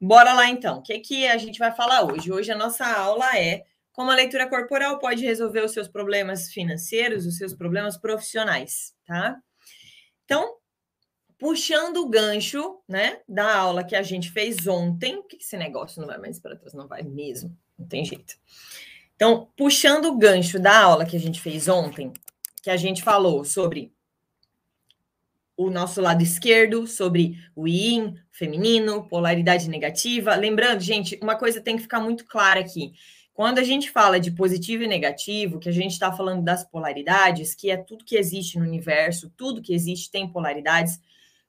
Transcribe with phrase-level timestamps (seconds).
[0.00, 0.78] Bora lá então.
[0.78, 2.30] O que, que a gente vai falar hoje?
[2.30, 7.26] Hoje a nossa aula é como a leitura corporal pode resolver os seus problemas financeiros,
[7.26, 9.36] os seus problemas profissionais, tá?
[10.24, 10.54] Então,
[11.36, 16.06] puxando o gancho, né, da aula que a gente fez ontem, que esse negócio não
[16.06, 18.36] vai mais para trás, não vai mesmo, não tem jeito.
[19.16, 22.12] Então, puxando o gancho da aula que a gente fez ontem,
[22.62, 23.92] que a gente falou sobre
[25.58, 30.36] o nosso lado esquerdo, sobre o yin, feminino, polaridade negativa.
[30.36, 32.92] Lembrando, gente, uma coisa tem que ficar muito clara aqui.
[33.34, 37.56] Quando a gente fala de positivo e negativo, que a gente está falando das polaridades,
[37.56, 41.00] que é tudo que existe no universo, tudo que existe tem polaridades,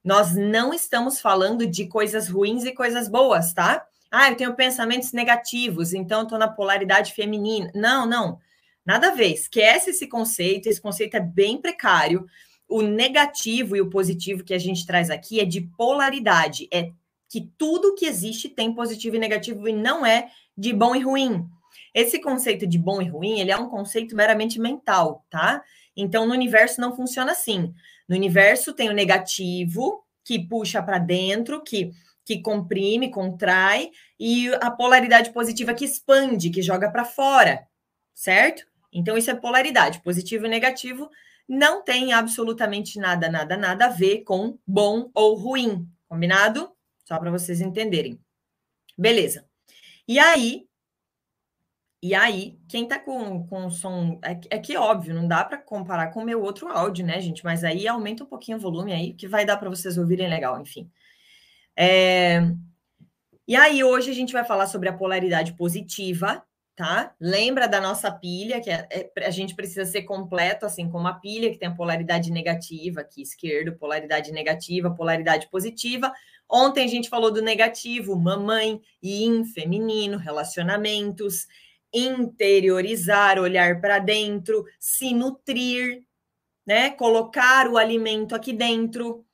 [0.03, 3.85] nós não estamos falando de coisas ruins e coisas boas, tá?
[4.09, 7.71] Ah, eu tenho pensamentos negativos, então estou na polaridade feminina.
[7.75, 8.39] Não, não.
[8.83, 9.33] Nada a ver.
[9.33, 12.25] Esquece esse conceito, esse conceito é bem precário
[12.69, 16.91] o negativo e o positivo que a gente traz aqui é de polaridade, é
[17.27, 21.45] que tudo que existe tem positivo e negativo e não é de bom e ruim.
[21.93, 25.63] Esse conceito de bom e ruim, ele é um conceito meramente mental, tá?
[25.97, 27.73] Então, no universo não funciona assim.
[28.07, 31.91] No universo tem o negativo, que puxa para dentro, que,
[32.23, 37.67] que comprime, contrai, e a polaridade positiva que expande, que joga para fora,
[38.13, 38.63] certo?
[38.93, 41.09] Então, isso é polaridade, positivo e negativo
[41.49, 46.71] não tem absolutamente nada, nada, nada a ver com bom ou ruim, combinado?
[47.03, 48.19] Só para vocês entenderem.
[48.95, 49.43] Beleza.
[50.07, 50.67] E aí,
[52.01, 54.19] e aí, quem tá com, com som.
[54.23, 57.43] É, é que óbvio, não dá para comparar com o meu outro áudio, né, gente?
[57.43, 60.61] Mas aí aumenta um pouquinho o volume aí, que vai dar para vocês ouvirem legal,
[60.61, 60.89] enfim.
[61.75, 62.41] É,
[63.47, 66.45] e aí, hoje a gente vai falar sobre a polaridade positiva
[66.79, 67.13] tá?
[67.19, 71.13] Lembra da nossa pilha, que é, é, a gente precisa ser completo, assim como a
[71.13, 76.09] pilha, que tem a polaridade negativa aqui, esquerdo, polaridade negativa, polaridade positiva.
[76.49, 81.47] Ontem a gente falou do negativo, mamãe, yin, feminino, relacionamentos,
[81.93, 86.05] interiorizar, olhar para dentro, se nutrir,
[86.65, 86.91] né?
[86.91, 89.25] Colocar o alimento aqui dentro.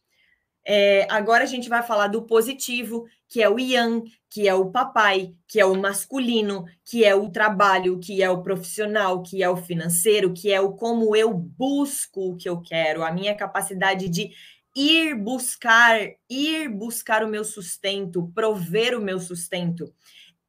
[0.67, 4.71] É, agora a gente vai falar do positivo, que é o yang, que é o
[4.71, 9.49] papai, que é o masculino, que é o trabalho, que é o profissional, que é
[9.49, 14.09] o financeiro, que é o como eu busco o que eu quero, a minha capacidade
[14.09, 14.31] de
[14.75, 15.99] ir buscar,
[16.29, 19.93] ir buscar o meu sustento, prover o meu sustento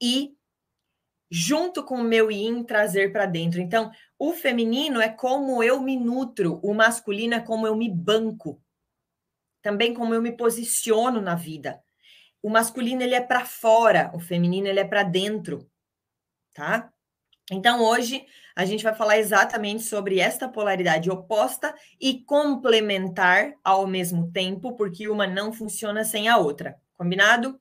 [0.00, 0.32] e
[1.30, 3.60] junto com o meu yin trazer para dentro.
[3.60, 8.60] Então, o feminino é como eu me nutro, o masculino é como eu me banco.
[9.66, 11.82] Também como eu me posiciono na vida.
[12.40, 15.68] O masculino ele é para fora, o feminino ele é para dentro,
[16.54, 16.88] tá?
[17.50, 24.30] Então hoje a gente vai falar exatamente sobre esta polaridade oposta e complementar ao mesmo
[24.30, 27.60] tempo, porque uma não funciona sem a outra, combinado?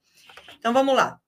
[0.60, 1.20] Então vamos lá.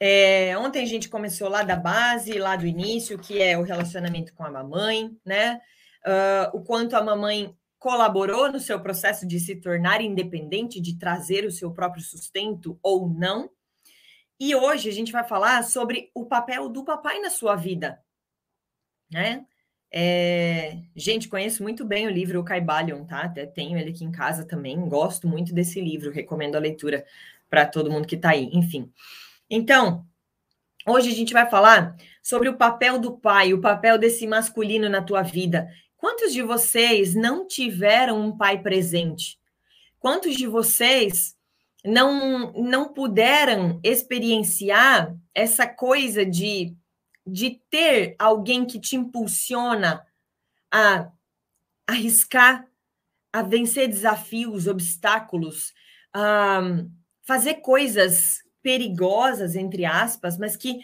[0.00, 4.34] É, ontem a gente começou lá da base, lá do início, que é o relacionamento
[4.34, 5.60] com a mamãe, né?
[6.04, 11.44] Uh, o quanto a mamãe colaborou no seu processo de se tornar independente, de trazer
[11.44, 13.48] o seu próprio sustento ou não.
[14.40, 18.02] E hoje a gente vai falar sobre o papel do papai na sua vida,
[19.08, 19.46] né?
[19.88, 20.78] É...
[20.96, 23.20] Gente, conheço muito bem o livro O Caibalion, tá?
[23.20, 24.76] Até tenho ele aqui em casa também.
[24.88, 27.06] Gosto muito desse livro, recomendo a leitura
[27.48, 28.50] para todo mundo que está aí.
[28.52, 28.92] Enfim.
[29.48, 30.04] Então,
[30.84, 35.00] hoje a gente vai falar sobre o papel do pai, o papel desse masculino na
[35.00, 35.70] tua vida.
[36.06, 39.40] Quantos de vocês não tiveram um pai presente?
[39.98, 41.36] Quantos de vocês
[41.84, 46.76] não não puderam experienciar essa coisa de
[47.26, 50.06] de ter alguém que te impulsiona
[50.70, 51.10] a
[51.88, 52.64] arriscar,
[53.32, 55.74] a vencer desafios, obstáculos,
[56.14, 56.60] a
[57.26, 60.78] fazer coisas perigosas entre aspas, mas que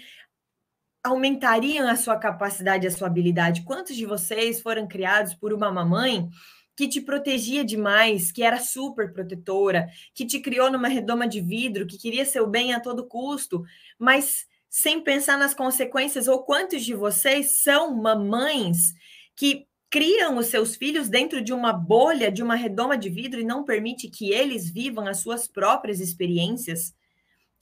[1.02, 3.62] aumentariam a sua capacidade, a sua habilidade.
[3.62, 6.28] Quantos de vocês foram criados por uma mamãe
[6.76, 11.86] que te protegia demais, que era super protetora, que te criou numa redoma de vidro,
[11.86, 13.62] que queria seu bem a todo custo,
[13.98, 16.28] mas sem pensar nas consequências?
[16.28, 18.94] Ou quantos de vocês são mamães
[19.36, 23.44] que criam os seus filhos dentro de uma bolha, de uma redoma de vidro e
[23.44, 26.94] não permite que eles vivam as suas próprias experiências?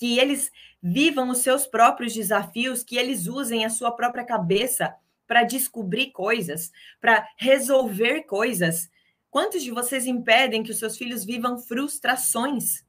[0.00, 0.50] Que eles
[0.82, 4.94] vivam os seus próprios desafios, que eles usem a sua própria cabeça
[5.26, 8.90] para descobrir coisas, para resolver coisas.
[9.30, 12.82] Quantos de vocês impedem que os seus filhos vivam frustrações?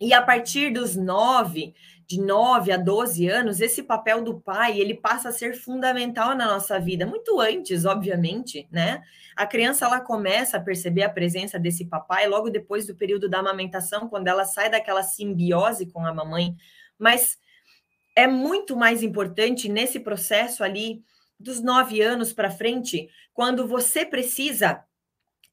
[0.00, 1.72] E a partir dos nove,
[2.06, 6.46] de 9 a 12 anos, esse papel do pai, ele passa a ser fundamental na
[6.46, 9.02] nossa vida, muito antes, obviamente, né?
[9.34, 13.40] A criança ela começa a perceber a presença desse papai logo depois do período da
[13.40, 16.56] amamentação, quando ela sai daquela simbiose com a mamãe,
[16.96, 17.38] mas
[18.14, 21.02] é muito mais importante nesse processo ali
[21.38, 24.82] dos nove anos para frente, quando você precisa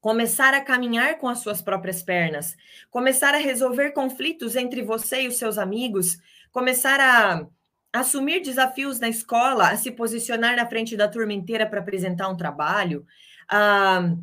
[0.00, 2.54] começar a caminhar com as suas próprias pernas,
[2.90, 6.18] começar a resolver conflitos entre você e os seus amigos,
[6.54, 7.44] começar a
[7.92, 12.36] assumir desafios na escola, a se posicionar na frente da turma inteira para apresentar um
[12.36, 13.04] trabalho,
[13.50, 14.14] a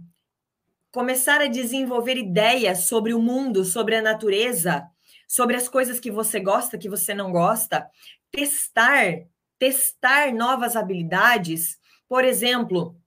[0.93, 4.87] começar a desenvolver ideias sobre o mundo, sobre a natureza,
[5.27, 7.85] sobre as coisas que você gosta, que você não gosta,
[8.31, 9.25] testar,
[9.59, 11.77] testar novas habilidades.
[12.07, 12.97] Por exemplo,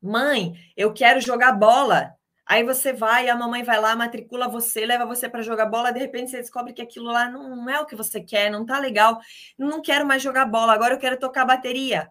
[0.00, 2.14] mãe, eu quero jogar bola.
[2.48, 5.98] Aí você vai, a mamãe vai lá, matricula você, leva você para jogar bola, de
[5.98, 9.20] repente você descobre que aquilo lá não é o que você quer, não tá legal.
[9.58, 12.10] Não quero mais jogar bola, agora eu quero tocar bateria.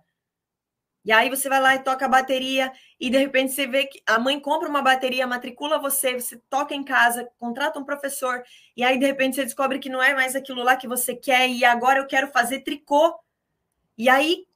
[1.04, 4.02] E aí você vai lá e toca a bateria, e de repente você vê que
[4.06, 8.44] a mãe compra uma bateria, matricula você, você toca em casa, contrata um professor,
[8.76, 11.50] e aí de repente você descobre que não é mais aquilo lá que você quer,
[11.50, 13.18] e agora eu quero fazer tricô.
[13.98, 14.47] E aí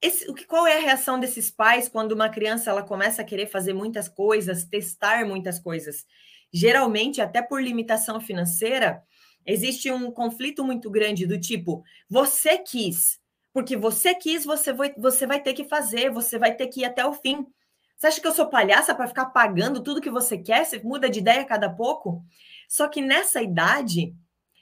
[0.00, 3.24] esse, o que, qual é a reação desses pais quando uma criança ela começa a
[3.24, 6.06] querer fazer muitas coisas, testar muitas coisas?
[6.52, 9.02] Geralmente, até por limitação financeira,
[9.44, 13.18] existe um conflito muito grande do tipo: você quis,
[13.52, 16.84] porque você quis, você vai, você vai ter que fazer, você vai ter que ir
[16.84, 17.46] até o fim.
[17.96, 20.64] Você acha que eu sou palhaça para ficar pagando tudo que você quer?
[20.64, 22.22] Você muda de ideia a cada pouco?
[22.68, 24.14] Só que nessa idade,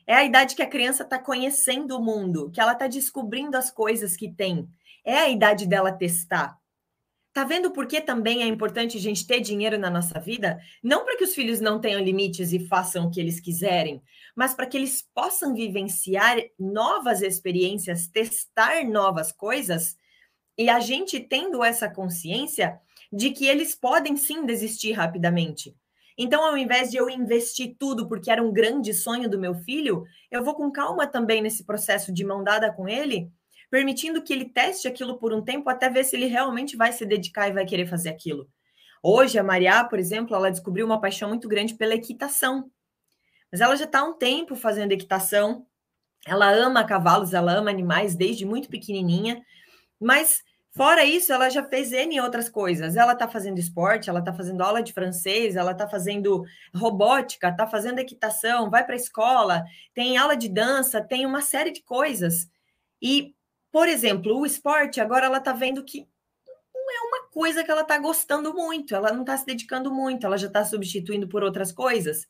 [0.06, 3.70] é a idade que a criança está conhecendo o mundo, que ela está descobrindo as
[3.70, 4.66] coisas que tem.
[5.06, 6.58] É a idade dela testar.
[7.32, 10.58] Tá vendo por que também é importante a gente ter dinheiro na nossa vida?
[10.82, 14.02] Não para que os filhos não tenham limites e façam o que eles quiserem,
[14.34, 19.96] mas para que eles possam vivenciar novas experiências, testar novas coisas,
[20.58, 22.80] e a gente tendo essa consciência
[23.12, 25.76] de que eles podem sim desistir rapidamente.
[26.18, 30.04] Então, ao invés de eu investir tudo porque era um grande sonho do meu filho,
[30.32, 33.30] eu vou com calma também nesse processo de mão dada com ele
[33.70, 37.04] permitindo que ele teste aquilo por um tempo até ver se ele realmente vai se
[37.04, 38.48] dedicar e vai querer fazer aquilo.
[39.02, 42.70] Hoje, a Maria, por exemplo, ela descobriu uma paixão muito grande pela equitação.
[43.52, 45.64] Mas ela já está há um tempo fazendo equitação.
[46.26, 49.40] Ela ama cavalos, ela ama animais desde muito pequenininha.
[50.00, 50.42] Mas,
[50.72, 52.96] fora isso, ela já fez N outras coisas.
[52.96, 57.66] Ela está fazendo esporte, ela está fazendo aula de francês, ela está fazendo robótica, está
[57.66, 59.64] fazendo equitação, vai para a escola,
[59.94, 62.48] tem aula de dança, tem uma série de coisas.
[63.00, 63.35] E
[63.72, 66.08] por exemplo, o esporte, agora ela está vendo que
[66.74, 70.26] não é uma coisa que ela está gostando muito, ela não está se dedicando muito,
[70.26, 72.26] ela já está substituindo por outras coisas.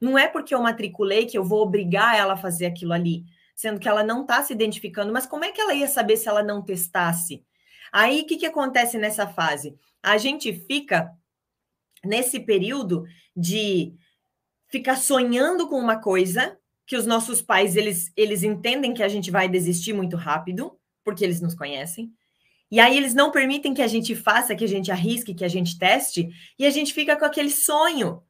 [0.00, 3.24] Não é porque eu matriculei que eu vou obrigar ela a fazer aquilo ali,
[3.54, 6.28] sendo que ela não está se identificando, mas como é que ela ia saber se
[6.28, 7.44] ela não testasse?
[7.92, 9.76] Aí, o que, que acontece nessa fase?
[10.02, 11.10] A gente fica
[12.04, 13.04] nesse período
[13.36, 13.94] de
[14.68, 19.30] ficar sonhando com uma coisa que os nossos pais eles, eles entendem que a gente
[19.30, 20.77] vai desistir muito rápido
[21.08, 22.12] porque eles nos conhecem.
[22.70, 25.48] E aí eles não permitem que a gente faça, que a gente arrisque, que a
[25.48, 26.28] gente teste,
[26.58, 28.22] e a gente fica com aquele sonho.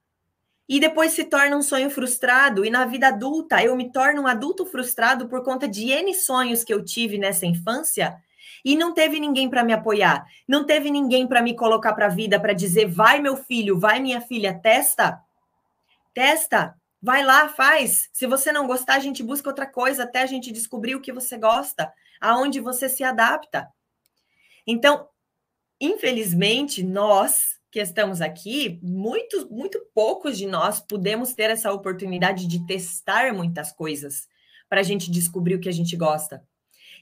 [0.68, 2.64] E depois se torna um sonho frustrado.
[2.64, 6.62] E na vida adulta, eu me torno um adulto frustrado por conta de N sonhos
[6.62, 8.16] que eu tive nessa infância
[8.64, 12.10] e não teve ninguém para me apoiar, não teve ninguém para me colocar para a
[12.10, 15.20] vida, para dizer: vai, meu filho, vai, minha filha, testa,
[16.14, 18.08] testa, vai lá, faz.
[18.12, 21.12] Se você não gostar, a gente busca outra coisa até a gente descobrir o que
[21.12, 23.68] você gosta aonde você se adapta.
[24.66, 25.08] Então,
[25.80, 32.66] infelizmente, nós que estamos aqui, muito, muito poucos de nós podemos ter essa oportunidade de
[32.66, 34.26] testar muitas coisas
[34.68, 36.42] para a gente descobrir o que a gente gosta.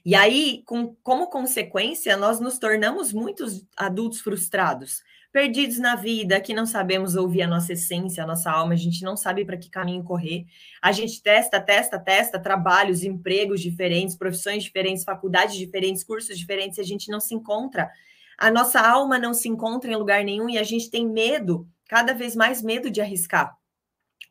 [0.05, 5.01] E aí, com, como consequência, nós nos tornamos muitos adultos frustrados,
[5.37, 9.03] perdidos na vida, que não sabemos ouvir a nossa essência, a nossa alma, a gente
[9.03, 10.47] não sabe para que caminho correr.
[10.81, 16.81] A gente testa, testa, testa trabalhos, empregos diferentes, profissões diferentes, faculdades diferentes, cursos diferentes, e
[16.81, 17.87] a gente não se encontra.
[18.35, 22.15] A nossa alma não se encontra em lugar nenhum e a gente tem medo, cada
[22.15, 23.55] vez mais medo de arriscar.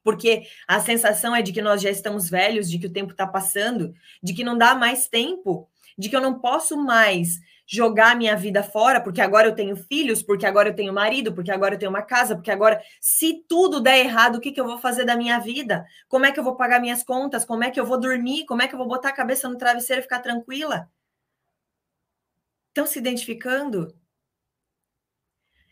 [0.03, 3.29] Porque a sensação é de que nós já estamos velhos, de que o tempo está
[3.29, 8.37] passando, de que não dá mais tempo, de que eu não posso mais jogar minha
[8.37, 11.79] vida fora, porque agora eu tenho filhos, porque agora eu tenho marido, porque agora eu
[11.79, 15.05] tenho uma casa, porque agora, se tudo der errado, o que, que eu vou fazer
[15.05, 15.87] da minha vida?
[16.09, 17.45] Como é que eu vou pagar minhas contas?
[17.45, 18.47] Como é que eu vou dormir?
[18.47, 20.89] Como é que eu vou botar a cabeça no travesseiro e ficar tranquila?
[22.69, 23.95] Estão se identificando?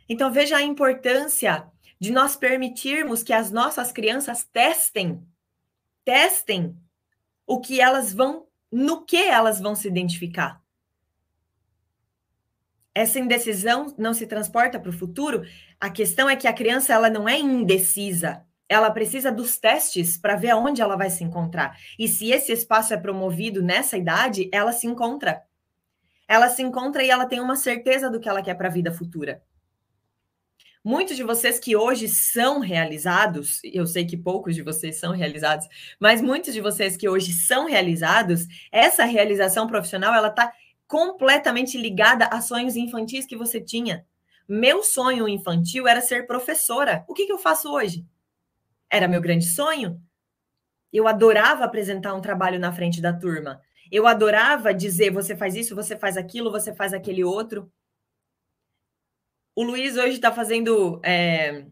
[0.09, 1.71] Então, veja a importância
[2.01, 5.27] de nós permitirmos que as nossas crianças testem
[6.05, 6.77] testem
[7.47, 10.63] o que elas vão, no que elas vão se identificar.
[12.95, 15.43] Essa indecisão não se transporta para o futuro.
[15.81, 18.45] A questão é que a criança ela não é indecisa.
[18.69, 21.77] Ela precisa dos testes para ver aonde ela vai se encontrar.
[21.99, 25.43] E se esse espaço é promovido nessa idade, ela se encontra.
[26.29, 28.93] Ela se encontra e ela tem uma certeza do que ela quer para a vida
[28.93, 29.43] futura.
[30.87, 35.67] Muitos de vocês que hoje são realizados, eu sei que poucos de vocês são realizados,
[35.99, 40.53] mas muitos de vocês que hoje são realizados, essa realização profissional ela está
[40.87, 44.07] completamente ligada a sonhos infantis que você tinha.
[44.47, 47.05] Meu sonho infantil era ser professora.
[47.09, 48.07] O que, que eu faço hoje?
[48.91, 50.01] Era meu grande sonho.
[50.93, 53.61] Eu adorava apresentar um trabalho na frente da turma.
[53.91, 57.73] Eu adorava dizer: você faz isso, você faz aquilo, você faz aquele outro.
[59.57, 61.67] O Luiz hoje está fazendo é,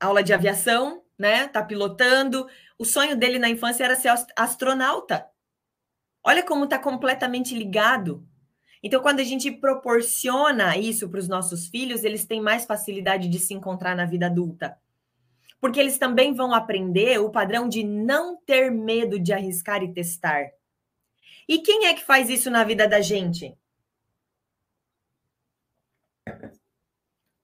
[0.00, 1.46] aula de aviação, né?
[1.46, 2.48] Está pilotando.
[2.78, 5.26] O sonho dele na infância era ser astronauta.
[6.26, 8.26] Olha como está completamente ligado.
[8.82, 13.38] Então, quando a gente proporciona isso para os nossos filhos, eles têm mais facilidade de
[13.38, 14.76] se encontrar na vida adulta.
[15.60, 20.50] Porque eles também vão aprender o padrão de não ter medo de arriscar e testar.
[21.48, 23.56] E quem é que faz isso na vida da gente?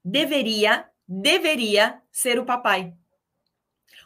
[0.05, 2.95] deveria, deveria ser o papai.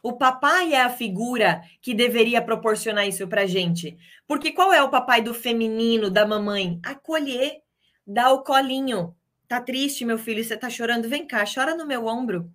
[0.06, 3.98] O papai é a figura que deveria proporcionar isso para gente.
[4.24, 6.78] Porque qual é o papai do feminino, da mamãe?
[6.84, 7.60] Acolher,
[8.06, 9.16] dar o colinho.
[9.48, 11.08] Tá triste, meu filho, você tá chorando?
[11.08, 12.48] Vem cá, chora no meu ombro.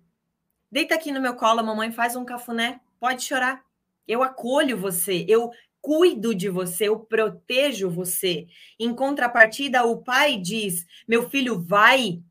[0.70, 2.80] Deita aqui no meu colo, mamãe faz um cafuné.
[2.98, 3.62] Pode chorar.
[4.08, 8.46] Eu acolho você, eu cuido de você, eu protejo você.
[8.80, 12.22] Em contrapartida, o pai diz: meu filho, vai,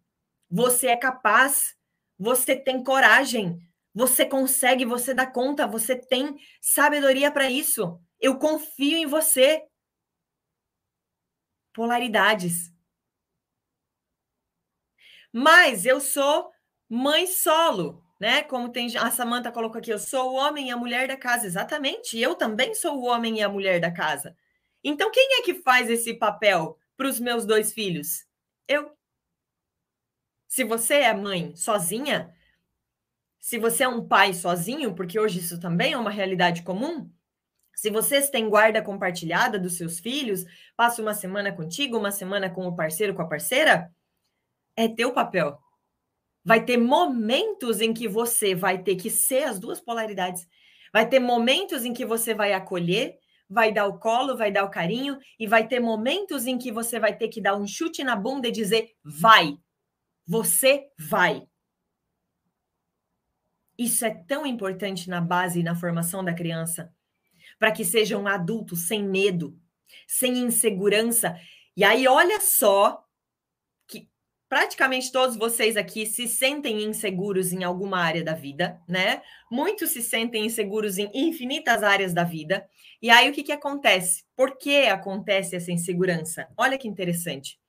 [0.50, 1.75] você é capaz,
[2.18, 3.62] você tem coragem,
[3.93, 8.00] você consegue, você dá conta, você tem sabedoria para isso.
[8.19, 9.63] Eu confio em você.
[11.74, 12.71] Polaridades.
[15.31, 16.51] Mas eu sou
[16.89, 18.43] mãe solo, né?
[18.43, 21.45] Como tem a Samanta colocou aqui, eu sou o homem e a mulher da casa.
[21.45, 22.17] Exatamente.
[22.19, 24.36] Eu também sou o homem e a mulher da casa.
[24.83, 28.25] Então quem é que faz esse papel para os meus dois filhos?
[28.67, 28.91] Eu.
[30.48, 32.33] Se você é mãe sozinha,
[33.41, 37.12] se você é um pai sozinho, porque hoje isso também é uma realidade comum,
[37.81, 40.45] se vocês têm guarda compartilhada dos seus filhos,
[40.77, 43.91] passa uma semana contigo, uma semana com o parceiro, com a parceira,
[44.75, 45.57] é teu papel.
[46.45, 50.48] Vai ter momentos em que você vai ter que ser as duas polaridades.
[50.93, 53.17] Vai ter momentos em que você vai acolher,
[53.50, 57.00] vai dar o colo, vai dar o carinho, e vai ter momentos em que você
[57.00, 59.57] vai ter que dar um chute na bunda e dizer: vai,
[60.27, 61.48] você vai.
[63.82, 66.94] Isso é tão importante na base e na formação da criança,
[67.58, 69.60] para que seja um adulto sem medo,
[70.08, 71.36] sem insegurança.
[71.76, 73.04] E aí, olha só
[73.88, 74.08] que
[74.48, 79.24] praticamente todos vocês aqui se sentem inseguros em alguma área da vida, né?
[79.50, 82.64] Muitos se sentem inseguros em infinitas áreas da vida.
[83.02, 84.26] E aí, o que, que acontece?
[84.36, 86.48] Por que acontece essa insegurança?
[86.56, 87.60] Olha que interessante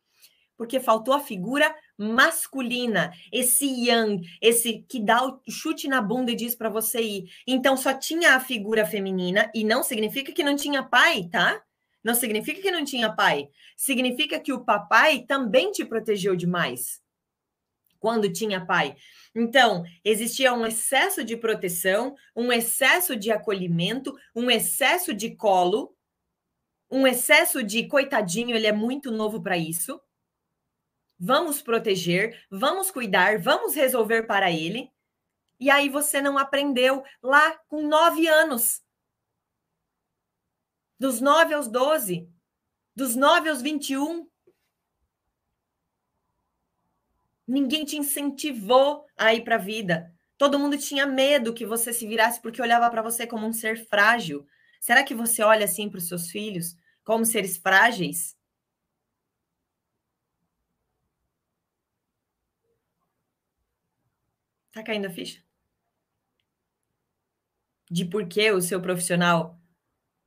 [0.63, 6.37] porque faltou a figura masculina, esse yang, esse que dá o chute na bunda e
[6.37, 7.31] diz para você ir.
[7.47, 11.63] Então só tinha a figura feminina e não significa que não tinha pai, tá?
[12.03, 13.49] Não significa que não tinha pai.
[13.77, 17.01] Significa que o papai também te protegeu demais
[18.01, 18.97] quando tinha pai.
[19.33, 25.95] Então, existia um excesso de proteção, um excesso de acolhimento, um excesso de colo,
[26.91, 30.01] um excesso de coitadinho, ele é muito novo para isso
[31.25, 34.91] vamos proteger, vamos cuidar, vamos resolver para ele.
[35.61, 38.83] E aí você não aprendeu lá com nove anos.
[40.99, 42.29] Dos nove aos doze,
[42.97, 44.29] dos nove aos vinte e um.
[47.47, 50.13] Ninguém te incentivou a ir para a vida.
[50.37, 53.87] Todo mundo tinha medo que você se virasse porque olhava para você como um ser
[53.87, 54.45] frágil.
[54.81, 58.37] Será que você olha assim para os seus filhos como seres frágeis?
[64.73, 65.41] Tá caindo a ficha?
[67.91, 69.61] De por que o seu profissional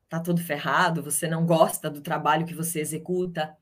[0.07, 3.57] tá todo ferrado, você não gosta do trabalho que você executa,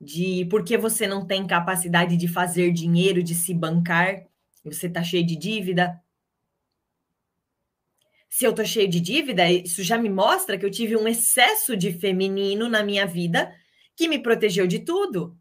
[0.00, 4.26] de por que você não tem capacidade de fazer dinheiro, de se bancar,
[4.64, 6.02] você tá cheio de dívida.
[8.28, 11.76] Se eu tô cheio de dívida, isso já me mostra que eu tive um excesso
[11.76, 13.54] de feminino na minha vida
[13.94, 15.38] que me protegeu de tudo.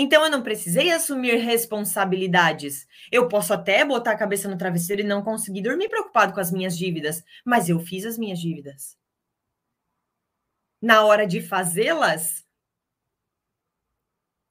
[0.00, 2.86] Então eu não precisei assumir responsabilidades.
[3.10, 6.52] Eu posso até botar a cabeça no travesseiro e não conseguir dormir preocupado com as
[6.52, 8.96] minhas dívidas, mas eu fiz as minhas dívidas.
[10.80, 12.46] Na hora de fazê-las,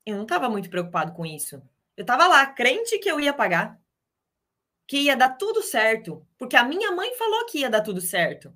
[0.06, 1.56] eu não estava muito preocupado com isso.
[1.96, 3.82] Eu estava lá, crente que eu ia pagar,
[4.86, 8.54] que ia dar tudo certo, porque a minha mãe falou que ia dar tudo certo.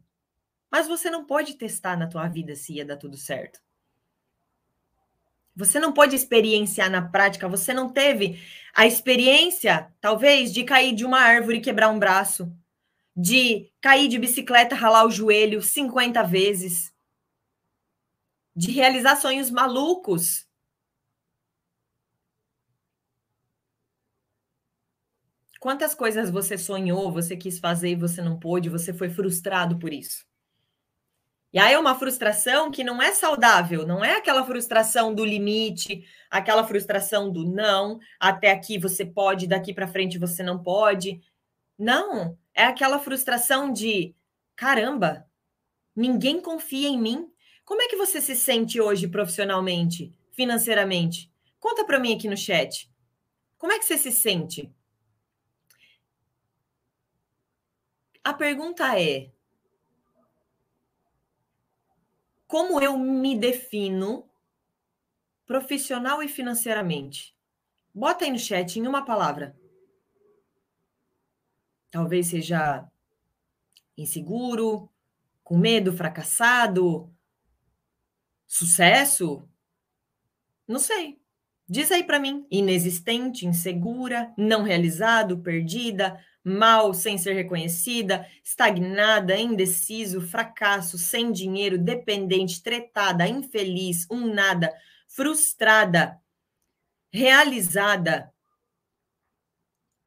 [0.69, 3.61] Mas você não pode testar na tua vida se ia dar tudo certo.
[5.63, 8.41] Você não pode experienciar na prática, você não teve
[8.73, 12.51] a experiência, talvez, de cair de uma árvore e quebrar um braço,
[13.15, 16.91] de cair de bicicleta, ralar o joelho 50 vezes,
[18.55, 20.47] de realizar sonhos malucos
[25.61, 29.93] Quantas coisas você sonhou, você quis fazer e você não pôde, você foi frustrado por
[29.93, 30.25] isso?
[31.53, 36.05] E aí é uma frustração que não é saudável, não é aquela frustração do limite,
[36.29, 41.21] aquela frustração do não, até aqui você pode, daqui para frente você não pode.
[41.77, 44.15] Não, é aquela frustração de
[44.55, 45.25] caramba,
[45.95, 47.29] ninguém confia em mim.
[47.65, 51.29] Como é que você se sente hoje profissionalmente, financeiramente?
[51.59, 52.89] Conta para mim aqui no chat.
[53.57, 54.71] Como é que você se sente?
[58.23, 59.31] A pergunta é:
[62.51, 64.29] como eu me defino
[65.45, 67.33] profissional e financeiramente?
[67.93, 69.57] Bota aí no chat em uma palavra.
[71.89, 72.85] Talvez seja
[73.97, 74.89] inseguro,
[75.45, 77.09] com medo, fracassado,
[78.45, 79.47] sucesso?
[80.67, 81.21] Não sei.
[81.69, 82.45] Diz aí para mim.
[82.51, 92.63] Inexistente, insegura, não realizado, perdida, mal sem ser reconhecida, estagnada, indeciso, fracasso, sem dinheiro, dependente,
[92.63, 94.73] tretada, infeliz, um nada,
[95.07, 96.19] frustrada,
[97.13, 98.33] realizada,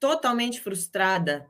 [0.01, 1.49] totalmente frustrada.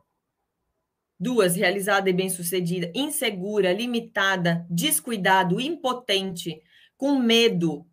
[1.19, 6.61] Duas, realizada e bem-sucedida, insegura, limitada, descuidado, impotente,
[6.97, 7.87] com medo,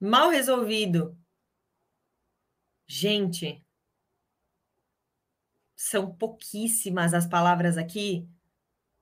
[0.00, 1.16] mal resolvido.
[2.86, 3.63] Gente,
[5.84, 8.26] são pouquíssimas as palavras aqui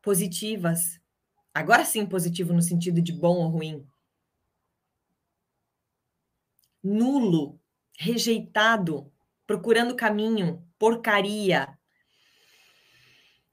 [0.02, 1.00] positivas.
[1.54, 3.86] Agora sim, positivo no sentido de bom ou ruim.
[6.82, 7.60] Nulo,
[7.96, 9.12] rejeitado,
[9.46, 11.78] procurando caminho, porcaria,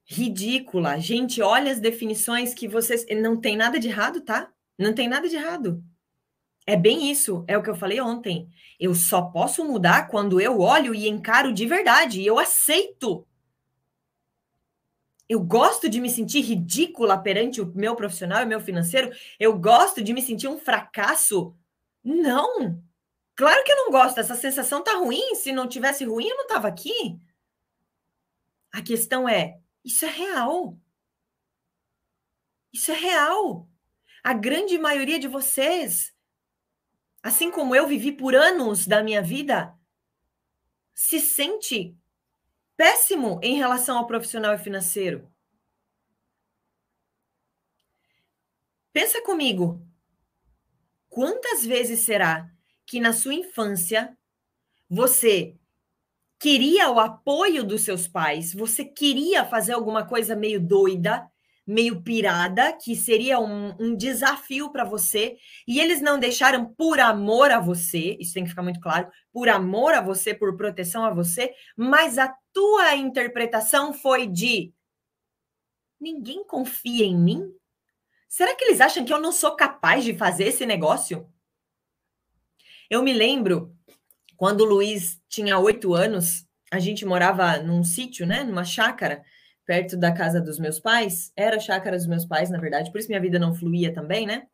[0.05, 0.99] ridícula.
[0.99, 3.05] Gente, olha as definições que vocês.
[3.21, 4.51] Não tem nada de errado, tá?
[4.75, 5.83] Não tem nada de errado.
[6.69, 8.47] É bem isso, é o que eu falei ontem.
[8.79, 13.27] Eu só posso mudar quando eu olho e encaro de verdade, e eu aceito.
[15.27, 19.11] Eu gosto de me sentir ridícula perante o meu profissional e meu financeiro.
[19.39, 21.55] Eu gosto de me sentir um fracasso.
[22.03, 22.79] Não.
[23.35, 24.19] Claro que eu não gosto.
[24.19, 25.33] Essa sensação tá ruim.
[25.33, 27.19] Se não tivesse ruim, eu não tava aqui.
[28.71, 30.77] A questão é, isso é real.
[32.71, 33.67] Isso é real.
[34.23, 36.13] A grande maioria de vocês
[37.21, 39.75] assim como eu vivi por anos da minha vida,
[40.93, 41.95] se sente
[42.75, 45.29] péssimo em relação ao profissional e financeiro.
[48.91, 49.85] Pensa comigo.
[51.09, 52.49] Quantas vezes será
[52.85, 54.17] que na sua infância
[54.89, 55.55] você
[56.39, 61.29] queria o apoio dos seus pais, você queria fazer alguma coisa meio doida,
[61.69, 67.51] meio pirada, que seria um, um desafio para você, e eles não deixaram por amor
[67.51, 71.13] a você, isso tem que ficar muito claro, por amor a você, por proteção a
[71.13, 74.73] você, mas a tua interpretação foi de
[76.01, 77.53] ninguém confia em mim?
[78.27, 81.31] Será que eles acham que eu não sou capaz de fazer esse negócio?
[82.89, 83.75] Eu me lembro
[84.35, 89.23] quando o Luiz tinha oito anos, a gente morava num sítio, né, numa chácara,
[89.69, 92.97] perto da casa dos meus pais, era a chácara dos meus pais, na verdade, por
[92.97, 94.47] isso minha vida não fluía também, né?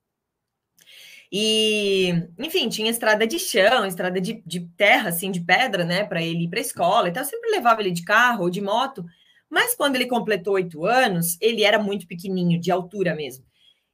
[1.32, 6.21] E, enfim, tinha estrada de chão, estrada de, de terra, assim, de pedra, né, para
[6.21, 7.08] ele ir para a escola.
[7.08, 9.06] Então, eu sempre levava ele de carro ou de moto.
[9.49, 13.45] Mas quando ele completou oito anos, ele era muito pequenininho, de altura mesmo.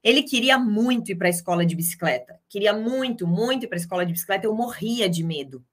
[0.03, 2.39] Ele queria muito ir para a escola de bicicleta.
[2.49, 4.47] Queria muito, muito ir para a escola de bicicleta.
[4.47, 5.63] Eu morria de medo.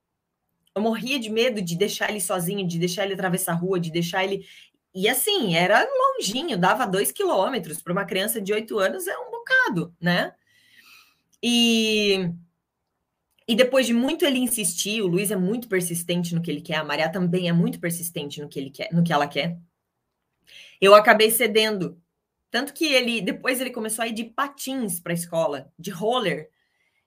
[0.79, 3.91] Eu morria de medo de deixar ele sozinho, de deixar ele atravessar a rua, de
[3.91, 4.45] deixar ele
[4.95, 7.83] e assim, era longinho, dava dois quilômetros.
[7.83, 10.33] Para uma criança de oito anos é um bocado, né?
[11.43, 12.31] E,
[13.47, 16.77] e depois de muito ele insistir, o Luiz é muito persistente no que ele quer,
[16.77, 19.59] a Maria também é muito persistente no que ele quer, no que ela quer.
[20.81, 22.01] Eu acabei cedendo.
[22.51, 26.51] Tanto que ele depois ele começou a ir de patins para a escola, de roller.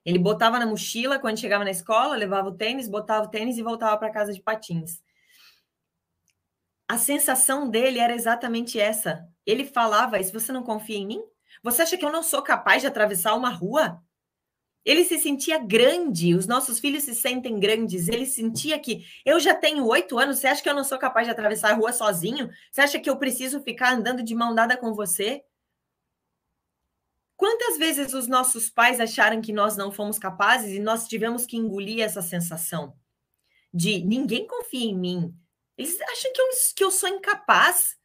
[0.06, 3.64] Ele botava na mochila quando chegava na escola, levava o tênis, botava o tênis e
[3.64, 5.02] voltava para casa de patins.
[6.92, 9.26] A sensação dele era exatamente essa.
[9.46, 11.24] Ele falava isso: você não confia em mim?
[11.64, 14.04] Você acha que eu não sou capaz de atravessar uma rua?
[14.84, 18.10] Ele se sentia grande, os nossos filhos se sentem grandes.
[18.10, 21.26] Ele sentia que eu já tenho oito anos, você acha que eu não sou capaz
[21.26, 22.50] de atravessar a rua sozinho?
[22.70, 25.46] Você acha que eu preciso ficar andando de mão dada com você?
[27.38, 31.56] Quantas vezes os nossos pais acharam que nós não fomos capazes e nós tivemos que
[31.56, 32.94] engolir essa sensação
[33.74, 35.41] de ninguém confia em mim?
[35.82, 37.98] Eles acham que eu, que eu sou incapaz,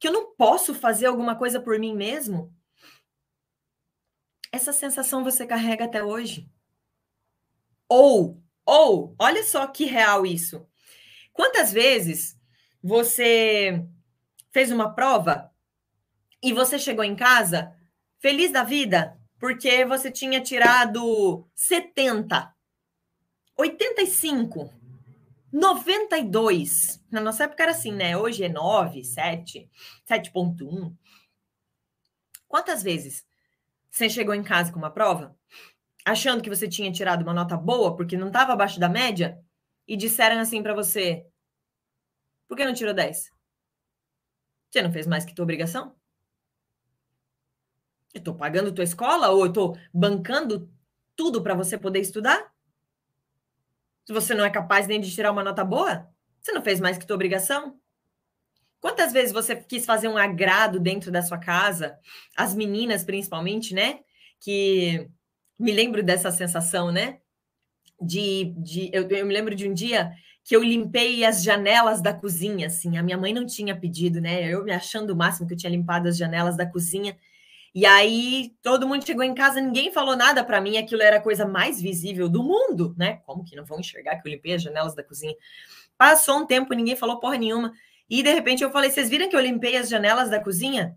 [0.00, 2.52] que eu não posso fazer alguma coisa por mim mesmo?
[4.50, 6.50] Essa sensação você carrega até hoje.
[7.88, 10.68] Ou, ou, olha só que real isso.
[11.32, 12.36] Quantas vezes
[12.82, 13.86] você
[14.50, 15.54] fez uma prova
[16.42, 17.78] e você chegou em casa
[18.18, 22.52] feliz da vida porque você tinha tirado 70,
[23.56, 24.83] 85,
[25.54, 27.00] 92.
[27.08, 28.16] Na nossa época era assim, né?
[28.16, 29.70] Hoje é 9, 7,
[30.04, 30.92] 7.1.
[32.48, 33.24] Quantas vezes
[33.88, 35.38] você chegou em casa com uma prova,
[36.04, 39.40] achando que você tinha tirado uma nota boa porque não estava abaixo da média,
[39.86, 41.24] e disseram assim para você:
[42.48, 43.30] por que não tirou 10?
[44.70, 45.94] Você não fez mais que tua obrigação?
[48.12, 50.68] Eu estou pagando tua escola ou eu estou bancando
[51.14, 52.53] tudo para você poder estudar?
[54.04, 56.08] Se você não é capaz nem de tirar uma nota boa,
[56.40, 57.78] você não fez mais que tua obrigação?
[58.80, 61.98] Quantas vezes você quis fazer um agrado dentro da sua casa?
[62.36, 64.00] As meninas, principalmente, né?
[64.38, 65.08] Que
[65.58, 67.18] me lembro dessa sensação, né?
[67.98, 70.12] De, de eu, eu me lembro de um dia
[70.44, 72.98] que eu limpei as janelas da cozinha, assim.
[72.98, 74.46] A minha mãe não tinha pedido, né?
[74.52, 77.16] Eu me achando o máximo que eu tinha limpado as janelas da cozinha.
[77.74, 81.20] E aí todo mundo chegou em casa, ninguém falou nada para mim, aquilo era a
[81.20, 83.16] coisa mais visível do mundo, né?
[83.26, 85.34] Como que não vão enxergar que eu limpei as janelas da cozinha?
[85.98, 87.72] Passou um tempo, ninguém falou porra nenhuma.
[88.08, 90.96] E de repente eu falei: vocês viram que eu limpei as janelas da cozinha?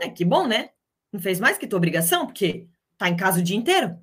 [0.00, 0.70] É, que bom, né?
[1.12, 3.96] Não fez mais que tua obrigação, porque tá em casa o dia inteiro.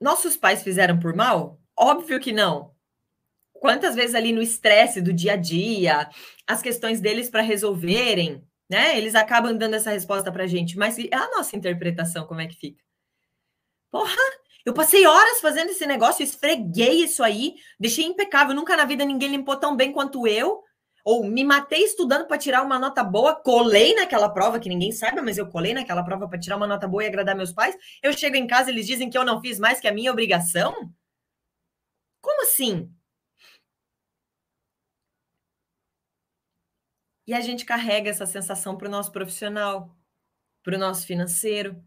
[0.00, 1.60] Nossos pais fizeram por mal?
[1.76, 2.75] Óbvio que não.
[3.60, 6.08] Quantas vezes ali no estresse do dia a dia,
[6.46, 8.96] as questões deles para resolverem, né?
[8.96, 12.82] Eles acabam dando essa resposta para gente, mas a nossa interpretação como é que fica?
[13.90, 14.16] Porra,
[14.64, 18.54] eu passei horas fazendo esse negócio, esfreguei isso aí, deixei impecável.
[18.54, 20.62] Nunca na vida ninguém limpou tão bem quanto eu.
[21.04, 25.22] Ou me matei estudando para tirar uma nota boa, colei naquela prova, que ninguém saiba,
[25.22, 27.76] mas eu colei naquela prova para tirar uma nota boa e agradar meus pais.
[28.02, 30.92] Eu chego em casa eles dizem que eu não fiz mais que a minha obrigação?
[32.20, 32.90] Como assim?
[37.26, 39.94] E a gente carrega essa sensação para o nosso profissional,
[40.62, 41.82] para o nosso financeiro,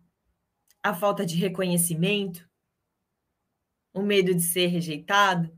[0.84, 2.48] a falta de reconhecimento,
[3.94, 5.58] o medo de ser rejeitado.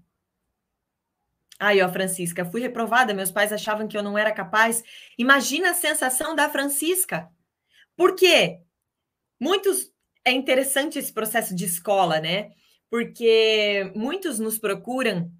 [1.60, 4.84] Aí, ó, Francisca, fui reprovada, meus pais achavam que eu não era capaz.
[5.18, 7.30] Imagina a sensação da Francisca.
[7.96, 8.62] Por quê?
[9.40, 9.92] Muitos.
[10.24, 12.52] É interessante esse processo de escola, né?
[12.90, 15.32] Porque muitos nos procuram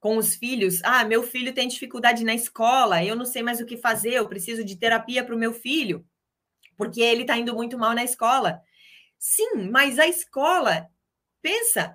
[0.00, 0.80] com os filhos.
[0.82, 4.28] Ah, meu filho tem dificuldade na escola, eu não sei mais o que fazer, eu
[4.28, 6.04] preciso de terapia para o meu filho,
[6.76, 8.62] porque ele está indo muito mal na escola.
[9.18, 10.88] Sim, mas a escola,
[11.42, 11.94] pensa,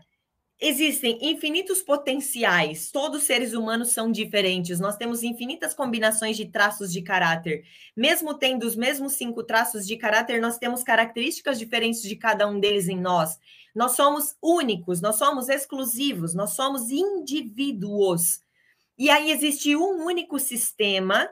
[0.60, 6.94] Existem infinitos potenciais, todos os seres humanos são diferentes, nós temos infinitas combinações de traços
[6.94, 7.66] de caráter.
[7.96, 12.58] Mesmo tendo os mesmos cinco traços de caráter, nós temos características diferentes de cada um
[12.58, 13.38] deles em nós.
[13.76, 18.40] Nós somos únicos, nós somos exclusivos, nós somos indivíduos.
[18.98, 21.30] E aí existe um único sistema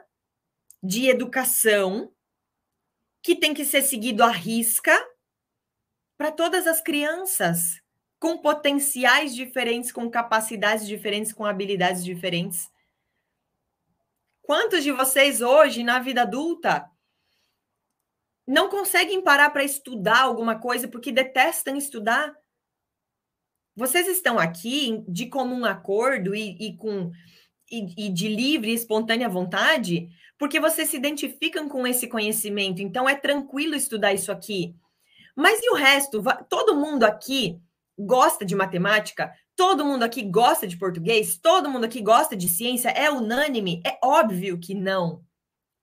[0.82, 2.12] de educação
[3.22, 4.94] que tem que ser seguido à risca
[6.18, 7.82] para todas as crianças
[8.24, 12.70] com potenciais diferentes, com capacidades diferentes, com habilidades diferentes.
[14.40, 16.90] Quantos de vocês hoje, na vida adulta,
[18.46, 22.34] não conseguem parar para estudar alguma coisa porque detestam estudar?
[23.76, 27.12] Vocês estão aqui de comum acordo e, e com
[27.70, 30.08] e, e, de livre e espontânea vontade,
[30.38, 34.74] porque vocês se identificam com esse conhecimento, então é tranquilo estudar isso aqui.
[35.36, 36.22] Mas e o resto?
[36.48, 37.60] Todo mundo aqui
[37.98, 39.32] gosta de matemática?
[39.56, 41.38] Todo mundo aqui gosta de português?
[41.38, 42.88] Todo mundo aqui gosta de ciência?
[42.90, 43.80] É unânime?
[43.86, 45.24] É óbvio que não.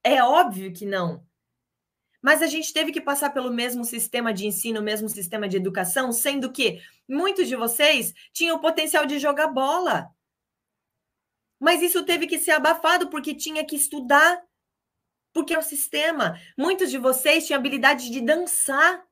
[0.03, 1.25] É óbvio que não.
[2.21, 5.57] Mas a gente teve que passar pelo mesmo sistema de ensino, o mesmo sistema de
[5.57, 10.09] educação, sendo que muitos de vocês tinham o potencial de jogar bola.
[11.59, 14.41] Mas isso teve que ser abafado porque tinha que estudar.
[15.33, 16.37] Porque é o sistema.
[16.57, 19.03] Muitos de vocês tinham habilidade de dançar,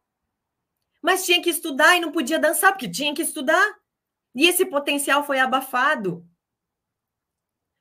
[1.01, 3.75] mas tinha que estudar e não podia dançar porque tinha que estudar.
[4.35, 6.25] E esse potencial foi abafado.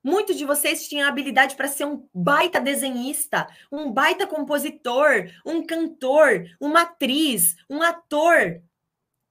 [0.02, 6.48] Muitos de vocês tinham habilidade para ser um baita desenhista, um baita compositor, um cantor,
[6.60, 8.62] uma atriz, um ator.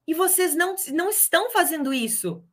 [0.06, 2.44] E vocês não, não estão fazendo isso.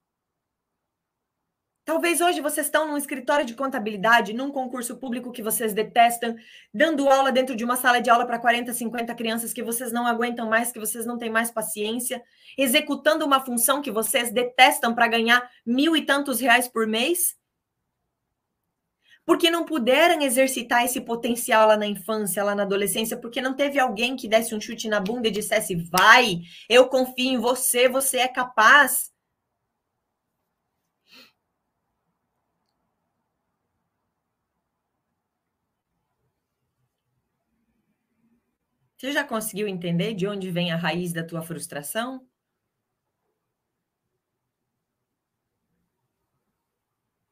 [1.85, 6.35] Talvez hoje vocês estão num escritório de contabilidade, num concurso público que vocês detestam,
[6.73, 10.07] dando aula dentro de uma sala de aula para 40, 50 crianças que vocês não
[10.07, 12.23] aguentam mais, que vocês não têm mais paciência,
[12.57, 17.37] executando uma função que vocês detestam para ganhar mil e tantos reais por mês
[19.27, 23.79] porque não puderam exercitar esse potencial lá na infância, lá na adolescência, porque não teve
[23.79, 28.19] alguém que desse um chute na bunda e dissesse: vai, eu confio em você, você
[28.19, 29.14] é capaz.
[39.05, 42.27] Você já conseguiu entender de onde vem a raiz da tua frustração?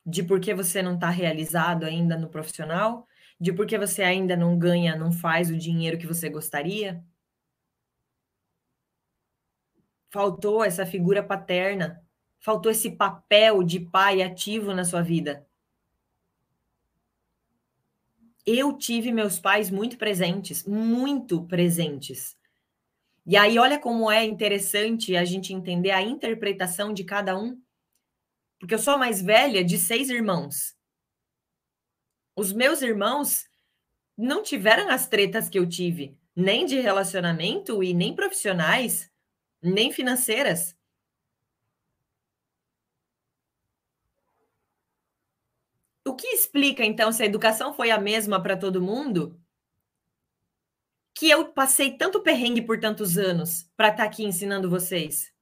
[0.05, 3.09] de por que você não está realizado ainda no profissional,
[3.41, 7.03] de por que você ainda não ganha, não faz o dinheiro que você gostaria.
[10.11, 12.05] Faltou essa figura paterna,
[12.39, 15.47] faltou esse papel de pai ativo na sua vida.
[18.45, 22.37] Eu tive meus pais muito presentes, muito presentes.
[23.25, 27.61] E aí, olha como é interessante a gente entender a interpretação de cada um
[28.63, 30.77] porque eu sou a mais velha de seis irmãos.
[32.37, 33.45] Os meus irmãos
[34.17, 39.11] não tiveram as tretas que eu tive, nem de relacionamento e nem profissionais,
[39.61, 40.77] nem financeiras.
[46.13, 49.41] O que explica então se a educação foi a mesma para todo mundo?
[51.15, 55.33] Que eu passei tanto perrengue por tantos anos para estar tá aqui ensinando vocês.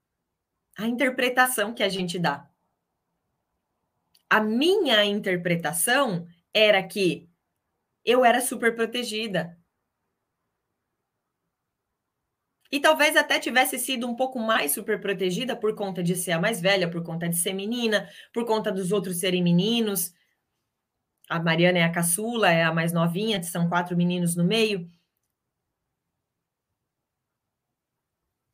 [0.78, 2.48] A interpretação que a gente dá
[4.30, 7.28] a minha interpretação era que
[8.04, 9.58] eu era super protegida.
[12.70, 16.38] E talvez até tivesse sido um pouco mais super protegida por conta de ser a
[16.38, 20.14] mais velha, por conta de ser menina, por conta dos outros serem meninos.
[21.30, 24.90] A Mariana é a caçula, é a mais novinha, são quatro meninos no meio.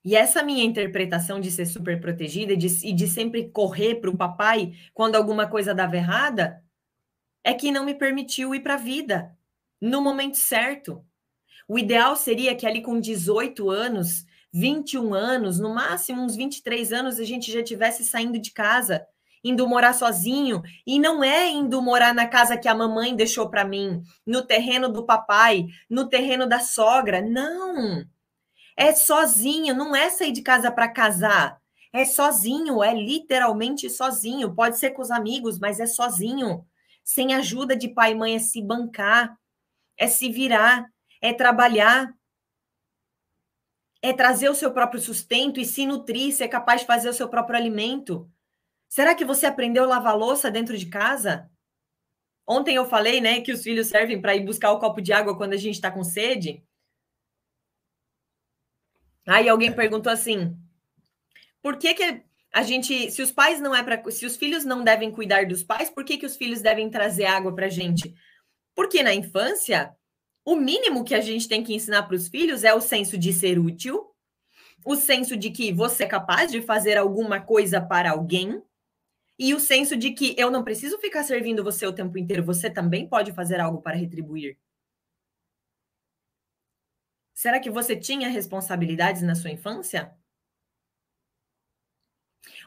[0.05, 4.11] E essa minha interpretação de ser super protegida e de, e de sempre correr para
[4.11, 6.63] o papai quando alguma coisa dava errada
[7.43, 9.37] é que não me permitiu ir para a vida
[9.81, 11.05] no momento certo.
[11.67, 17.19] O ideal seria que ali com 18 anos, 21 anos, no máximo uns 23 anos,
[17.19, 19.07] a gente já tivesse saindo de casa,
[19.49, 20.63] indo morar sozinho.
[20.85, 24.89] E não é indo morar na casa que a mamãe deixou para mim, no terreno
[24.89, 27.23] do papai, no terreno da sogra.
[27.23, 28.05] Não!
[28.77, 31.61] É sozinho, não é sair de casa para casar.
[31.93, 34.55] É sozinho, é literalmente sozinho.
[34.55, 36.67] Pode ser com os amigos, mas é sozinho.
[37.05, 39.39] Sem ajuda de pai e mãe, é se bancar,
[39.97, 40.85] é se virar,
[41.23, 42.13] é trabalhar,
[44.03, 47.29] é trazer o seu próprio sustento e se nutrir, ser capaz de fazer o seu
[47.29, 48.31] próprio alimento.
[48.89, 51.51] Será que você aprendeu a lavar louça dentro de casa?
[52.47, 55.37] Ontem eu falei, né, que os filhos servem para ir buscar o copo de água
[55.37, 56.63] quando a gente está com sede.
[59.27, 60.57] Aí alguém perguntou assim:
[61.61, 62.23] por que, que
[62.53, 65.65] a gente, se os pais não é para, se os filhos não devem cuidar dos
[65.65, 68.15] pais, por que, que os filhos devem trazer água para a gente?
[68.75, 69.95] Porque na infância,
[70.45, 73.33] o mínimo que a gente tem que ensinar para os filhos é o senso de
[73.33, 74.07] ser útil,
[74.85, 78.63] o senso de que você é capaz de fazer alguma coisa para alguém,
[79.39, 82.71] e o senso de que eu não preciso ficar servindo você o tempo inteiro, você
[82.71, 84.59] também pode fazer algo para retribuir.
[87.35, 90.13] Será que você tinha responsabilidades na sua infância?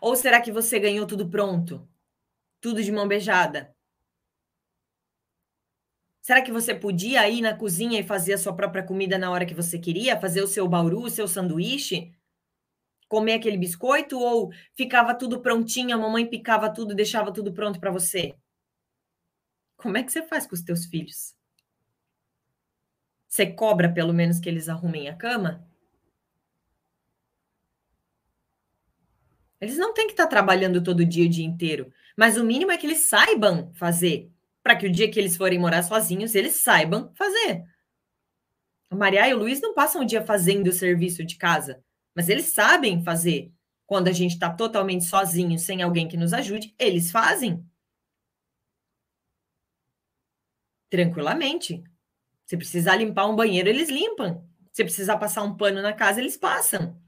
[0.02, 1.88] Ou será que você ganhou tudo pronto?
[2.62, 3.76] Tudo de mão beijada?
[6.22, 9.46] Será que você podia ir na cozinha e fazer a sua própria comida na hora
[9.46, 10.20] que você queria?
[10.20, 12.14] Fazer o seu bauru, o seu sanduíche?
[13.10, 14.17] Comer aquele biscoito?
[14.17, 18.36] Ou ficava tudo prontinho, a mamãe picava tudo, deixava tudo pronto para você?
[19.76, 21.36] Como é que você faz com os teus filhos?
[23.28, 25.67] Você cobra pelo menos que eles arrumem a cama?
[29.60, 31.91] Eles não têm que estar trabalhando todo dia, o dia inteiro.
[32.15, 34.32] Mas o mínimo é que eles saibam fazer.
[34.62, 37.63] Para que o dia que eles forem morar sozinhos, eles saibam fazer.
[38.89, 41.84] A Maria e o Luiz não passam o dia fazendo o serviço de casa.
[42.20, 43.50] Mas eles sabem fazer.
[43.88, 47.66] Quando a gente está totalmente sozinho, sem alguém que nos ajude, eles fazem.
[50.90, 51.82] Tranquilamente
[52.46, 54.46] Se precisar limpar um banheiro, eles limpam.
[54.74, 57.02] Se precisar passar um pano na casa, eles passam.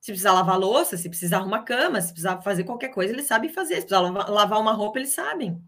[0.00, 3.50] Se precisar lavar louça, se precisar arrumar cama, se precisar fazer qualquer coisa, eles sabem
[3.50, 3.80] fazer.
[3.80, 5.60] Se precisar lavar uma roupa, eles sabem.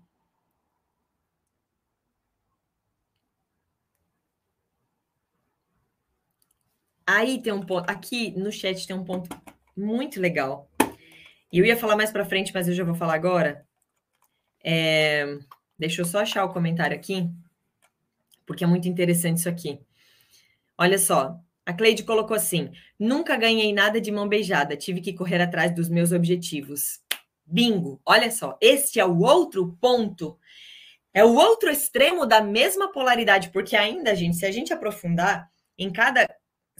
[7.12, 9.29] Aí tem um ponto, aqui no chat tem um ponto
[9.77, 10.70] muito legal.
[11.53, 13.66] Eu ia falar mais para frente, mas eu já vou falar agora.
[14.62, 15.27] É,
[15.77, 17.29] deixa eu só achar o comentário aqui,
[18.46, 19.81] porque é muito interessante isso aqui.
[20.79, 25.42] Olha só, a Cleide colocou assim: nunca ganhei nada de mão beijada, tive que correr
[25.42, 27.01] atrás dos meus objetivos.
[27.44, 28.01] Bingo!
[28.07, 30.38] Olha só, este é o outro ponto.
[31.12, 35.90] É o outro extremo da mesma polaridade, porque ainda, gente, se a gente aprofundar em
[35.90, 36.25] cada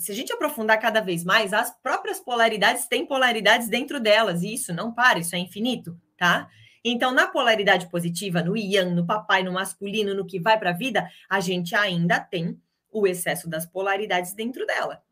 [0.01, 4.55] se a gente aprofundar cada vez mais, as próprias polaridades têm polaridades dentro delas, e
[4.55, 6.49] isso não para, isso é infinito, tá?
[6.83, 10.75] Então, na polaridade positiva, no yang, no papai, no masculino, no que vai para a
[10.75, 12.59] vida, a gente ainda tem
[12.91, 15.03] o excesso das polaridades dentro dela.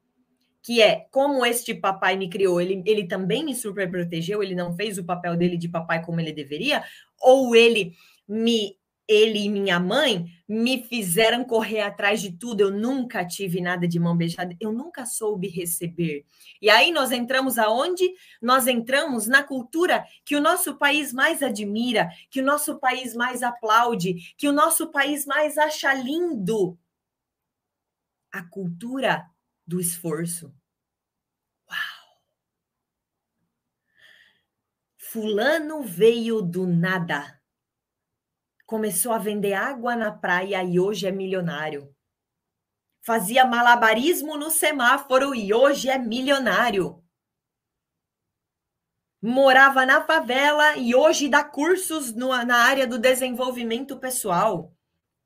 [0.62, 4.74] Que é como este papai me criou, ele, ele também me super protegeu, ele não
[4.74, 6.82] fez o papel dele de papai como ele deveria,
[7.20, 7.92] ou ele
[8.26, 8.77] me
[9.08, 12.60] ele e minha mãe me fizeram correr atrás de tudo.
[12.60, 16.26] Eu nunca tive nada de mão beijada, eu nunca soube receber.
[16.60, 18.06] E aí nós entramos aonde?
[18.40, 23.42] Nós entramos na cultura que o nosso país mais admira, que o nosso país mais
[23.42, 26.78] aplaude, que o nosso país mais acha lindo.
[28.30, 29.26] A cultura
[29.66, 30.52] do esforço.
[31.70, 32.20] Uau!
[34.98, 37.37] Fulano veio do nada
[38.68, 41.90] começou a vender água na praia e hoje é milionário.
[43.00, 47.02] Fazia malabarismo no semáforo e hoje é milionário.
[49.22, 54.76] Morava na favela e hoje dá cursos no, na área do desenvolvimento pessoal.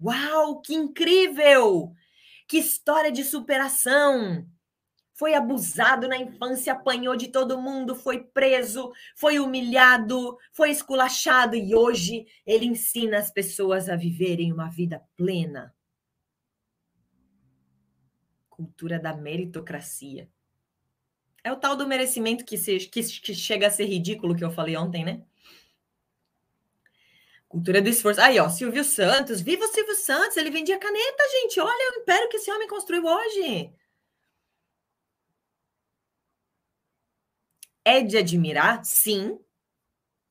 [0.00, 1.92] Uau, que incrível!
[2.46, 4.46] Que história de superação!
[5.22, 11.76] Foi abusado na infância, apanhou de todo mundo, foi preso, foi humilhado, foi esculachado e
[11.76, 15.72] hoje ele ensina as pessoas a viverem uma vida plena.
[18.50, 20.28] Cultura da meritocracia.
[21.44, 24.50] É o tal do merecimento que, se, que, que chega a ser ridículo que eu
[24.50, 25.22] falei ontem, né?
[27.48, 28.20] Cultura do esforço.
[28.20, 29.40] Aí, ó, Silvio Santos.
[29.40, 30.36] Viva o Silvio Santos!
[30.36, 31.60] Ele vendia caneta, gente.
[31.60, 33.72] Olha o império que esse homem construiu hoje.
[37.84, 39.38] É de admirar, sim.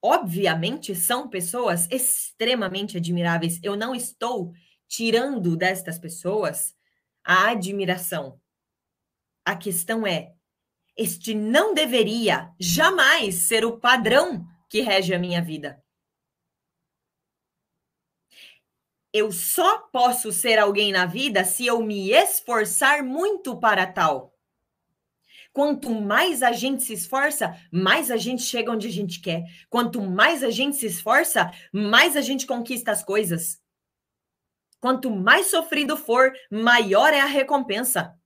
[0.04, 3.60] Obviamente, são pessoas extremamente admiráveis.
[3.62, 4.54] Eu não estou
[4.88, 6.76] tirando destas pessoas
[7.24, 8.40] a admiração.
[9.46, 10.34] A questão é:
[10.98, 15.84] este não deveria jamais ser o padrão que rege a minha vida.
[19.14, 24.31] Eu só posso ser alguém na vida se eu me esforçar muito para tal.
[25.54, 29.44] Quanto mais a gente se esforça, mais a gente chega onde a gente quer.
[29.70, 33.62] Quanto mais a gente se esforça, mais a gente conquista as coisas.
[34.80, 38.18] Quanto mais sofrido for, maior é a recompensa.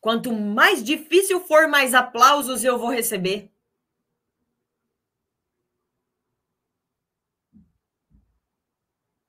[0.00, 3.50] Quanto mais difícil for, mais aplausos eu vou receber.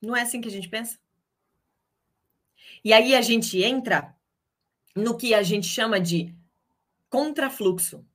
[0.01, 0.99] Não é assim que a gente pensa?
[2.83, 4.14] E aí a gente entra
[4.95, 6.33] no que a gente chama de
[7.09, 8.05] contrafluxo.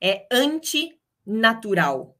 [0.00, 2.16] É antinatural.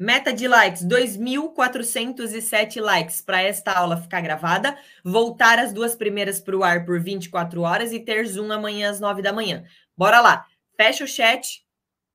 [0.00, 6.56] Meta de likes, 2.407 likes para esta aula ficar gravada, voltar as duas primeiras para
[6.56, 9.64] o ar por 24 horas e ter Zoom amanhã às 9 da manhã.
[9.96, 11.66] Bora lá, fecha o chat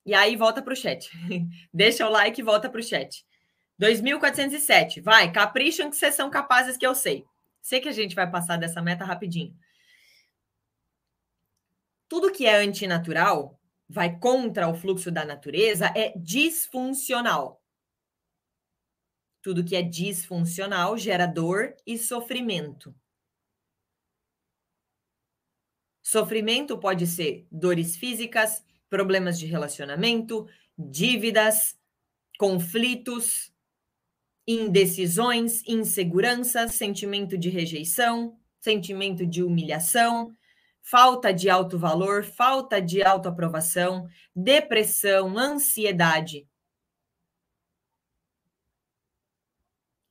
[0.05, 1.09] e aí volta para o chat.
[1.73, 3.25] Deixa o like e volta para o chat.
[3.79, 5.01] 2.407.
[5.01, 7.25] Vai, capricham que vocês são capazes que eu sei.
[7.61, 9.55] Sei que a gente vai passar dessa meta rapidinho.
[12.07, 13.59] Tudo que é antinatural,
[13.89, 17.61] vai contra o fluxo da natureza, é disfuncional.
[19.41, 22.95] Tudo que é disfuncional gera dor e sofrimento.
[26.01, 31.79] Sofrimento pode ser dores físicas, problemas de relacionamento, dívidas,
[32.37, 33.52] conflitos,
[34.47, 40.35] indecisões, insegurança, sentimento de rejeição, sentimento de humilhação,
[40.81, 46.47] falta de alto valor, falta de autoaprovação, depressão, ansiedade.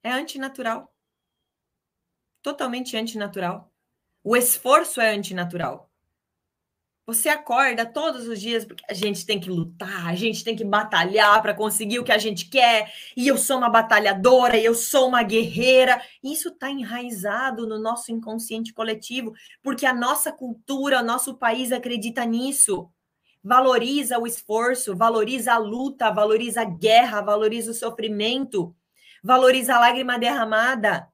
[0.02, 0.92] É antinatural.
[2.42, 3.72] Totalmente antinatural.
[4.24, 5.91] O esforço é antinatural.
[7.12, 10.64] Você acorda todos os dias porque a gente tem que lutar, a gente tem que
[10.64, 12.90] batalhar para conseguir o que a gente quer.
[13.14, 16.00] E eu sou uma batalhadora, e eu sou uma guerreira.
[16.24, 22.24] Isso está enraizado no nosso inconsciente coletivo, porque a nossa cultura, o nosso país acredita
[22.24, 22.90] nisso.
[23.44, 28.74] Valoriza o esforço, valoriza a luta, valoriza a guerra, valoriza o sofrimento,
[29.22, 31.12] valoriza a lágrima derramada.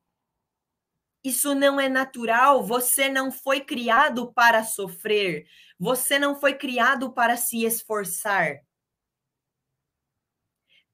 [1.25, 2.63] Isso não é natural.
[2.63, 5.47] Você não foi criado para sofrer.
[5.79, 8.65] Você não foi criado para se esforçar.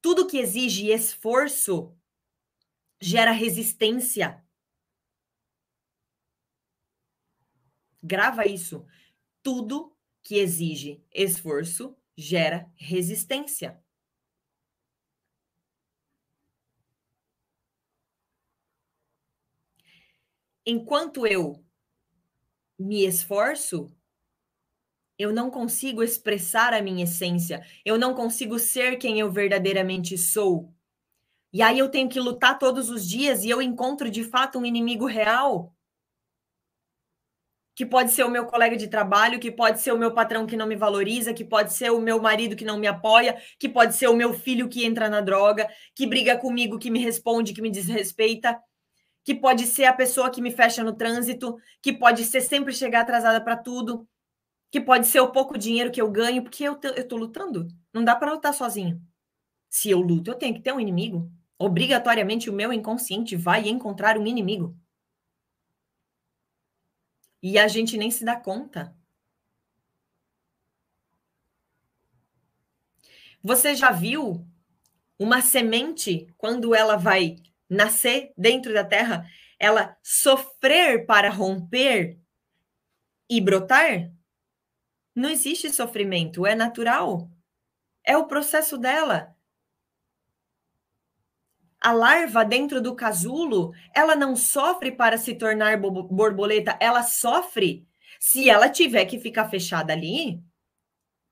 [0.02, 1.96] Tudo que exige esforço
[3.00, 4.44] gera resistência.
[8.02, 8.86] Grava isso.
[9.42, 13.82] Tudo que exige esforço gera resistência.
[20.66, 21.64] Enquanto eu
[22.78, 23.94] me esforço,
[25.18, 30.72] eu não consigo expressar a minha essência, eu não consigo ser quem eu verdadeiramente sou.
[31.52, 34.66] E aí eu tenho que lutar todos os dias e eu encontro de fato um
[34.66, 35.72] inimigo real.
[37.76, 40.56] Que pode ser o meu colega de trabalho, que pode ser o meu patrão que
[40.56, 43.94] não me valoriza, que pode ser o meu marido que não me apoia, que pode
[43.94, 47.62] ser o meu filho que entra na droga, que briga comigo, que me responde, que
[47.62, 48.60] me desrespeita,
[49.24, 53.02] que pode ser a pessoa que me fecha no trânsito, que pode ser sempre chegar
[53.02, 54.08] atrasada para tudo,
[54.70, 57.68] que pode ser o pouco dinheiro que eu ganho, porque eu, tô lutando.
[57.92, 59.00] Não dá para lutar sozinho.
[59.70, 61.30] Se eu luto, eu tenho que ter um inimigo.
[61.58, 64.76] Obrigatoriamente, o meu inconsciente vai encontrar um inimigo.
[67.42, 68.96] E a gente nem se dá conta.
[73.42, 74.46] Você já viu
[75.18, 77.36] uma semente, quando ela vai
[77.68, 82.18] nascer dentro da terra, ela sofrer para romper
[83.28, 84.10] e brotar?
[85.14, 87.30] Não existe sofrimento, é natural.
[88.04, 89.34] É o processo dela.
[91.80, 97.86] A larva dentro do casulo, ela não sofre para se tornar borboleta, ela sofre
[98.18, 100.42] se ela tiver que ficar fechada ali.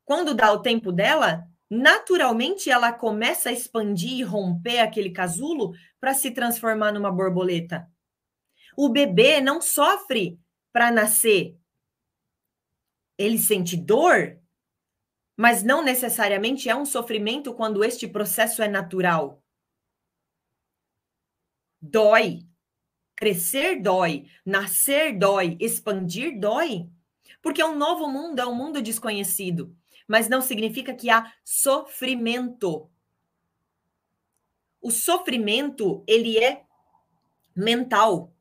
[0.05, 6.13] Quando dá o tempo dela, naturalmente ela começa a expandir e romper aquele casulo para
[6.13, 7.91] se transformar numa borboleta.
[8.77, 10.39] O bebê não sofre
[10.71, 11.57] para nascer,
[13.23, 14.39] ele sente dor,
[15.37, 19.43] mas não necessariamente é um sofrimento quando este processo é natural.
[21.81, 22.47] Dói.
[23.15, 26.89] Crescer dói, nascer dói, expandir dói.
[27.41, 29.77] Porque é um novo mundo, é um mundo desconhecido.
[30.09, 32.91] Mas não significa que há sofrimento.
[34.81, 36.65] O sofrimento, ele é
[37.55, 38.32] mental.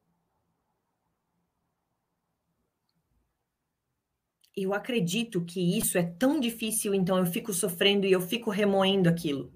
[4.55, 9.07] Eu acredito que isso é tão difícil, então eu fico sofrendo e eu fico remoendo
[9.07, 9.53] aquilo.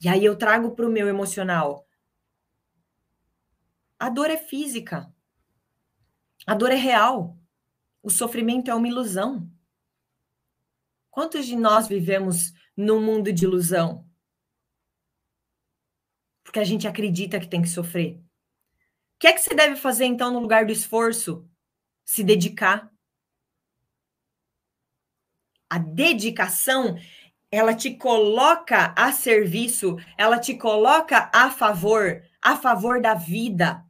[0.00, 1.86] E aí eu trago para o meu emocional.
[3.98, 5.12] A dor é física.
[6.46, 7.36] A dor é real.
[8.02, 9.50] O sofrimento é uma ilusão.
[11.10, 14.08] Quantos de nós vivemos num mundo de ilusão?
[16.44, 18.18] Porque a gente acredita que tem que sofrer.
[18.18, 21.47] O que é que você deve fazer então no lugar do esforço?
[22.08, 22.90] Se dedicar.
[25.68, 26.96] A dedicação,
[27.52, 33.84] ela te coloca a serviço, ela te coloca a favor, a favor da vida.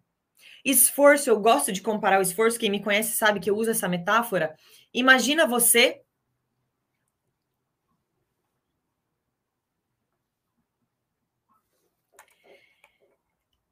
[0.64, 3.88] Esforço, eu gosto de comparar o esforço, quem me conhece sabe que eu uso essa
[3.88, 4.56] metáfora.
[4.92, 6.02] Imagina você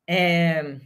[0.06, 0.80] é,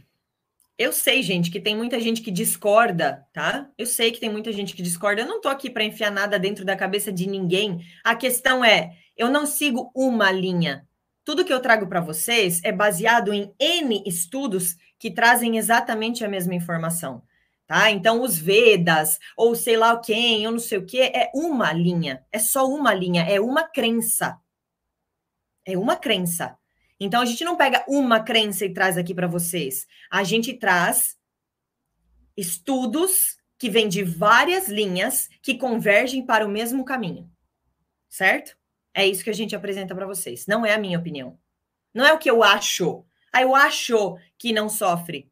[0.81, 3.69] eu sei, gente, que tem muita gente que discorda, tá?
[3.77, 5.21] Eu sei que tem muita gente que discorda.
[5.21, 7.85] Eu não tô aqui para enfiar nada dentro da cabeça de ninguém.
[8.03, 10.87] A questão é, eu não sigo uma linha.
[11.23, 16.27] Tudo que eu trago para vocês é baseado em N estudos que trazem exatamente a
[16.27, 17.21] mesma informação,
[17.67, 17.91] tá?
[17.91, 22.25] Então, os Vedas, ou sei lá quem, ou não sei o que, é uma linha.
[22.31, 24.39] É só uma linha, é uma crença.
[25.63, 26.57] É uma crença.
[27.03, 29.87] Então a gente não pega uma crença e traz aqui para vocês.
[30.07, 31.17] A gente traz
[32.37, 37.27] estudos que vêm de várias linhas que convergem para o mesmo caminho.
[38.07, 38.55] Certo?
[38.93, 40.45] É isso que a gente apresenta para vocês.
[40.45, 41.39] Não é a minha opinião.
[41.91, 43.03] Não é o que eu acho.
[43.33, 45.27] Ah, eu acho que não sofre.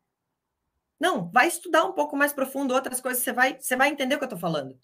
[0.99, 4.17] Não, vai estudar um pouco mais profundo outras coisas, você vai, você vai entender o
[4.17, 4.75] que eu estou falando.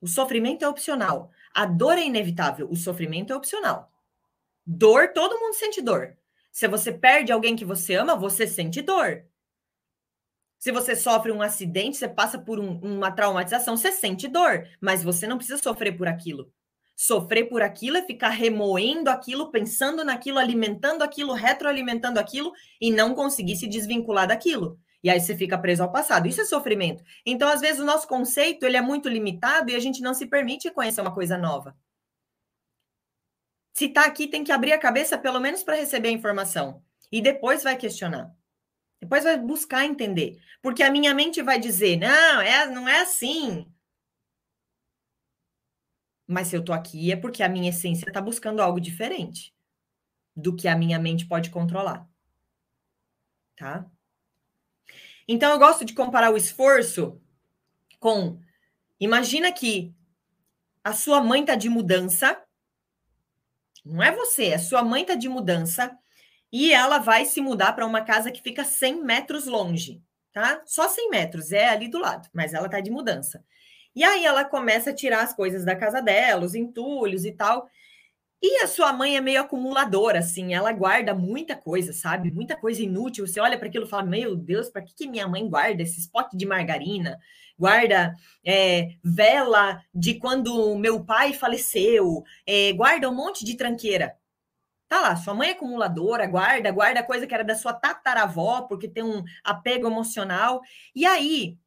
[0.00, 1.32] O sofrimento é opcional.
[1.52, 2.70] A dor é inevitável.
[2.70, 3.92] O sofrimento é opcional.
[4.66, 6.16] Dor, todo mundo sente dor.
[6.50, 9.24] Se você perde alguém que você ama, você sente dor.
[10.58, 15.04] Se você sofre um acidente, você passa por um, uma traumatização, você sente dor, mas
[15.04, 16.50] você não precisa sofrer por aquilo.
[16.96, 23.14] Sofrer por aquilo é ficar remoendo aquilo, pensando naquilo, alimentando aquilo, retroalimentando aquilo e não
[23.14, 24.80] conseguir se desvincular daquilo.
[25.04, 26.26] E aí você fica preso ao passado.
[26.26, 27.04] Isso é sofrimento.
[27.24, 30.26] Então, às vezes, o nosso conceito ele é muito limitado e a gente não se
[30.26, 31.76] permite conhecer uma coisa nova.
[33.76, 36.82] Se está aqui, tem que abrir a cabeça pelo menos para receber a informação.
[37.12, 38.34] E depois vai questionar.
[38.98, 40.40] Depois vai buscar entender.
[40.62, 43.70] Porque a minha mente vai dizer: não, é, não é assim.
[46.26, 49.54] Mas se eu tô aqui é porque a minha essência está buscando algo diferente
[50.34, 52.08] do que a minha mente pode controlar.
[53.56, 53.84] Tá?
[55.28, 57.20] Então eu gosto de comparar o esforço
[58.00, 58.40] com
[58.98, 59.94] imagina que
[60.82, 62.42] a sua mãe tá de mudança.
[63.86, 65.96] Não é você, a sua mãe tá de mudança
[66.52, 70.60] e ela vai se mudar para uma casa que fica 100 metros longe, tá?
[70.66, 73.44] Só 100 metros, é ali do lado, mas ela tá de mudança.
[73.94, 77.68] E aí ela começa a tirar as coisas da casa dela, os entulhos e tal.
[78.42, 82.30] E a sua mãe é meio acumuladora, assim, ela guarda muita coisa, sabe?
[82.30, 83.26] Muita coisa inútil.
[83.26, 86.10] Você olha para aquilo e fala: Meu Deus, para que, que minha mãe guarda esse
[86.10, 87.18] pote de margarina?
[87.58, 94.16] Guarda é, vela de quando meu pai faleceu, é, guarda um monte de tranqueira.
[94.88, 98.88] Tá lá, sua mãe é acumuladora, guarda, guarda coisa que era da sua tataravó, porque
[98.88, 100.60] tem um apego emocional.
[100.94, 101.58] E aí,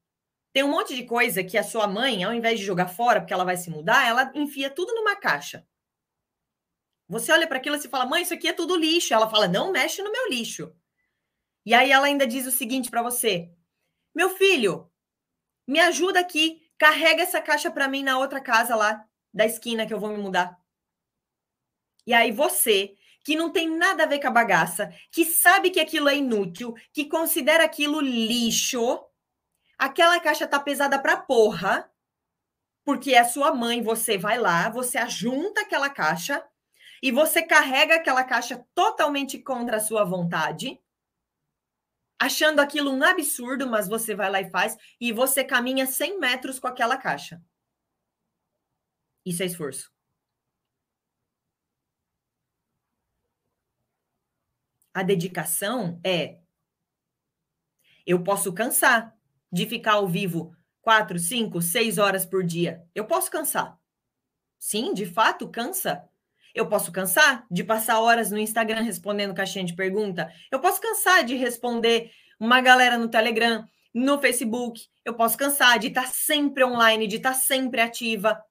[0.53, 3.33] tem um monte de coisa que a sua mãe, ao invés de jogar fora, porque
[3.33, 5.65] ela vai se mudar, ela enfia tudo numa caixa.
[7.09, 9.13] Você olha para aquilo e fala, mãe, isso aqui é tudo lixo.
[9.13, 10.71] Ela fala, não mexe no meu lixo.
[11.65, 13.51] E aí ela ainda diz o seguinte para você:
[14.15, 14.88] meu filho,
[15.69, 19.93] me ajuda aqui, carrega essa caixa para mim na outra casa lá da esquina que
[19.93, 20.59] eu vou me mudar.
[22.07, 25.79] E aí você que não tem nada a ver com a bagaça, que sabe que
[25.79, 28.99] aquilo é inútil, que considera aquilo lixo,
[29.77, 31.87] aquela caixa tá pesada pra porra,
[32.83, 36.43] porque é sua mãe, você vai lá, você ajunta aquela caixa
[37.03, 40.81] e você carrega aquela caixa totalmente contra a sua vontade,
[42.19, 46.59] achando aquilo um absurdo, mas você vai lá e faz, e você caminha 100 metros
[46.59, 47.41] com aquela caixa.
[49.25, 49.91] Isso é esforço.
[54.93, 56.39] A dedicação é.
[58.05, 59.15] Eu posso cansar
[59.51, 62.83] de ficar ao vivo quatro, cinco, seis horas por dia.
[62.95, 63.79] Eu posso cansar.
[64.57, 66.08] Sim, de fato, cansa.
[66.53, 70.31] Eu posso cansar de passar horas no Instagram respondendo caixinha de pergunta.
[70.51, 74.87] Eu posso cansar de responder uma galera no Telegram, no Facebook.
[75.03, 78.41] Eu posso cansar de estar sempre online, de estar sempre ativa.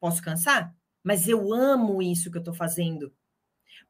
[0.00, 3.12] Posso cansar, mas eu amo isso que eu estou fazendo.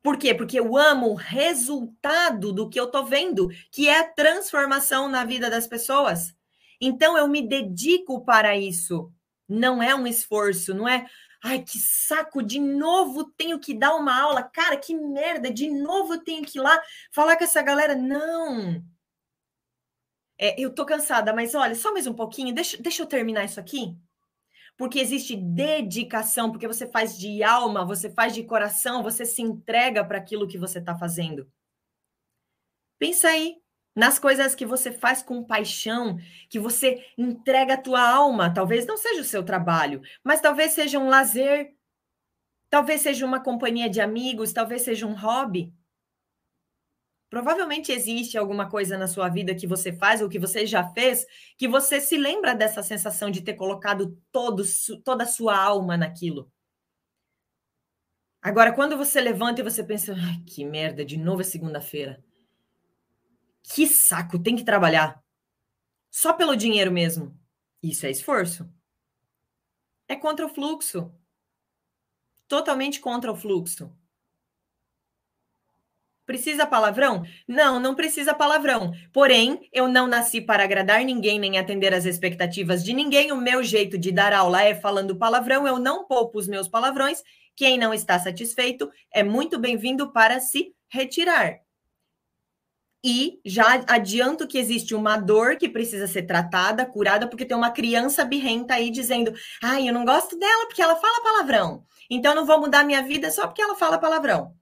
[0.02, 0.34] Por quê?
[0.34, 5.24] Porque eu amo o resultado do que eu tô vendo, que é a transformação na
[5.24, 6.34] vida das pessoas.
[6.80, 9.10] Então eu me dedico para isso.
[9.48, 11.06] Não é um esforço, não é,
[11.46, 14.42] ai, que saco, de novo tenho que dar uma aula.
[14.42, 16.80] Cara, que merda, de novo tenho que ir lá
[17.12, 17.94] falar com essa galera.
[17.94, 18.82] Não.
[20.38, 23.58] É, eu tô cansada, mas olha, só mais um pouquinho, deixa, deixa eu terminar isso
[23.58, 23.96] aqui
[24.76, 30.04] porque existe dedicação, porque você faz de alma, você faz de coração, você se entrega
[30.04, 31.50] para aquilo que você está fazendo.
[32.98, 33.56] Pensa aí
[33.96, 36.18] nas coisas que você faz com paixão,
[36.50, 38.52] que você entrega a tua alma.
[38.52, 41.74] Talvez não seja o seu trabalho, mas talvez seja um lazer,
[42.68, 45.72] talvez seja uma companhia de amigos, talvez seja um hobby.
[47.30, 51.26] Provavelmente existe alguma coisa na sua vida que você faz ou que você já fez
[51.56, 54.62] que você se lembra dessa sensação de ter colocado todo,
[55.04, 56.52] toda a sua alma naquilo.
[58.40, 60.14] Agora, quando você levanta e você pensa,
[60.46, 62.22] que merda, de novo é segunda-feira.
[63.74, 65.22] Que saco, tem que trabalhar.
[66.10, 67.38] Só pelo dinheiro mesmo.
[67.82, 68.68] Isso é esforço.
[70.08, 71.12] É contra o fluxo.
[72.48, 73.92] Totalmente contra o fluxo.
[76.24, 77.24] Precisa palavrão?
[77.46, 78.92] Não, não precisa palavrão.
[79.12, 83.30] Porém, eu não nasci para agradar ninguém nem atender às expectativas de ninguém.
[83.30, 85.66] O meu jeito de dar aula é falando palavrão.
[85.66, 87.22] Eu não poupo os meus palavrões.
[87.54, 91.65] Quem não está satisfeito é muito bem-vindo para se retirar.
[93.08, 97.70] E já adianto que existe uma dor que precisa ser tratada, curada, porque tem uma
[97.70, 99.32] criança birrenta aí dizendo:
[99.62, 101.84] ai, eu não gosto dela porque ela fala palavrão.
[102.10, 104.56] Então eu não vou mudar minha vida só porque ela fala palavrão.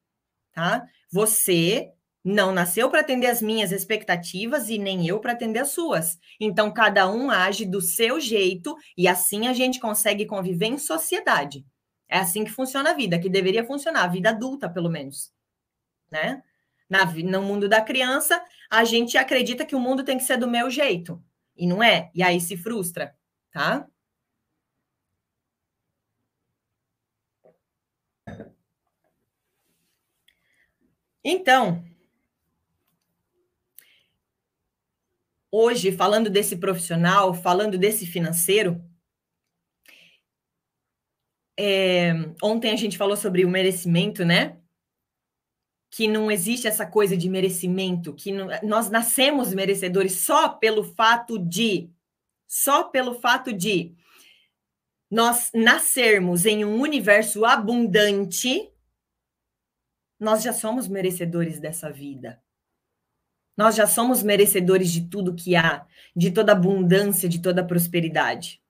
[0.53, 0.87] Tá?
[1.11, 1.89] Você
[2.23, 6.19] não nasceu para atender as minhas expectativas e nem eu para atender as suas.
[6.39, 11.65] Então, cada um age do seu jeito e assim a gente consegue conviver em sociedade.
[12.11, 15.33] É assim que funciona a vida, que deveria funcionar, a vida adulta, pelo menos.
[16.11, 16.43] Né?
[16.89, 20.49] Na, no mundo da criança, a gente acredita que o mundo tem que ser do
[20.49, 21.22] meu jeito.
[21.57, 22.11] E não é?
[22.14, 23.14] E aí se frustra,
[23.51, 23.87] tá?
[31.24, 31.82] Então,
[35.51, 38.85] hoje, falando desse profissional, falando desse financeiro,
[41.59, 42.12] é,
[42.43, 44.59] ontem a gente falou sobre o merecimento, né?
[45.95, 51.39] Que não existe essa coisa de merecimento, que não, nós nascemos merecedores só pelo fato
[51.39, 51.91] de,
[52.49, 53.95] só pelo fato de
[55.11, 58.71] nós nascermos em um universo abundante
[60.19, 62.43] nós já somos merecedores dessa vida.
[63.57, 65.87] Nós já somos merecedores de tudo que há,
[66.17, 68.64] de toda abundância, de toda prosperidade.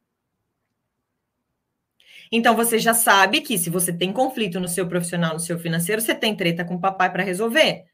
[2.36, 6.02] Então você já sabe que se você tem conflito no seu profissional, no seu financeiro,
[6.02, 7.84] você tem treta com o papai para resolver.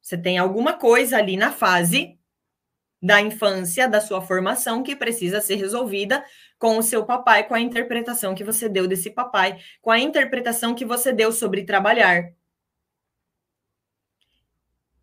[0.00, 2.18] Você tem alguma coisa ali na fase
[3.02, 6.24] da infância, da sua formação, que precisa ser resolvida
[6.58, 10.74] com o seu papai, com a interpretação que você deu desse papai, com a interpretação
[10.74, 12.32] que você deu sobre trabalhar,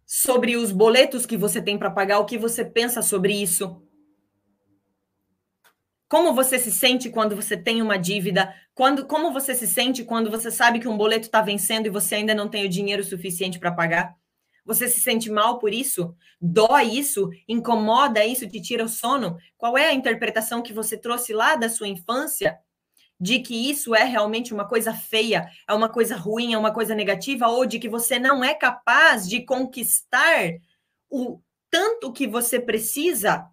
[0.04, 3.87] sobre os boletos que você tem para pagar, o que você pensa sobre isso.
[6.10, 8.54] Como você se sente quando você tem uma dívida?
[8.74, 12.16] Quando, como você se sente quando você sabe que um boleto está vencendo e você
[12.16, 14.16] ainda não tem o dinheiro suficiente para pagar?
[14.66, 16.16] Você se sente mal por isso?
[16.40, 17.30] Dói isso?
[17.48, 18.48] Incomoda isso?
[18.48, 19.38] Te tira o sono?
[19.58, 22.58] Qual é a interpretação que você trouxe lá da sua infância
[23.20, 26.94] de que isso é realmente uma coisa feia, é uma coisa ruim, é uma coisa
[26.94, 30.52] negativa, ou de que você não é capaz de conquistar
[31.10, 33.50] o tanto que você precisa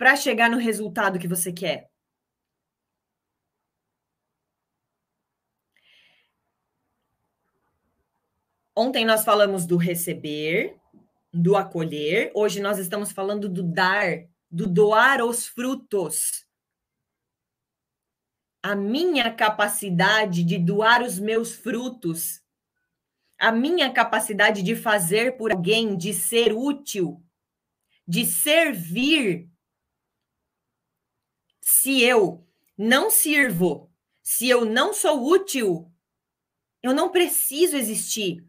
[0.00, 1.90] para chegar no resultado que você quer.
[8.74, 10.74] Ontem nós falamos do receber,
[11.30, 16.48] do acolher, hoje nós estamos falando do dar, do doar os frutos
[18.62, 22.42] a minha capacidade de doar os meus frutos,
[23.38, 27.22] a minha capacidade de fazer por alguém, de ser útil,
[28.08, 29.49] de servir.
[31.60, 32.46] Se eu
[32.76, 33.90] não sirvo,
[34.22, 35.90] se eu não sou útil,
[36.82, 38.44] eu não preciso existir.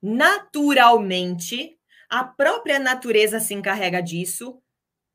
[0.00, 1.78] Naturalmente,
[2.08, 4.60] a própria natureza se encarrega disso,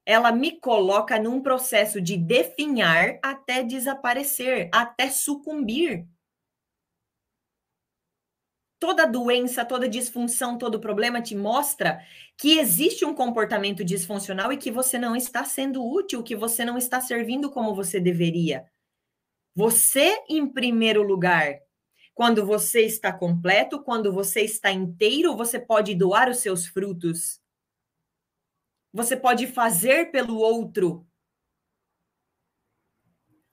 [0.05, 6.07] ela me coloca num processo de definhar até desaparecer, até sucumbir.
[8.79, 11.99] Toda doença, toda disfunção, todo problema te mostra
[12.37, 16.77] que existe um comportamento disfuncional e que você não está sendo útil, que você não
[16.77, 18.65] está servindo como você deveria.
[19.55, 21.59] Você em primeiro lugar.
[22.13, 27.39] Quando você está completo, quando você está inteiro, você pode doar os seus frutos
[28.97, 31.05] você pode fazer pelo outro.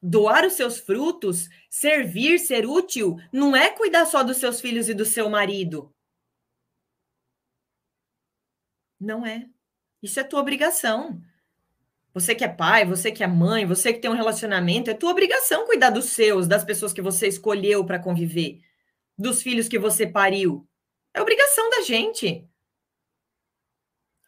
[0.06, 4.92] Doar os seus frutos, servir, ser útil, não é cuidar só dos seus filhos e
[4.92, 5.90] do seu marido.
[9.00, 9.48] Não é.
[10.02, 11.22] Isso é tua obrigação.
[12.12, 15.10] Você que é pai, você que é mãe, você que tem um relacionamento, é tua
[15.10, 18.60] obrigação cuidar dos seus, das pessoas que você escolheu para conviver,
[19.16, 20.68] dos filhos que você pariu.
[21.14, 22.46] É obrigação da gente.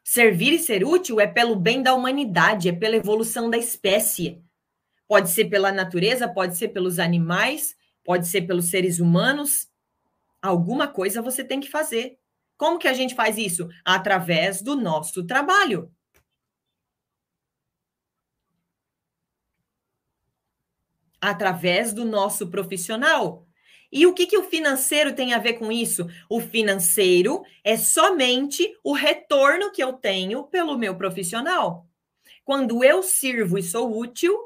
[0.03, 4.43] Servir e ser útil é pelo bem da humanidade, é pela evolução da espécie.
[5.09, 9.69] Pode ser pela natureza, pode ser pelos animais, pode ser pelos seres humanos.
[10.43, 12.19] Alguma coisa você tem que fazer.
[12.57, 13.69] Como que a gente faz isso?
[13.85, 15.93] Através do nosso trabalho.
[21.21, 23.47] Através do nosso profissional.
[23.91, 26.07] E o que, que o financeiro tem a ver com isso?
[26.29, 31.87] O financeiro é somente o retorno que eu tenho pelo meu profissional.
[32.45, 34.37] Quando eu sirvo e sou útil,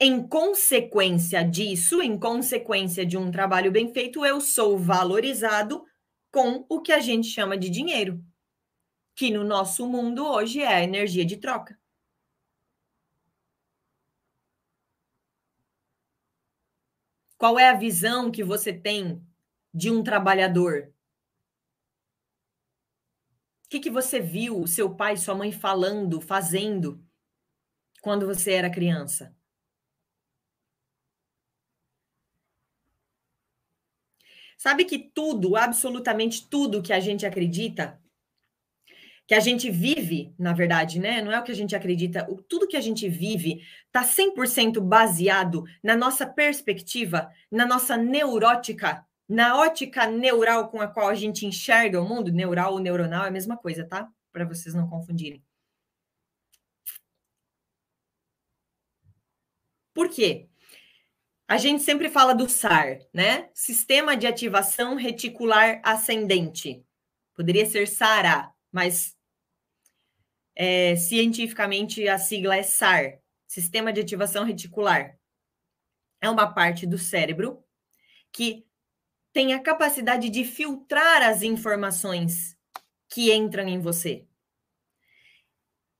[0.00, 5.84] em consequência disso, em consequência de um trabalho bem feito, eu sou valorizado
[6.32, 8.24] com o que a gente chama de dinheiro,
[9.14, 11.78] que no nosso mundo hoje é a energia de troca.
[17.36, 19.22] Qual é a visão que você tem
[19.72, 20.92] de um trabalhador?
[23.64, 27.04] O que, que você viu seu pai sua mãe falando, fazendo,
[28.00, 29.34] quando você era criança?
[34.60, 37.98] Sabe que tudo, absolutamente tudo que a gente acredita,
[39.26, 41.22] que a gente vive, na verdade, né?
[41.22, 44.78] Não é o que a gente acredita, o, tudo que a gente vive está 100%
[44.78, 51.46] baseado na nossa perspectiva, na nossa neurótica, na ótica neural com a qual a gente
[51.46, 52.30] enxerga o mundo.
[52.30, 54.12] Neural ou neuronal é a mesma coisa, tá?
[54.30, 55.42] Para vocês não confundirem.
[59.94, 60.49] Por quê?
[61.50, 63.50] A gente sempre fala do SAR, né?
[63.52, 66.86] Sistema de Ativação Reticular Ascendente.
[67.34, 69.16] Poderia ser SARA, mas
[70.54, 75.18] é, cientificamente a sigla é SAR Sistema de Ativação Reticular.
[76.20, 77.64] É uma parte do cérebro
[78.32, 78.64] que
[79.32, 82.56] tem a capacidade de filtrar as informações
[83.08, 84.24] que entram em você.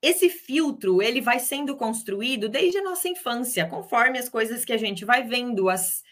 [0.03, 4.78] Esse filtro, ele vai sendo construído desde a nossa infância, conforme as coisas que a
[4.78, 6.03] gente vai vendo, as,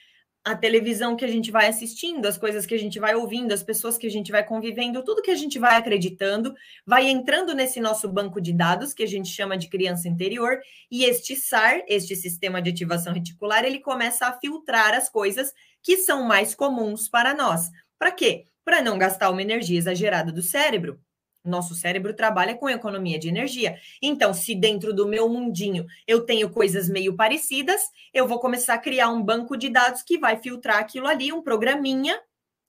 [0.45, 3.62] a televisão que a gente vai assistindo, as coisas que a gente vai ouvindo, as
[3.62, 6.55] pessoas que a gente vai convivendo, tudo que a gente vai acreditando,
[6.86, 10.59] vai entrando nesse nosso banco de dados, que a gente chama de criança interior,
[10.91, 15.97] e este SAR, este sistema de ativação reticular, ele começa a filtrar as coisas que
[15.97, 17.70] são mais comuns para nós.
[17.99, 18.45] Para quê?
[18.64, 21.01] Para não gastar uma energia exagerada do cérebro.
[21.49, 23.79] Nosso cérebro trabalha com economia de energia.
[24.03, 27.81] Então, se dentro do meu mundinho eu tenho coisas meio parecidas,
[28.13, 31.43] eu vou começar a criar um banco de dados que vai filtrar aquilo ali, um
[31.43, 32.21] programinha,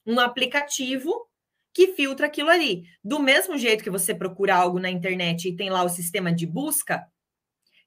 [0.06, 1.28] um aplicativo
[1.74, 2.84] que filtra aquilo ali.
[3.04, 6.46] Do mesmo jeito que você procura algo na internet e tem lá o sistema de
[6.46, 7.08] busca,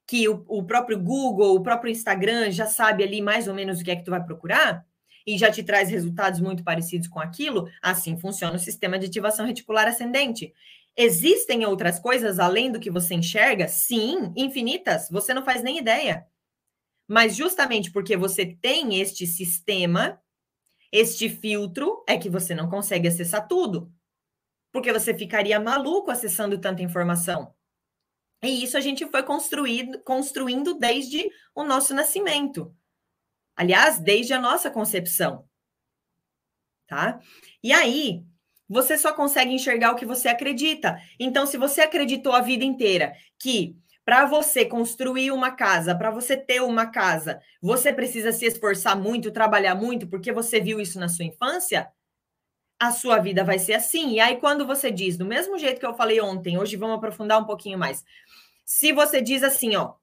[0.07, 3.83] que o, o próprio Google, o próprio Instagram já sabe ali mais ou menos o
[3.83, 4.85] que é que tu vai procurar
[5.25, 9.45] e já te traz resultados muito parecidos com aquilo, assim funciona o sistema de ativação
[9.45, 10.53] reticular ascendente.
[10.95, 13.67] Existem outras coisas além do que você enxerga?
[13.67, 15.09] Sim, infinitas.
[15.09, 16.27] Você não faz nem ideia.
[17.07, 20.21] Mas justamente porque você tem este sistema,
[20.91, 23.91] este filtro, é que você não consegue acessar tudo.
[24.71, 27.53] Porque você ficaria maluco acessando tanta informação.
[28.43, 32.75] E isso a gente foi construído, construindo desde o nosso nascimento.
[33.55, 35.47] Aliás, desde a nossa concepção.
[36.87, 37.19] Tá?
[37.63, 38.25] E aí,
[38.73, 40.99] você só consegue enxergar o que você acredita.
[41.19, 46.35] Então, se você acreditou a vida inteira que para você construir uma casa, para você
[46.35, 51.07] ter uma casa, você precisa se esforçar muito, trabalhar muito, porque você viu isso na
[51.07, 51.87] sua infância,
[52.77, 54.13] a sua vida vai ser assim.
[54.13, 57.39] E aí, quando você diz, do mesmo jeito que eu falei ontem, hoje vamos aprofundar
[57.39, 58.03] um pouquinho mais.
[58.65, 59.93] Se você diz assim, ó,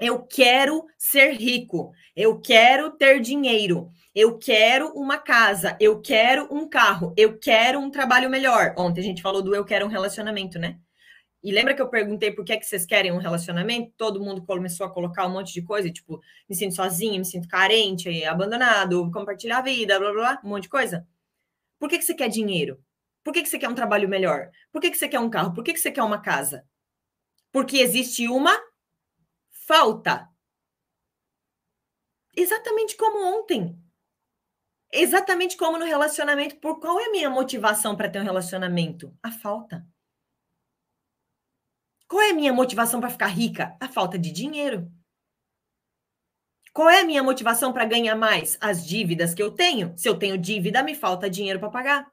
[0.00, 6.68] eu quero ser rico, eu quero ter dinheiro, eu quero uma casa, eu quero um
[6.68, 8.74] carro, eu quero um trabalho melhor.
[8.76, 10.78] Ontem a gente falou do eu quero um relacionamento, né?
[11.42, 13.92] E lembra que eu perguntei por que, é que vocês querem um relacionamento?
[13.96, 17.46] Todo mundo começou a colocar um monte de coisa, tipo, me sinto sozinha, me sinto
[17.46, 21.06] carente, abandonado, compartilhar a vida, blá blá blá, um monte de coisa.
[21.78, 22.82] Por que, que você quer dinheiro?
[23.22, 24.50] Por que, que você quer um trabalho melhor?
[24.72, 25.54] Por que, que você quer um carro?
[25.54, 26.64] Por que, que você quer uma casa?
[27.52, 28.58] Porque existe uma
[29.66, 30.30] falta.
[32.34, 33.78] Exatamente como ontem.
[34.92, 36.56] Exatamente como no relacionamento.
[36.56, 39.16] Por qual é a minha motivação para ter um relacionamento?
[39.22, 39.86] A falta.
[42.08, 43.76] Qual é a minha motivação para ficar rica?
[43.80, 44.90] A falta de dinheiro.
[46.72, 48.56] Qual é a minha motivação para ganhar mais?
[48.60, 49.96] As dívidas que eu tenho.
[49.96, 52.12] Se eu tenho dívida, me falta dinheiro para pagar.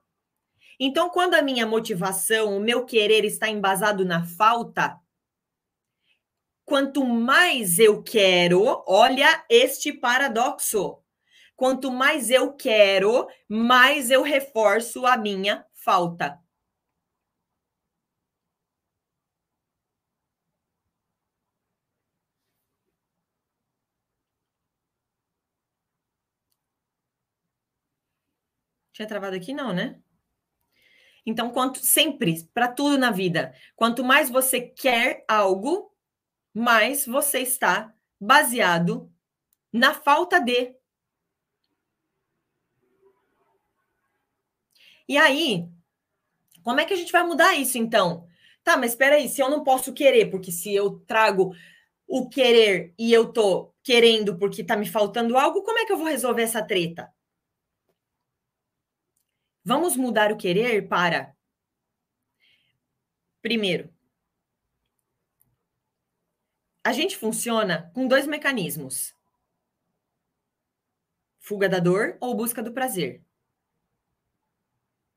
[0.79, 4.99] Então, quando a minha motivação, o meu querer está embasado na falta,
[6.65, 10.99] quanto mais eu quero, olha este paradoxo.
[11.55, 16.39] Quanto mais eu quero, mais eu reforço a minha falta.
[28.93, 29.53] Tinha travado aqui?
[29.53, 29.99] Não, né?
[31.25, 35.92] Então, quanto sempre, para tudo na vida, quanto mais você quer algo,
[36.53, 39.11] mais você está baseado
[39.71, 40.75] na falta de.
[45.07, 45.67] E aí,
[46.63, 48.27] como é que a gente vai mudar isso então?
[48.63, 51.53] Tá, mas espera aí, se eu não posso querer, porque se eu trago
[52.07, 55.97] o querer e eu tô querendo porque tá me faltando algo, como é que eu
[55.97, 57.11] vou resolver essa treta?
[59.65, 61.35] Vamos mudar o querer para
[63.41, 63.92] primeiro,
[66.83, 69.15] a gente funciona com dois mecanismos:
[71.39, 73.23] fuga da dor ou busca do prazer.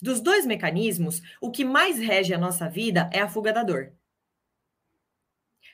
[0.01, 3.93] Dos dois mecanismos, o que mais rege a nossa vida é a fuga da dor.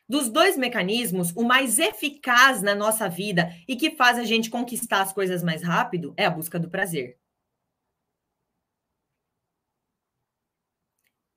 [0.09, 5.03] Dos dois mecanismos, o mais eficaz na nossa vida e que faz a gente conquistar
[5.03, 7.19] as coisas mais rápido é a busca do prazer.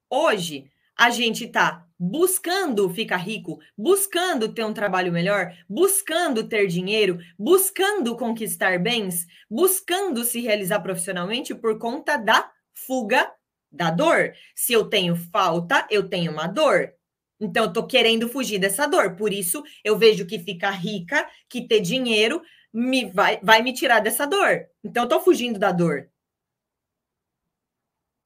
[0.10, 7.20] Hoje, a gente está buscando ficar rico, buscando ter um trabalho melhor, buscando ter dinheiro,
[7.38, 13.32] buscando conquistar bens, buscando se realizar profissionalmente por conta da fuga
[13.72, 14.34] da dor.
[14.56, 16.93] Se eu tenho falta, eu tenho uma dor.
[17.39, 19.16] Então, eu tô querendo fugir dessa dor.
[19.16, 22.41] Por isso, eu vejo que ficar rica, que ter dinheiro,
[22.74, 24.66] me vai, vai me tirar dessa dor.
[24.84, 26.10] Então, eu tô fugindo da dor.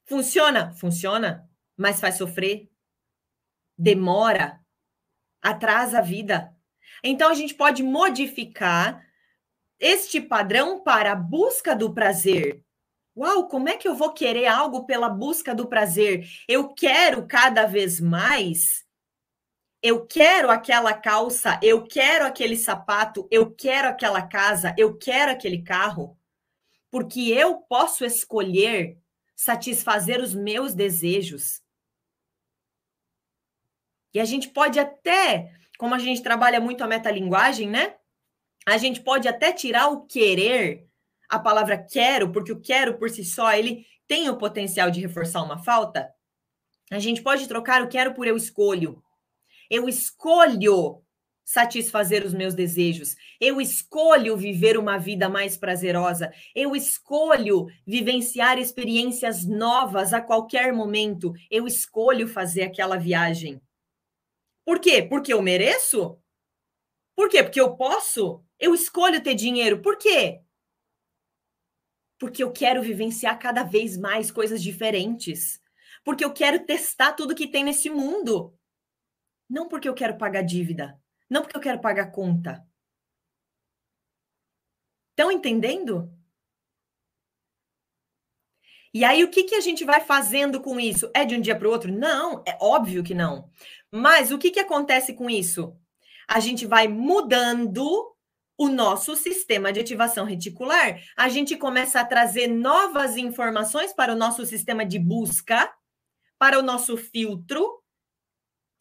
[0.06, 0.74] Funciona?
[0.74, 2.70] Funciona, mas faz sofrer.
[3.80, 4.60] Demora.
[5.42, 6.54] Atrasa a vida.
[7.02, 9.08] Então, a gente pode modificar
[9.80, 12.62] este padrão para a busca do prazer.
[13.16, 16.28] Uau, como é que eu vou querer algo pela busca do prazer?
[16.46, 18.86] Eu quero cada vez mais.
[19.82, 25.62] Eu quero aquela calça, eu quero aquele sapato, eu quero aquela casa, eu quero aquele
[25.62, 26.20] carro,
[26.92, 29.00] porque eu posso escolher
[29.38, 31.62] satisfazer os meus desejos.
[34.14, 37.96] E a gente pode até, como a gente trabalha muito a metalinguagem, né?
[38.66, 40.88] A gente pode até tirar o querer,
[41.30, 45.44] a palavra quero, porque o quero por si só, ele tem o potencial de reforçar
[45.44, 46.10] uma falta.
[46.92, 49.04] A gente pode trocar o quero por eu escolho.
[49.70, 51.04] Eu escolho
[51.46, 53.16] satisfazer os meus desejos.
[53.40, 56.32] Eu escolho viver uma vida mais prazerosa.
[56.56, 61.34] Eu escolho vivenciar experiências novas a qualquer momento.
[61.50, 63.62] Eu escolho fazer aquela viagem.
[64.70, 65.02] Por quê?
[65.02, 66.22] Porque eu mereço?
[67.16, 67.42] Por quê?
[67.42, 68.46] Porque eu posso?
[68.60, 69.82] Eu escolho ter dinheiro.
[69.82, 70.44] Por quê?
[72.20, 75.60] Porque eu quero vivenciar cada vez mais coisas diferentes.
[76.04, 78.56] Porque eu quero testar tudo que tem nesse mundo.
[79.50, 81.02] Não porque eu quero pagar dívida.
[81.28, 82.64] Não porque eu quero pagar conta.
[85.14, 86.16] Estão entendendo?
[88.92, 91.12] E aí, o que, que a gente vai fazendo com isso?
[91.14, 91.92] É de um dia para o outro?
[91.92, 93.50] Não, é óbvio que não.
[93.92, 95.76] Mas o que, que acontece com isso?
[96.28, 98.16] A gente vai mudando
[98.58, 101.02] o nosso sistema de ativação reticular.
[101.16, 105.74] A gente começa a trazer novas informações para o nosso sistema de busca,
[106.38, 107.80] para o nosso filtro,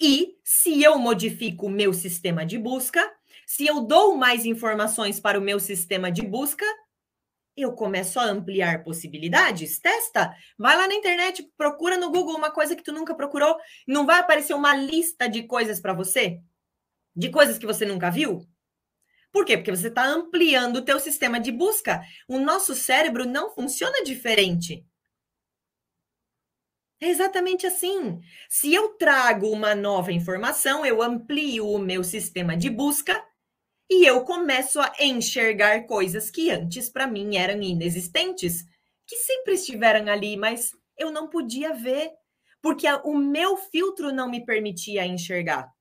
[0.00, 3.12] e se eu modifico o meu sistema de busca,
[3.46, 6.64] se eu dou mais informações para o meu sistema de busca,
[7.60, 9.78] eu começo a ampliar possibilidades.
[9.78, 13.56] Testa, vai lá na internet, procura no Google uma coisa que tu nunca procurou,
[13.86, 16.40] não vai aparecer uma lista de coisas para você?
[17.14, 18.46] De coisas que você nunca viu?
[19.32, 19.56] Por quê?
[19.56, 22.02] Porque você está ampliando o teu sistema de busca.
[22.26, 24.86] O nosso cérebro não funciona diferente.
[27.00, 28.20] É exatamente assim.
[28.48, 33.22] Se eu trago uma nova informação, eu amplio o meu sistema de busca
[33.90, 38.66] e eu começo a enxergar coisas que antes para mim eram inexistentes,
[39.06, 42.10] que sempre estiveram ali, mas eu não podia ver,
[42.60, 45.72] porque o meu filtro não me permitia enxergar.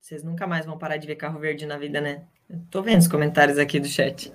[0.00, 2.26] Vocês nunca mais vão parar de ver carro verde na vida, né?
[2.68, 4.32] Tô vendo os comentários aqui do chat.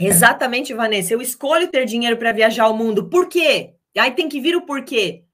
[0.00, 1.12] Exatamente, Vanessa.
[1.12, 3.08] Eu escolho ter dinheiro para viajar ao mundo.
[3.08, 3.77] Por quê?
[3.98, 5.24] Aí tem que vir o porquê.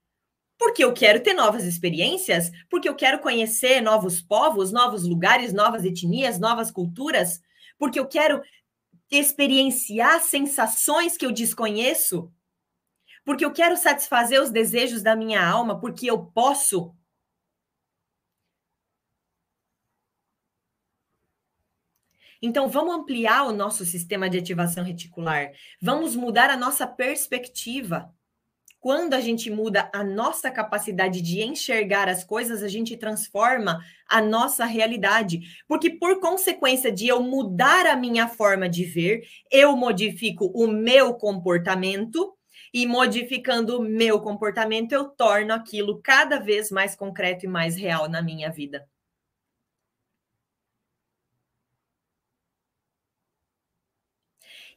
[0.57, 5.83] Porque eu quero ter novas experiências, porque eu quero conhecer novos povos, novos lugares, novas
[5.83, 7.41] etnias, novas culturas,
[7.77, 8.41] porque eu quero
[9.11, 12.31] experienciar sensações que eu desconheço,
[13.25, 16.95] porque eu quero satisfazer os desejos da minha alma, porque eu posso.
[22.41, 25.51] Então, vamos ampliar o nosso sistema de ativação reticular.
[25.81, 28.13] Vamos mudar a nossa perspectiva.
[28.85, 34.21] Quando a gente muda a nossa capacidade de enxergar as coisas, a gente transforma a
[34.21, 35.41] nossa realidade.
[35.67, 41.15] Porque, por consequência de eu mudar a minha forma de ver, eu modifico o meu
[41.15, 42.37] comportamento.
[42.71, 48.07] E modificando o meu comportamento, eu torno aquilo cada vez mais concreto e mais real
[48.07, 48.87] na minha vida.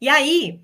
[0.01, 0.61] E aí,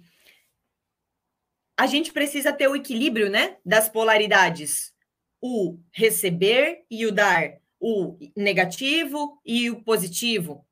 [1.77, 4.95] a gente precisa ter o equilíbrio, né, das polaridades,
[5.41, 10.67] o receber e o dar, o negativo e o positivo.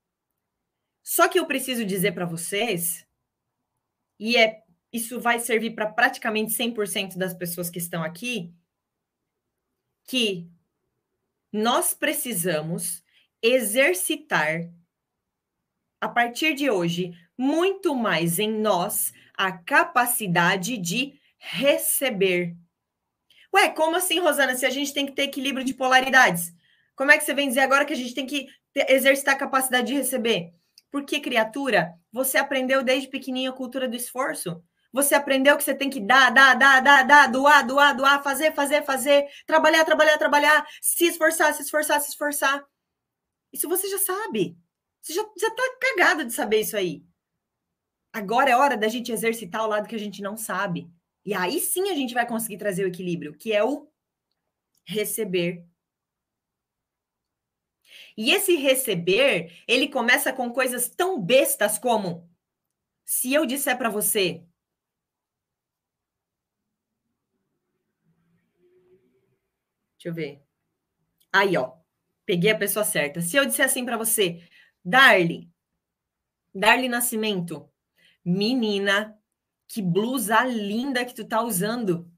[1.03, 3.07] Só que eu preciso dizer para vocês,
[4.18, 8.55] e é isso vai servir para praticamente 100% das pessoas que estão aqui,
[10.05, 10.48] que
[11.50, 13.03] nós precisamos
[13.42, 14.70] exercitar
[16.00, 22.56] a partir de hoje muito mais em nós a capacidade de receber.
[23.54, 26.52] Ué, como assim, Rosana, se a gente tem que ter equilíbrio de polaridades?
[26.94, 28.46] Como é que você vem dizer agora que a gente tem que
[28.88, 30.52] exercitar a capacidade de receber?
[30.90, 34.62] Porque, criatura, você aprendeu desde pequenininho a cultura do esforço.
[34.92, 38.54] Você aprendeu que você tem que dar, dar, dar, dar, dar, doar, doar, doar, fazer,
[38.54, 42.62] fazer, fazer, trabalhar, trabalhar, trabalhar, se esforçar, se esforçar, se esforçar.
[43.50, 44.56] Isso você já sabe.
[45.00, 47.02] Você já, já tá cagado de saber isso aí.
[48.12, 50.90] Agora é hora da gente exercitar o lado que a gente não sabe.
[51.24, 53.88] E aí sim a gente vai conseguir trazer o equilíbrio, que é o
[54.86, 55.64] receber.
[58.16, 62.28] E esse receber, ele começa com coisas tão bestas como
[63.04, 64.44] se eu disser para você
[70.02, 70.42] Deixa eu ver.
[71.32, 71.74] Aí, ó.
[72.26, 73.20] Peguei a pessoa certa.
[73.20, 74.42] Se eu disser assim para você,
[74.84, 75.50] Darly,
[76.54, 77.71] Darly Nascimento,
[78.24, 79.16] menina,
[79.68, 82.10] que blusa linda que tu tá usando.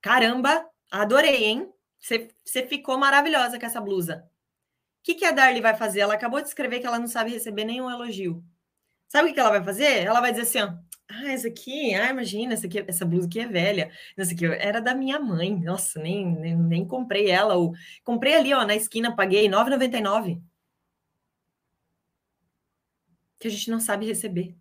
[0.00, 1.72] Caramba, adorei, hein?
[1.98, 4.28] Você ficou maravilhosa com essa blusa.
[5.00, 6.00] O que, que a Darly vai fazer?
[6.00, 8.44] Ela acabou de escrever que ela não sabe receber nenhum elogio.
[9.08, 10.04] Sabe o que ela vai fazer?
[10.04, 10.76] Ela vai dizer assim, ó,
[11.08, 13.92] ah, essa aqui, ah, imagina, essa, aqui, essa blusa aqui é velha.
[14.16, 15.58] Essa aqui era da minha mãe.
[15.60, 17.54] Nossa, nem, nem, nem comprei ela.
[17.54, 20.42] Ou, comprei ali, ó, na esquina, paguei R$ 9,99.
[23.38, 24.56] Que a gente não sabe receber.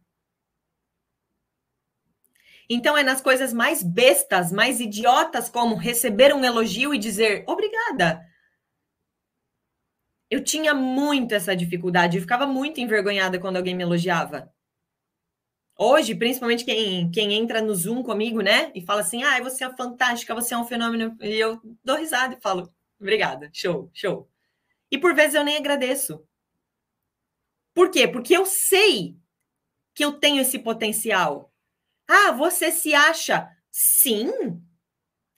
[2.70, 8.26] Então é nas coisas mais bestas, mais idiotas, como receber um elogio e dizer obrigada.
[10.30, 14.52] Eu tinha muito essa dificuldade, eu ficava muito envergonhada quando alguém me elogiava.
[15.78, 18.72] Hoje, principalmente quem, quem entra no Zoom comigo, né?
[18.74, 21.18] E fala assim: ah, você é fantástica, você é um fenômeno.
[21.22, 24.30] E eu dou risada e falo: obrigada, show, show.
[24.90, 26.26] E por vezes eu nem agradeço.
[27.74, 28.08] Por quê?
[28.08, 29.18] Porque eu sei
[29.94, 31.52] que eu tenho esse potencial.
[32.08, 33.50] Ah, você se acha?
[33.72, 34.32] Sim,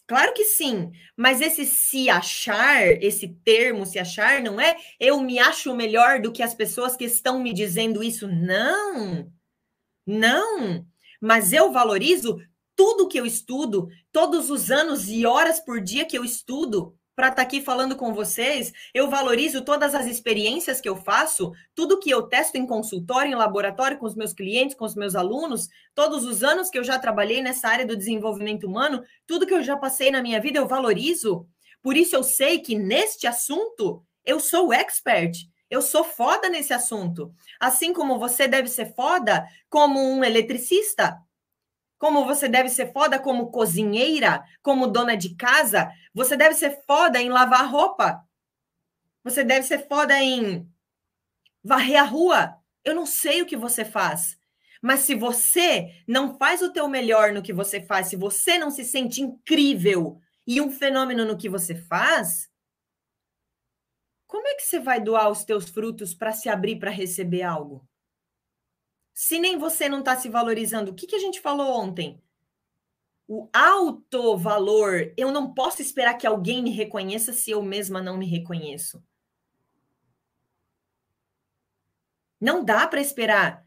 [0.07, 0.91] claro que sim.
[1.15, 6.31] Mas esse se achar, esse termo se achar, não é eu me acho melhor do
[6.31, 8.27] que as pessoas que estão me dizendo isso.
[8.27, 9.31] Não.
[10.07, 10.85] Não,
[11.21, 12.39] mas eu valorizo
[12.75, 17.29] tudo que eu estudo, todos os anos e horas por dia que eu estudo para
[17.29, 18.71] estar tá aqui falando com vocês.
[18.93, 23.35] Eu valorizo todas as experiências que eu faço, tudo que eu testo em consultório, em
[23.35, 26.99] laboratório com os meus clientes, com os meus alunos, todos os anos que eu já
[26.99, 30.67] trabalhei nessa área do desenvolvimento humano, tudo que eu já passei na minha vida, eu
[30.67, 31.47] valorizo.
[31.81, 35.35] Por isso eu sei que neste assunto eu sou expert.
[35.71, 37.33] Eu sou foda nesse assunto.
[37.59, 41.17] Assim como você deve ser foda como um eletricista,
[41.97, 47.21] como você deve ser foda como cozinheira, como dona de casa, você deve ser foda
[47.21, 48.23] em lavar roupa.
[49.23, 50.67] Você deve ser foda em
[51.63, 52.55] varrer a rua.
[52.83, 54.37] Eu não sei o que você faz.
[54.81, 58.69] Mas se você não faz o teu melhor no que você faz, se você não
[58.69, 62.49] se sente incrível e um fenômeno no que você faz,
[64.27, 67.87] como é que você vai doar os teus frutos para se abrir para receber algo?
[69.19, 72.21] Se nem você não está se valorizando, o que, que a gente falou ontem?
[73.27, 78.15] O alto valor, eu não posso esperar que alguém me reconheça se eu mesma não
[78.15, 79.03] me reconheço.
[82.39, 83.65] Não dá para esperar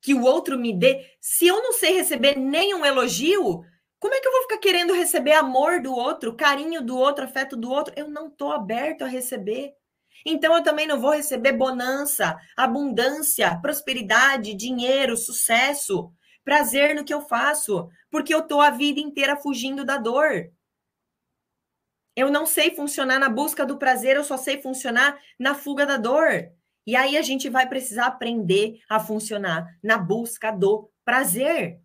[0.00, 1.16] que o outro me dê.
[1.20, 3.64] Se eu não sei receber nenhum elogio,
[4.00, 7.56] como é que eu vou ficar querendo receber amor do outro, carinho do outro, afeto
[7.56, 7.94] do outro?
[7.96, 9.76] Eu não estou aberto a receber.
[10.24, 16.12] Então eu também não vou receber bonança, abundância, prosperidade, dinheiro, sucesso,
[16.44, 20.50] prazer no que eu faço, porque eu tô a vida inteira fugindo da dor.
[22.14, 25.96] Eu não sei funcionar na busca do prazer, eu só sei funcionar na fuga da
[25.96, 26.52] dor.
[26.86, 31.80] E aí a gente vai precisar aprender a funcionar na busca do prazer.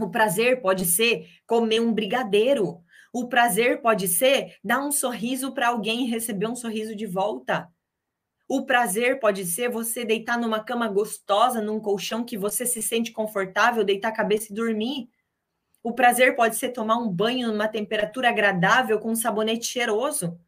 [0.00, 2.81] O prazer pode ser comer um brigadeiro,
[3.12, 7.70] o prazer pode ser dar um sorriso para alguém e receber um sorriso de volta.
[8.48, 13.12] O prazer pode ser você deitar numa cama gostosa, num colchão que você se sente
[13.12, 15.10] confortável, deitar a cabeça e dormir.
[15.82, 20.38] O prazer pode ser tomar um banho numa temperatura agradável com um sabonete cheiroso.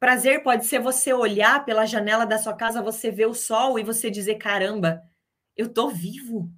[0.00, 3.84] Prazer pode ser você olhar pela janela da sua casa, você ver o sol e
[3.84, 5.00] você dizer: caramba,
[5.56, 6.50] eu tô vivo.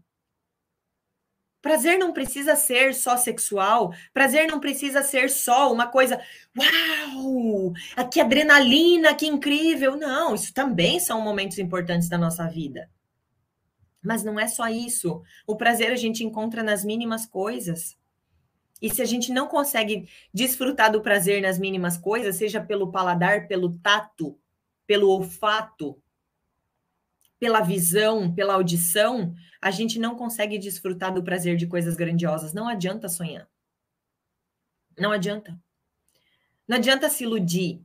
[1.64, 6.20] Prazer não precisa ser só sexual, prazer não precisa ser só uma coisa,
[6.54, 7.72] uau,
[8.12, 9.96] que adrenalina, que incrível.
[9.96, 12.90] Não, isso também são momentos importantes da nossa vida.
[14.02, 15.22] Mas não é só isso.
[15.46, 17.96] O prazer a gente encontra nas mínimas coisas.
[18.82, 23.48] E se a gente não consegue desfrutar do prazer nas mínimas coisas, seja pelo paladar,
[23.48, 24.38] pelo tato,
[24.86, 25.98] pelo olfato,
[27.38, 32.52] pela visão, pela audição, a gente não consegue desfrutar do prazer de coisas grandiosas.
[32.52, 33.48] Não adianta sonhar.
[34.98, 35.58] Não adianta.
[36.66, 37.82] Não adianta se iludir.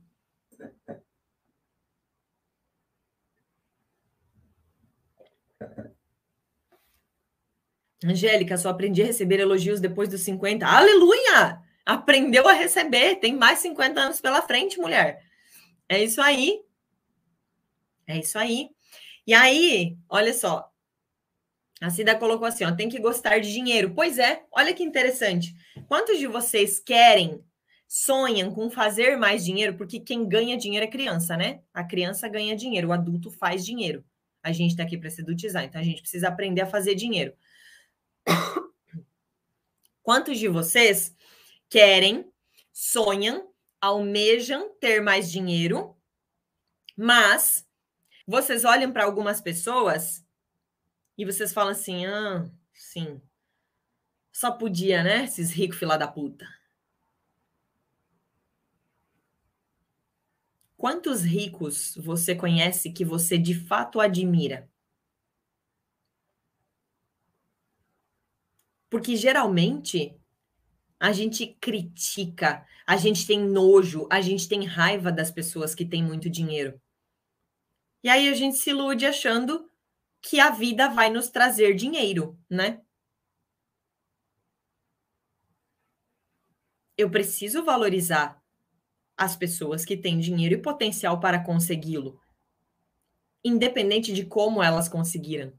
[8.04, 10.66] Angélica, só aprendi a receber elogios depois dos 50.
[10.66, 11.60] Aleluia!
[11.84, 13.16] Aprendeu a receber.
[13.16, 15.22] Tem mais 50 anos pela frente, mulher.
[15.88, 16.62] É isso aí.
[18.06, 18.70] É isso aí.
[19.26, 20.70] E aí, olha só,
[21.80, 23.92] A Cida colocou assim, ó, tem que gostar de dinheiro.
[23.94, 25.54] Pois é, olha que interessante.
[25.88, 27.42] Quantos de vocês querem,
[27.88, 29.76] sonham com fazer mais dinheiro?
[29.76, 31.62] Porque quem ganha dinheiro é criança, né?
[31.72, 34.04] A criança ganha dinheiro, o adulto faz dinheiro.
[34.42, 37.34] A gente está aqui para se adultizar, então a gente precisa aprender a fazer dinheiro.
[40.02, 41.14] Quantos de vocês
[41.68, 42.30] querem,
[42.72, 43.50] sonham,
[43.80, 45.96] almejam ter mais dinheiro,
[46.96, 47.66] mas
[48.30, 50.24] vocês olham para algumas pessoas
[51.18, 53.20] e vocês falam assim: ah, sim,
[54.32, 55.24] só podia, né?
[55.24, 56.46] Esses ricos fila da puta.
[60.76, 64.70] Quantos ricos você conhece que você de fato admira?
[68.88, 70.16] Porque geralmente
[71.00, 76.02] a gente critica, a gente tem nojo, a gente tem raiva das pessoas que têm
[76.02, 76.80] muito dinheiro.
[78.02, 79.70] E aí a gente se ilude achando
[80.22, 82.80] que a vida vai nos trazer dinheiro, né?
[86.96, 88.42] Eu preciso valorizar
[89.16, 92.20] as pessoas que têm dinheiro e potencial para consegui-lo,
[93.44, 95.52] independente de como elas conseguiram.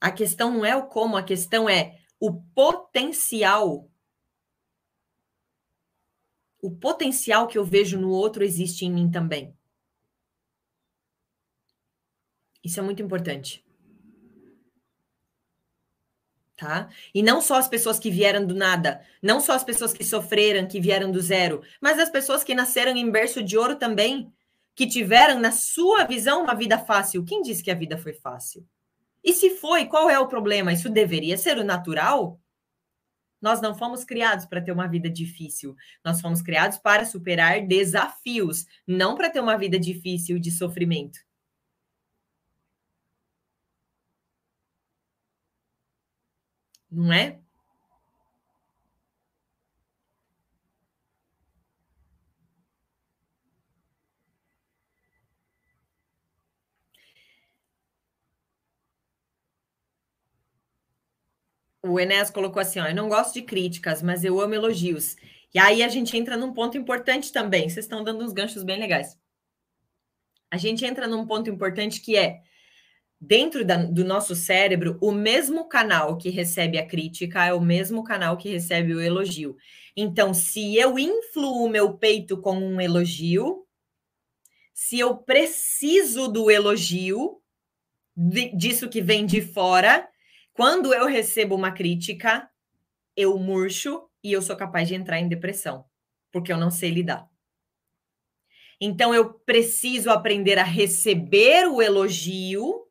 [0.00, 3.90] A questão não é o como, a questão é o potencial.
[6.64, 9.54] O potencial que eu vejo no outro existe em mim também.
[12.62, 13.64] Isso é muito importante
[16.56, 16.88] tá?
[17.14, 20.66] E não só as pessoas que vieram do nada, não só as pessoas que sofreram,
[20.66, 24.32] que vieram do zero, mas as pessoas que nasceram em berço de ouro também,
[24.74, 27.24] que tiveram, na sua visão, uma vida fácil.
[27.24, 28.66] Quem disse que a vida foi fácil?
[29.22, 30.72] E se foi, qual é o problema?
[30.72, 32.40] Isso deveria ser o natural?
[33.44, 35.76] Nós não fomos criados para ter uma vida difícil.
[36.02, 41.18] Nós fomos criados para superar desafios, não para ter uma vida difícil de sofrimento.
[46.90, 47.43] não é?
[61.86, 65.16] O Enéas colocou assim: ó, eu não gosto de críticas, mas eu amo elogios.
[65.52, 67.68] E aí a gente entra num ponto importante também.
[67.68, 69.18] Vocês estão dando uns ganchos bem legais.
[70.50, 72.40] A gente entra num ponto importante que é
[73.20, 78.02] dentro da, do nosso cérebro, o mesmo canal que recebe a crítica é o mesmo
[78.02, 79.56] canal que recebe o elogio.
[79.96, 83.66] Então, se eu influo o meu peito com um elogio,
[84.72, 87.40] se eu preciso do elogio,
[88.16, 90.08] disso que vem de fora,
[90.54, 92.48] quando eu recebo uma crítica,
[93.16, 95.84] eu murcho e eu sou capaz de entrar em depressão,
[96.32, 97.28] porque eu não sei lidar.
[98.80, 102.84] Então, eu preciso aprender a receber o elogio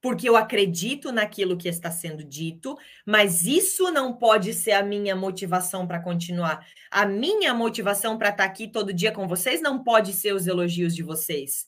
[0.00, 5.16] porque eu acredito naquilo que está sendo dito, mas isso não pode ser a minha
[5.16, 6.64] motivação para continuar.
[6.90, 10.46] A minha motivação para estar tá aqui todo dia com vocês não pode ser os
[10.46, 11.66] elogios de vocês.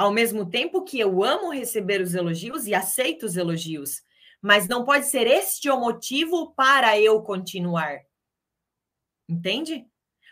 [0.00, 4.02] Ao mesmo tempo que eu amo receber os elogios e aceito os elogios,
[4.40, 7.98] mas não pode ser este o motivo para eu continuar.
[9.28, 9.86] Entende?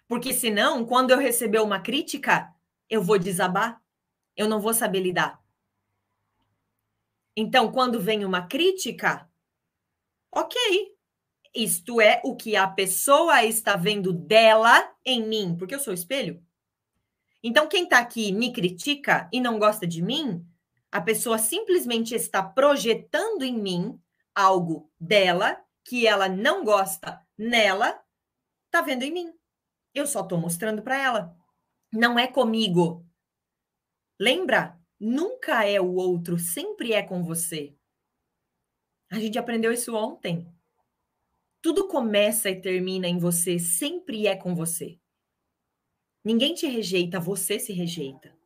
[0.08, 2.50] Porque senão, quando eu receber uma crítica,
[2.88, 3.78] eu vou desabar.
[4.34, 5.38] Eu não vou saber lidar.
[7.36, 9.30] Então, quando vem uma crítica,
[10.32, 10.96] ok,
[11.54, 16.42] isto é o que a pessoa está vendo dela em mim, porque eu sou espelho.
[17.43, 20.45] Então, quem está aqui me critica e não gosta de mim,
[20.91, 24.01] a pessoa simplesmente está projetando em mim
[24.34, 27.99] algo dela que ela não gosta nela,
[28.70, 29.32] tá vendo em mim.
[29.95, 31.36] Eu só estou mostrando para ela.
[31.93, 33.06] Não é comigo.
[34.19, 34.78] Lembra?
[35.01, 37.74] Nunca é o outro, sempre é com você.
[39.10, 40.47] A gente aprendeu isso ontem.
[41.62, 44.98] Tudo começa e termina em você, sempre é com você.
[46.24, 48.36] Ninguém te rejeita, você se rejeita.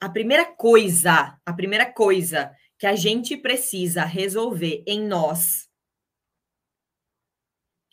[0.00, 5.70] A primeira coisa, a primeira coisa que a gente precisa resolver em nós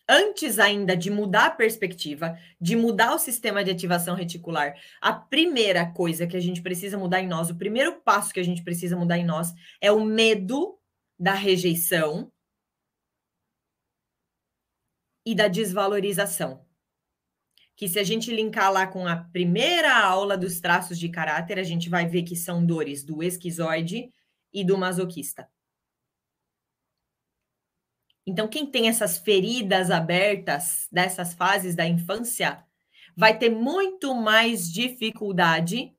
[0.08, 5.86] antes ainda de mudar a perspectiva, de mudar o sistema de ativação reticular, a primeira
[5.86, 8.96] coisa que a gente precisa mudar em nós, o primeiro passo que a gente precisa
[8.96, 10.80] mudar em nós é o medo
[11.20, 12.32] da rejeição
[15.28, 16.66] e da desvalorização.
[17.76, 21.64] Que se a gente linkar lá com a primeira aula dos traços de caráter, a
[21.64, 24.10] gente vai ver que são dores do esquizoide
[24.54, 25.46] e do masoquista.
[28.26, 32.66] Então, quem tem essas feridas abertas dessas fases da infância
[33.14, 35.94] vai ter muito mais dificuldade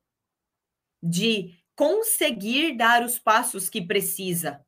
[1.03, 4.65] de conseguir dar os passos que precisa.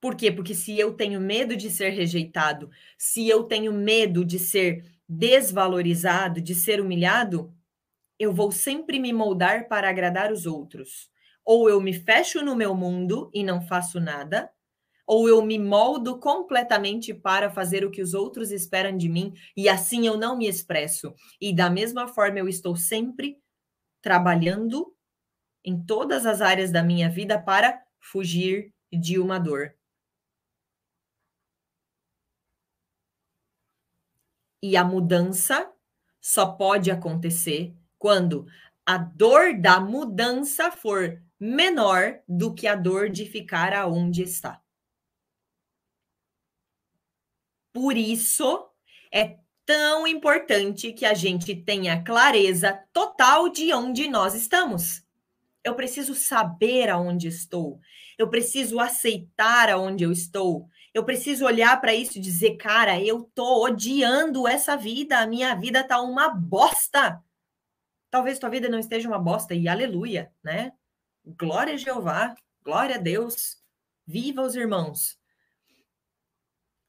[0.00, 0.32] Por quê?
[0.32, 6.40] Porque se eu tenho medo de ser rejeitado, se eu tenho medo de ser desvalorizado,
[6.40, 7.52] de ser humilhado,
[8.18, 11.10] eu vou sempre me moldar para agradar os outros.
[11.44, 14.50] Ou eu me fecho no meu mundo e não faço nada,
[15.06, 19.68] ou eu me moldo completamente para fazer o que os outros esperam de mim e
[19.68, 21.12] assim eu não me expresso.
[21.40, 23.36] E da mesma forma eu estou sempre
[24.00, 24.94] trabalhando
[25.64, 29.74] em todas as áreas da minha vida para fugir de uma dor.
[34.62, 35.70] E a mudança
[36.20, 38.46] só pode acontecer quando
[38.84, 44.60] a dor da mudança for menor do que a dor de ficar aonde está.
[47.72, 48.68] Por isso
[49.12, 55.04] é tão importante que a gente tenha clareza total de onde nós estamos.
[55.62, 57.80] Eu preciso saber aonde estou.
[58.18, 60.68] Eu preciso aceitar aonde eu estou.
[60.92, 65.54] Eu preciso olhar para isso e dizer, cara, eu tô odiando essa vida, a minha
[65.54, 67.22] vida tá uma bosta.
[68.10, 70.72] Talvez tua vida não esteja uma bosta e aleluia, né?
[71.24, 73.62] Glória a Jeová, glória a Deus.
[74.04, 75.16] Viva os irmãos.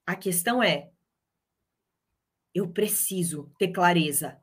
[0.05, 0.89] A questão é
[2.53, 4.41] eu preciso ter clareza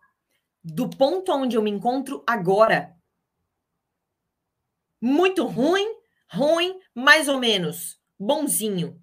[0.62, 2.97] do ponto onde eu me encontro agora.
[5.01, 5.86] Muito ruim,
[6.30, 9.01] ruim, mais ou menos, bonzinho.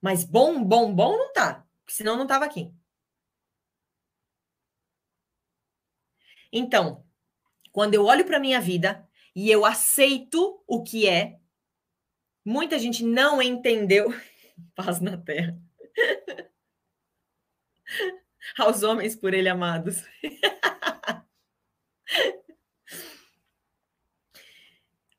[0.00, 2.72] Mas bom, bom, bom não tá, senão não tava aqui.
[6.52, 7.04] Então,
[7.70, 11.38] quando eu olho para minha vida e eu aceito o que é,
[12.44, 14.08] muita gente não entendeu
[14.74, 15.58] paz na terra.
[18.58, 20.02] Aos homens por ele amados.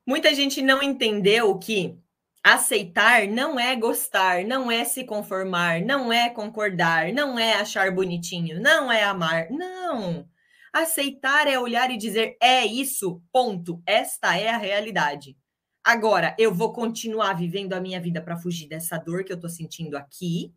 [0.06, 1.98] Muita gente não entendeu que
[2.43, 8.59] Aceitar não é gostar, não é se conformar, não é concordar, não é achar bonitinho,
[8.59, 9.47] não é amar.
[9.51, 10.27] Não.
[10.73, 13.81] Aceitar é olhar e dizer: é isso, ponto.
[13.85, 15.38] Esta é a realidade.
[15.84, 19.49] Agora, eu vou continuar vivendo a minha vida para fugir dessa dor que eu estou
[19.49, 20.53] sentindo aqui,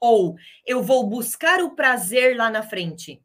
[0.00, 0.36] ou
[0.66, 3.22] eu vou buscar o prazer lá na frente.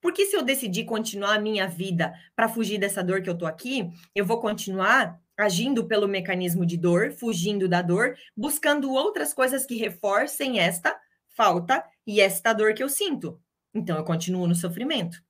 [0.00, 3.48] Porque se eu decidir continuar a minha vida para fugir dessa dor que eu estou
[3.48, 9.64] aqui, eu vou continuar agindo pelo mecanismo de dor, fugindo da dor, buscando outras coisas
[9.64, 10.98] que reforcem esta
[11.28, 13.40] falta e esta dor que eu sinto.
[13.72, 15.22] Então eu continuo no sofrimento.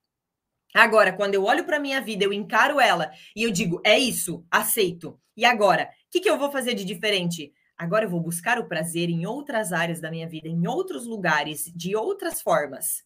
[0.75, 4.47] Agora, quando eu olho para minha vida, eu encaro ela e eu digo, é isso,
[4.51, 5.21] aceito.
[5.37, 7.53] E agora, o que, que eu vou fazer de diferente?
[7.77, 11.71] Agora eu vou buscar o prazer em outras áreas da minha vida, em outros lugares,
[11.75, 13.05] de outras formas.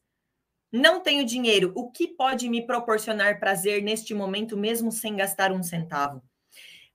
[0.73, 1.73] Não tenho dinheiro.
[1.77, 6.23] O que pode me proporcionar prazer neste momento, mesmo sem gastar um centavo?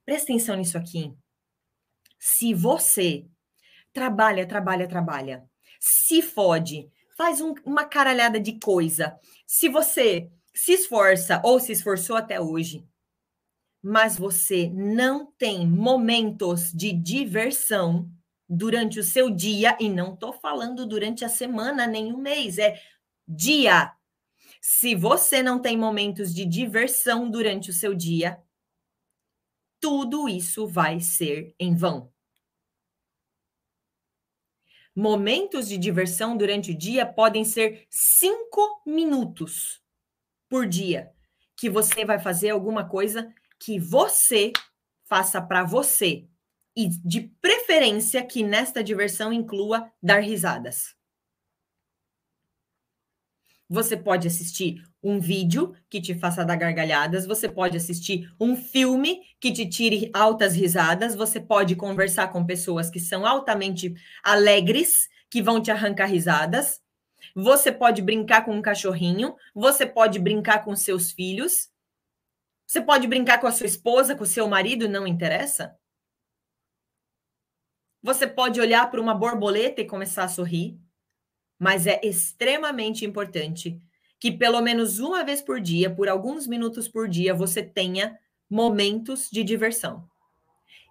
[0.07, 1.13] Presta atenção nisso aqui.
[2.17, 3.25] Se você
[3.91, 5.43] trabalha, trabalha, trabalha,
[5.81, 12.15] se fode, faz um, uma caralhada de coisa, se você se esforça ou se esforçou
[12.15, 12.87] até hoje,
[13.83, 18.09] mas você não tem momentos de diversão
[18.47, 22.79] durante o seu dia, e não estou falando durante a semana nem o mês, é
[23.27, 23.91] dia.
[24.61, 28.41] Se você não tem momentos de diversão durante o seu dia,
[29.79, 32.11] tudo isso vai ser em vão.
[34.95, 39.81] Momentos de diversão durante o dia podem ser cinco minutos
[40.49, 41.11] por dia
[41.55, 44.51] que você vai fazer alguma coisa que você
[45.05, 46.27] faça para você
[46.75, 50.95] e de preferência que nesta diversão inclua dar risadas.
[53.69, 59.21] Você pode assistir um vídeo que te faça dar gargalhadas, você pode assistir um filme
[59.39, 65.41] que te tire altas risadas, você pode conversar com pessoas que são altamente alegres, que
[65.41, 66.81] vão te arrancar risadas.
[67.33, 71.69] Você pode brincar com um cachorrinho, você pode brincar com seus filhos,
[72.65, 75.73] você pode brincar com a sua esposa, com o seu marido, não interessa.
[78.03, 80.77] Você pode olhar para uma borboleta e começar a sorrir
[81.59, 83.81] mas é extremamente importante
[84.19, 88.17] que pelo menos uma vez por dia, por alguns minutos por dia, você tenha
[88.49, 90.07] momentos de diversão.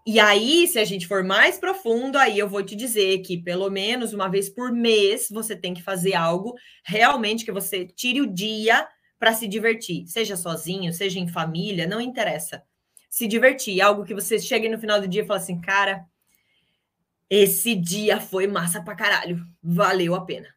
[0.07, 3.69] E aí, se a gente for mais profundo, aí eu vou te dizer que pelo
[3.69, 6.55] menos uma vez por mês você tem que fazer algo
[6.85, 8.87] realmente que você tire o dia
[9.19, 12.63] para se divertir, seja sozinho, seja em família, não interessa.
[13.11, 16.05] Se divertir, algo que você chegue no final do dia e fala assim, cara,
[17.29, 20.56] esse dia foi massa pra caralho, valeu a pena.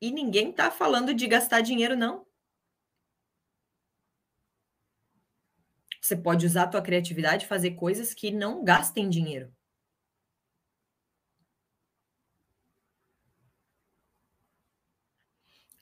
[0.00, 2.26] E ninguém está falando de gastar dinheiro, não.
[6.00, 9.52] Você pode usar a tua criatividade e fazer coisas que não gastem dinheiro.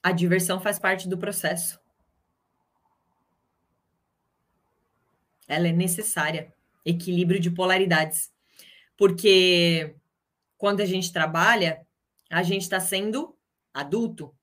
[0.03, 1.79] A diversão faz parte do processo.
[5.47, 6.53] Ela é necessária.
[6.83, 8.31] Equilíbrio de polaridades.
[8.97, 9.95] Porque
[10.57, 11.85] quando a gente trabalha,
[12.29, 13.36] a gente está sendo
[13.79, 14.35] adulto.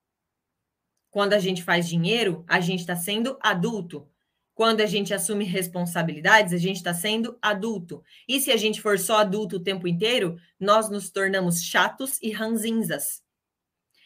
[1.10, 4.08] Quando a gente faz dinheiro, a gente está sendo adulto.
[4.54, 8.02] Quando a gente assume responsabilidades, a gente está sendo adulto.
[8.28, 12.30] E se a gente for só adulto o tempo inteiro, nós nos tornamos chatos e
[12.30, 13.22] ranzinzas.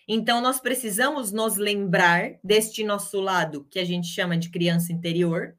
[0.06, 5.54] Então, nós precisamos nos lembrar deste nosso lado, que a gente chama de criança interior,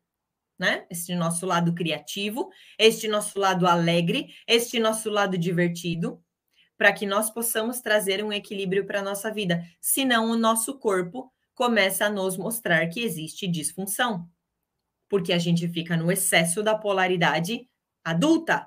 [0.58, 0.88] né?
[0.90, 6.20] Este nosso lado criativo, este nosso lado alegre, este nosso lado divertido,
[6.80, 9.62] para que nós possamos trazer um equilíbrio para a nossa vida.
[9.82, 14.26] Senão, o nosso corpo começa a nos mostrar que existe disfunção,
[15.10, 17.68] porque a gente fica no excesso da polaridade
[18.02, 18.66] adulta.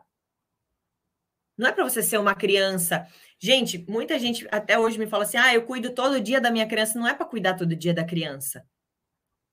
[1.57, 3.09] Não é para você ser uma criança.
[3.39, 6.67] Gente, muita gente até hoje me fala assim: ah, eu cuido todo dia da minha
[6.67, 6.99] criança.
[6.99, 8.63] Não é para cuidar todo dia da criança.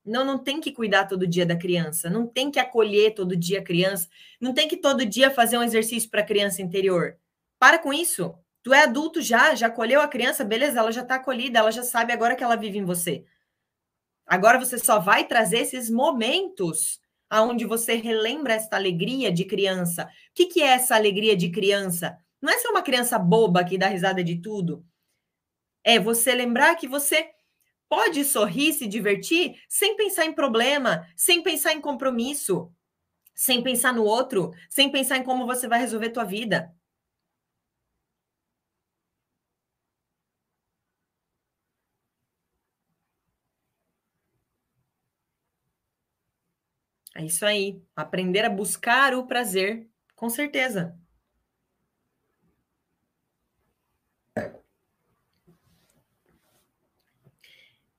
[0.03, 3.59] Não, não tem que cuidar todo dia da criança, não tem que acolher todo dia
[3.59, 4.09] a criança,
[4.39, 7.17] não tem que todo dia fazer um exercício para a criança interior.
[7.57, 8.35] Para com isso.
[8.61, 11.83] Tu é adulto já, já acolheu a criança, beleza, ela já está acolhida, ela já
[11.83, 13.25] sabe agora que ela vive em você.
[14.25, 16.99] Agora você só vai trazer esses momentos
[17.29, 20.05] aonde você relembra esta alegria de criança.
[20.05, 22.17] O que, que é essa alegria de criança?
[22.41, 24.85] Não é ser uma criança boba que dá risada de tudo.
[25.83, 27.29] É você lembrar que você
[27.87, 32.71] pode sorrir, se divertir, sem pensar em problema, sem pensar em compromisso,
[33.33, 36.71] sem pensar no outro, sem pensar em como você vai resolver tua vida.
[47.19, 47.83] É isso aí.
[47.93, 50.97] Aprender a buscar o prazer, com certeza.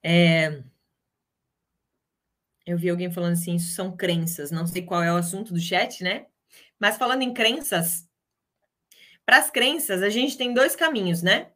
[0.02, 0.62] É...
[2.64, 4.51] Eu vi alguém falando assim, isso são crenças.
[4.51, 6.26] Não sei qual é o assunto do chat, né?
[6.78, 8.09] Mas falando em crenças,
[9.26, 11.52] para as crenças, a gente tem dois caminhos, né?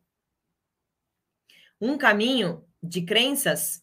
[1.81, 3.83] Um caminho de crenças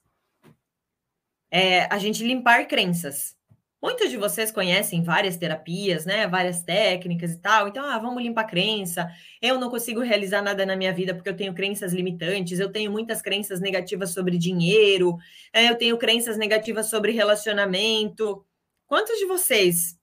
[1.50, 3.41] é a gente limpar crenças.
[3.82, 6.28] Muitos de vocês conhecem várias terapias, né?
[6.28, 7.68] Várias técnicas e tal.
[7.68, 9.10] Então, ah, vamos limpar a crença.
[9.42, 12.60] Eu não consigo realizar nada na minha vida porque eu tenho crenças limitantes.
[12.60, 15.18] Eu tenho muitas crenças negativas sobre dinheiro.
[15.52, 18.46] É, eu tenho crenças negativas sobre relacionamento.
[18.86, 19.98] Quantos de vocês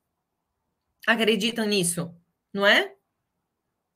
[1.06, 2.12] acreditam nisso?
[2.52, 2.92] Não é?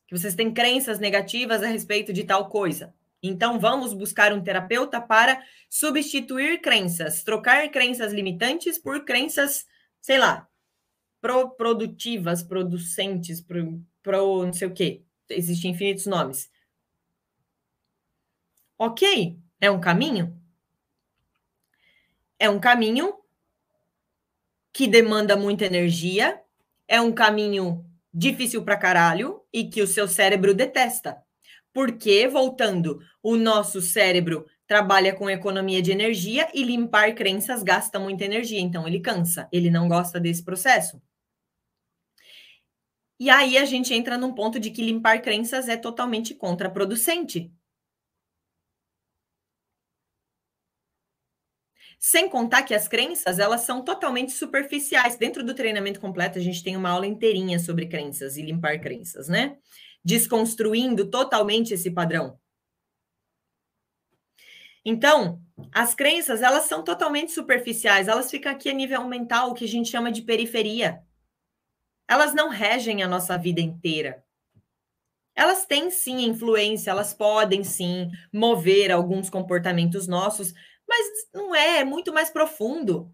[0.07, 2.95] Que vocês têm crenças negativas a respeito de tal coisa.
[3.21, 9.67] Então, vamos buscar um terapeuta para substituir crenças, trocar crenças limitantes por crenças
[10.03, 10.49] sei lá,
[11.21, 15.03] pro produtivas, producentes, pro, pro não sei o quê.
[15.31, 16.51] Existem infinitos nomes.
[18.77, 20.37] Ok, é um caminho?
[22.39, 23.15] É um caminho
[24.73, 26.43] que demanda muita energia,
[26.89, 31.23] é um caminho difícil para caralho e que o seu cérebro detesta.
[31.73, 38.25] Porque, voltando, o nosso cérebro trabalha com economia de energia e limpar crenças gasta muita
[38.25, 40.99] energia, então ele cansa, ele não gosta desse processo.
[43.21, 47.53] E aí a gente entra num ponto de que limpar crenças é totalmente contraproducente.
[51.99, 55.19] Sem contar que as crenças, elas são totalmente superficiais.
[55.19, 59.29] Dentro do treinamento completo, a gente tem uma aula inteirinha sobre crenças e limpar crenças,
[59.29, 59.59] né?
[60.03, 62.41] Desconstruindo totalmente esse padrão.
[64.85, 65.41] Então,
[65.73, 69.69] as crenças, elas são totalmente superficiais, elas ficam aqui a nível mental, o que a
[69.69, 71.03] gente chama de periferia.
[72.09, 74.25] Elas não regem a nossa vida inteira.
[75.35, 80.53] Elas têm sim influência, elas podem sim mover alguns comportamentos nossos,
[80.87, 83.11] mas não é, é muito mais profundo.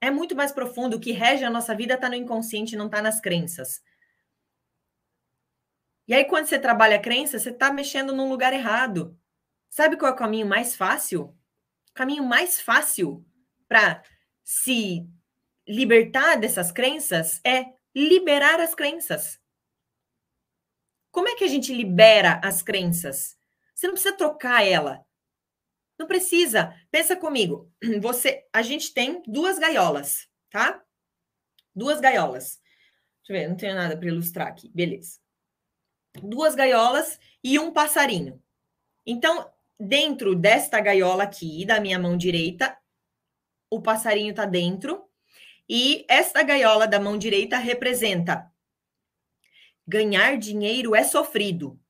[0.00, 0.96] É muito mais profundo.
[0.96, 3.82] O que rege a nossa vida está no inconsciente, não está nas crenças.
[6.08, 9.19] E aí, quando você trabalha a crença, você está mexendo num lugar errado.
[9.70, 11.36] Sabe qual é o caminho mais fácil?
[11.90, 13.24] O caminho mais fácil
[13.68, 14.02] para
[14.44, 15.08] se
[15.66, 19.40] libertar dessas crenças é liberar as crenças.
[21.12, 23.38] Como é que a gente libera as crenças?
[23.74, 25.04] Você não precisa trocar ela.
[25.98, 26.74] Não precisa.
[26.90, 27.72] Pensa comigo.
[28.02, 30.82] Você, a gente tem duas gaiolas, tá?
[31.74, 32.60] Duas gaiolas.
[33.20, 34.68] Deixa eu ver, não tenho nada para ilustrar aqui.
[34.70, 35.18] Beleza.
[36.22, 38.42] Duas gaiolas e um passarinho.
[39.06, 42.76] Então, dentro desta gaiola aqui, da minha mão direita,
[43.70, 45.04] o passarinho está dentro,
[45.68, 48.50] e esta gaiola da mão direita representa
[49.86, 51.80] ganhar dinheiro é sofrido.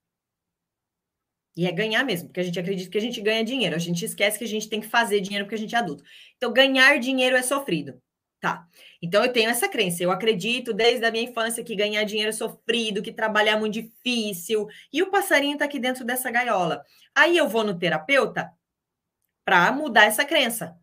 [1.57, 3.75] E é ganhar mesmo, porque a gente acredita que a gente ganha dinheiro.
[3.75, 6.05] A gente esquece que a gente tem que fazer dinheiro porque a gente é adulto.
[6.37, 8.01] Então, ganhar dinheiro é sofrido.
[8.41, 8.67] Tá.
[9.03, 10.03] Então, eu tenho essa crença.
[10.03, 13.75] Eu acredito desde a minha infância que ganhar dinheiro é sofrido, que trabalhar é muito
[13.75, 14.67] difícil.
[14.93, 16.83] E o passarinho está aqui dentro dessa gaiola.
[17.15, 18.51] Aí eu vou no terapeuta
[19.45, 20.75] para mudar essa crença.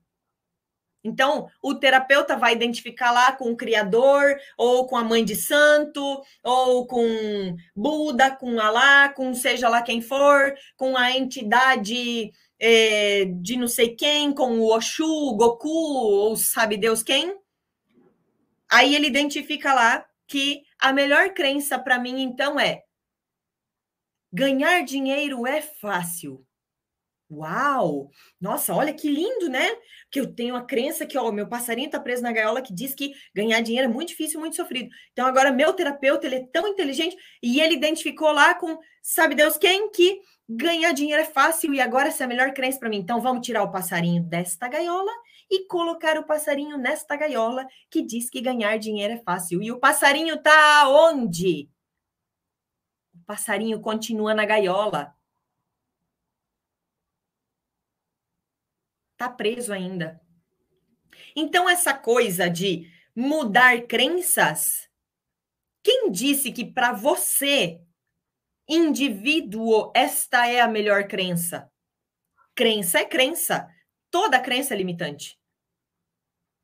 [1.03, 6.21] Então, o terapeuta vai identificar lá com o Criador, ou com a Mãe de Santo,
[6.43, 13.55] ou com Buda, com Alá, com seja lá quem for, com a entidade é, de
[13.57, 17.35] não sei quem, com o Oshu, Goku, ou sabe Deus quem.
[18.71, 22.83] Aí ele identifica lá que a melhor crença para mim, então, é
[24.31, 26.45] ganhar dinheiro é fácil.
[27.29, 28.09] Uau!
[28.39, 29.67] Nossa, olha que lindo, né?
[30.09, 32.95] Que eu tenho a crença que, ó, meu passarinho tá preso na gaiola que diz
[32.95, 34.89] que ganhar dinheiro é muito difícil, muito sofrido.
[35.11, 39.57] Então agora meu terapeuta, ele é tão inteligente e ele identificou lá com, sabe Deus
[39.57, 42.97] quem, que ganhar dinheiro é fácil e agora essa é a melhor crença para mim.
[42.97, 45.11] Então vamos tirar o passarinho desta gaiola
[45.49, 49.61] e colocar o passarinho nesta gaiola que diz que ganhar dinheiro é fácil.
[49.61, 51.69] E o passarinho tá onde?
[53.13, 55.15] O passarinho continua na gaiola.
[59.15, 60.21] Tá preso ainda.
[61.35, 64.87] Então, essa coisa de mudar crenças,
[65.83, 67.81] quem disse que para você,
[68.67, 71.71] indivíduo, esta é a melhor crença?
[72.53, 73.67] Crença é crença.
[74.09, 75.39] Toda crença é limitante.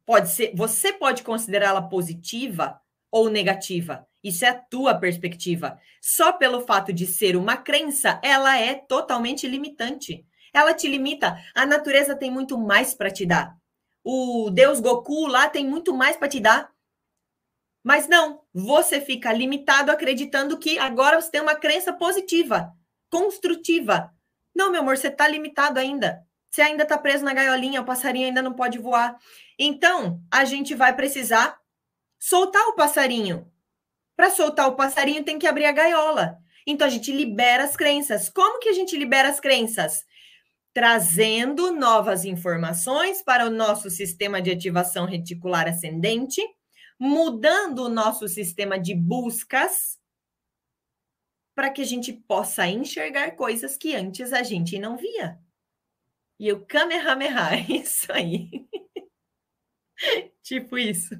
[0.05, 2.79] Pode ser, você pode considerá-la positiva
[3.11, 4.07] ou negativa.
[4.23, 5.79] Isso é a tua perspectiva.
[6.01, 10.25] Só pelo fato de ser uma crença, ela é totalmente limitante.
[10.53, 11.37] Ela te limita.
[11.53, 13.57] A natureza tem muito mais para te dar.
[14.03, 16.71] O Deus Goku lá tem muito mais para te dar.
[17.83, 22.73] Mas não, você fica limitado acreditando que agora você tem uma crença positiva,
[23.09, 24.13] construtiva.
[24.55, 26.25] Não, meu amor, você está limitado ainda.
[26.53, 29.17] Você ainda está preso na gaiolinha, o passarinho ainda não pode voar.
[29.57, 31.57] Então, a gente vai precisar
[32.19, 33.51] soltar o passarinho.
[34.15, 36.38] Para soltar o passarinho, tem que abrir a gaiola.
[36.67, 38.30] Então, a gente libera as crenças.
[38.30, 40.05] Como que a gente libera as crenças?
[40.73, 46.41] trazendo novas informações para o nosso sistema de ativação reticular ascendente,
[46.99, 49.99] mudando o nosso sistema de buscas
[51.53, 55.42] para que a gente possa enxergar coisas que antes a gente não via.
[56.43, 58.67] E o Kamehameha, é isso aí.
[60.43, 61.15] tipo isso.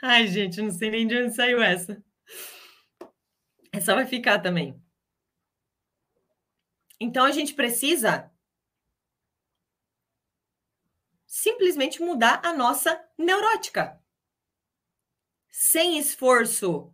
[0.00, 2.00] Ai, gente, não sei nem de onde saiu essa.
[3.72, 4.80] Essa vai ficar também.
[7.00, 8.32] Então a gente precisa
[11.26, 14.00] simplesmente mudar a nossa neurótica.
[15.50, 16.93] Sem esforço.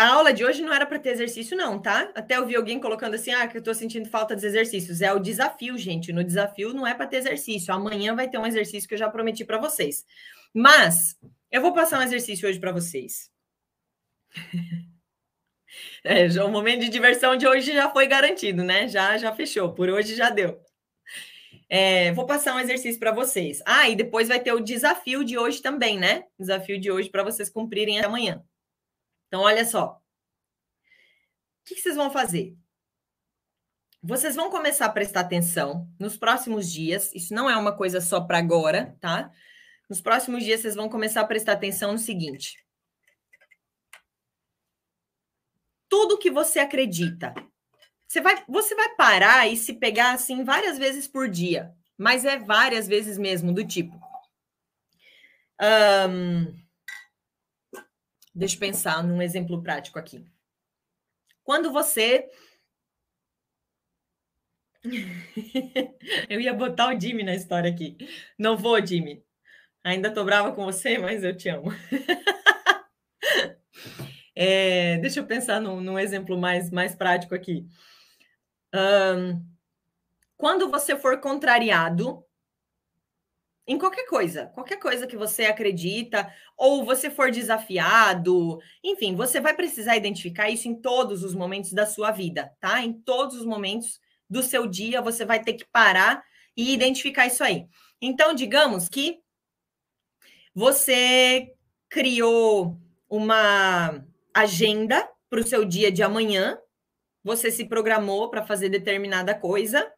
[0.00, 2.10] A aula de hoje não era para ter exercício, não, tá?
[2.14, 5.02] Até eu vi alguém colocando assim: ah, que eu tô sentindo falta dos exercícios.
[5.02, 6.10] É o desafio, gente.
[6.10, 7.74] No desafio não é para ter exercício.
[7.74, 10.06] Amanhã vai ter um exercício que eu já prometi para vocês.
[10.54, 11.18] Mas
[11.50, 13.30] eu vou passar um exercício hoje para vocês.
[16.02, 18.88] É, já, o momento de diversão de hoje já foi garantido, né?
[18.88, 19.72] Já, já fechou.
[19.72, 20.60] Por hoje já deu.
[21.68, 23.62] É, vou passar um exercício para vocês.
[23.64, 26.24] Ah, e depois vai ter o desafio de hoje também, né?
[26.38, 28.42] Desafio de hoje para vocês cumprirem amanhã.
[29.30, 29.92] Então, olha só.
[29.92, 32.58] O que, vocês vão fazer?
[34.02, 37.14] Vocês vão começar a prestar atenção nos próximos dias.
[37.14, 39.30] Isso não é uma coisa só para agora, tá?
[39.88, 42.56] Nos próximos dias, vocês vão começar a prestar atenção no seguinte:
[45.88, 47.32] tudo que você acredita.
[48.08, 52.36] Você vai, você vai parar e se pegar assim várias vezes por dia, mas é
[52.36, 53.96] várias vezes mesmo, do tipo.
[55.62, 56.52] Um,
[58.40, 60.26] deixa eu pensar num exemplo prático aqui.
[61.44, 62.26] Quando você.
[66.28, 67.98] eu ia botar o Jimmy na história aqui.
[68.38, 69.22] Não vou, Jimmy.
[69.84, 71.70] Ainda tô brava com você, mas eu te amo.
[74.42, 77.66] É, deixa eu pensar num, num, exemplo mais, mais prático aqui.
[78.74, 79.44] Um,
[80.34, 82.24] quando você for contrariado
[83.70, 89.54] em qualquer coisa, qualquer coisa que você acredita, ou você for desafiado, enfim, você vai
[89.54, 92.82] precisar identificar isso em todos os momentos da sua vida, tá?
[92.82, 96.20] Em todos os momentos do seu dia, você vai ter que parar
[96.56, 97.68] e identificar isso aí.
[98.02, 99.20] Então, digamos que
[100.52, 101.52] você
[101.88, 102.76] criou
[103.08, 106.58] uma agenda para o seu dia de amanhã,
[107.22, 109.88] você se programou para fazer determinada coisa.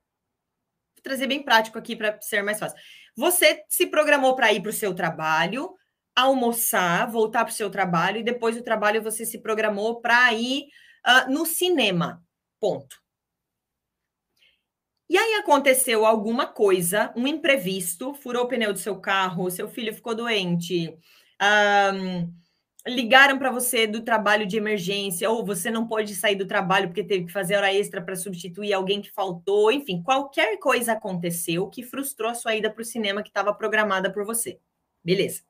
[1.02, 2.78] Trazer bem prático aqui para ser mais fácil.
[3.16, 5.74] Você se programou para ir para o seu trabalho,
[6.14, 10.66] almoçar, voltar para o seu trabalho, e depois do trabalho você se programou para ir
[11.06, 12.22] uh, no cinema.
[12.60, 13.02] Ponto.
[15.12, 19.94] E aí aconteceu alguma coisa, um imprevisto, furou o pneu do seu carro, seu filho
[19.94, 20.96] ficou doente,
[21.94, 22.32] um,
[22.86, 27.04] ligaram para você do trabalho de emergência, ou você não pode sair do trabalho porque
[27.04, 31.82] teve que fazer hora extra para substituir alguém que faltou, enfim, qualquer coisa aconteceu que
[31.82, 34.58] frustrou a sua ida para o cinema que estava programada por você.
[35.04, 35.42] Beleza.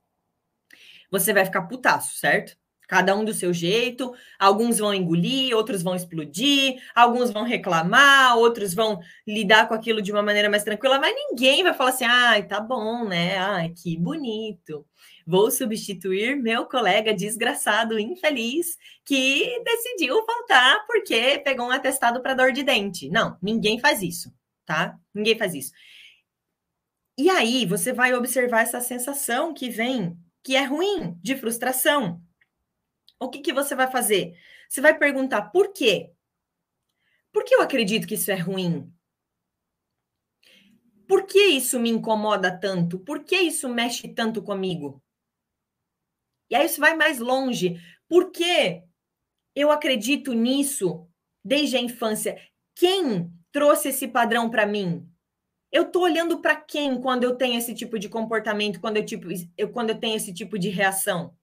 [1.10, 2.56] Você vai ficar putaço, certo?
[2.88, 8.74] Cada um do seu jeito, alguns vão engolir, outros vão explodir, alguns vão reclamar, outros
[8.74, 12.46] vão lidar com aquilo de uma maneira mais tranquila, mas ninguém vai falar assim: ai,
[12.46, 13.38] tá bom, né?
[13.38, 14.84] Ai, que bonito
[15.26, 22.52] vou substituir meu colega desgraçado, infeliz, que decidiu faltar porque pegou um atestado para dor
[22.52, 23.08] de dente.
[23.08, 24.32] Não, ninguém faz isso,
[24.64, 24.98] tá?
[25.14, 25.72] Ninguém faz isso.
[27.18, 32.22] E aí você vai observar essa sensação que vem, que é ruim, de frustração.
[33.20, 34.34] O que, que você vai fazer?
[34.68, 36.10] Você vai perguntar por quê?
[37.32, 38.92] Por que eu acredito que isso é ruim?
[41.06, 42.98] Por que isso me incomoda tanto?
[42.98, 45.01] Por que isso mexe tanto comigo?
[46.52, 47.80] E aí isso vai mais longe.
[48.06, 48.82] Por que
[49.56, 51.08] eu acredito nisso
[51.42, 52.38] desde a infância?
[52.74, 55.08] Quem trouxe esse padrão para mim?
[55.72, 59.28] Eu estou olhando para quem quando eu tenho esse tipo de comportamento, quando eu, tipo,
[59.56, 61.34] eu, quando eu tenho esse tipo de reação?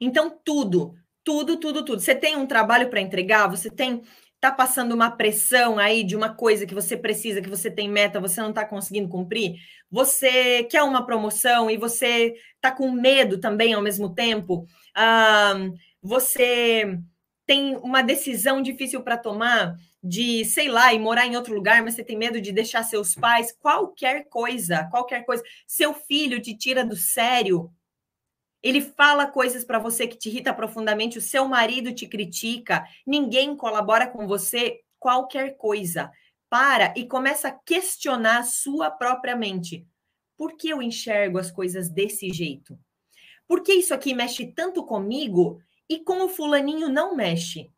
[0.00, 0.94] Então, tudo,
[1.24, 2.00] tudo, tudo, tudo.
[2.00, 4.00] Você tem um trabalho para entregar, você tem
[4.40, 8.20] tá passando uma pressão aí de uma coisa que você precisa, que você tem meta,
[8.20, 9.56] você não está conseguindo cumprir,
[9.90, 14.66] você quer uma promoção e você tá com medo também ao mesmo tempo,
[16.02, 16.98] você
[17.46, 21.94] tem uma decisão difícil para tomar de, sei lá, ir morar em outro lugar, mas
[21.94, 26.84] você tem medo de deixar seus pais, qualquer coisa, qualquer coisa, seu filho te tira
[26.84, 27.72] do sério,
[28.62, 33.56] ele fala coisas para você que te irrita profundamente, o seu marido te critica, ninguém
[33.56, 36.10] colabora com você, qualquer coisa.
[36.50, 39.86] Para e começa a questionar a sua própria mente.
[40.36, 42.78] Por que eu enxergo as coisas desse jeito?
[43.46, 47.70] Por que isso aqui mexe tanto comigo e com o fulaninho não mexe?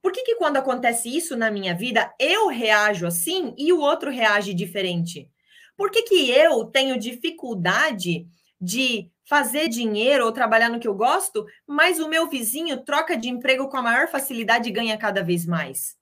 [0.00, 4.10] Por que, que quando acontece isso na minha vida, eu reajo assim e o outro
[4.10, 5.30] reage diferente?
[5.76, 8.26] Por que, que eu tenho dificuldade
[8.62, 13.28] de fazer dinheiro ou trabalhar no que eu gosto, mas o meu vizinho troca de
[13.28, 15.96] emprego com a maior facilidade e ganha cada vez mais?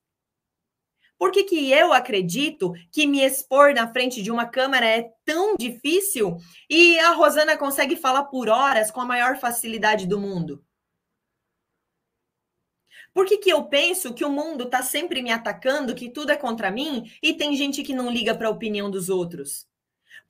[1.19, 5.55] Por que, que eu acredito que me expor na frente de uma câmera é tão
[5.57, 6.37] difícil
[6.69, 10.65] e a Rosana consegue falar por horas com a maior facilidade do mundo?
[13.13, 16.37] Por que, que eu penso que o mundo está sempre me atacando, que tudo é
[16.37, 19.70] contra mim e tem gente que não liga para a opinião dos outros?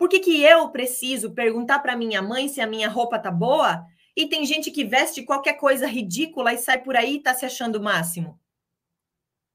[0.01, 3.87] Por que, que eu preciso perguntar para minha mãe se a minha roupa tá boa?
[4.17, 7.45] E tem gente que veste qualquer coisa ridícula e sai por aí e tá se
[7.45, 8.41] achando o máximo.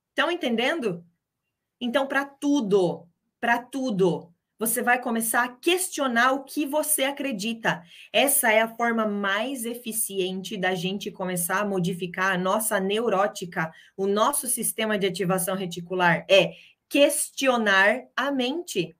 [0.09, 1.03] Estão entendendo?
[1.81, 3.07] Então, para tudo,
[3.41, 7.83] para tudo, você vai começar a questionar o que você acredita.
[8.13, 14.05] Essa é a forma mais eficiente da gente começar a modificar a nossa neurótica, o
[14.05, 16.23] nosso sistema de ativação reticular.
[16.29, 16.51] É
[16.87, 18.95] questionar a mente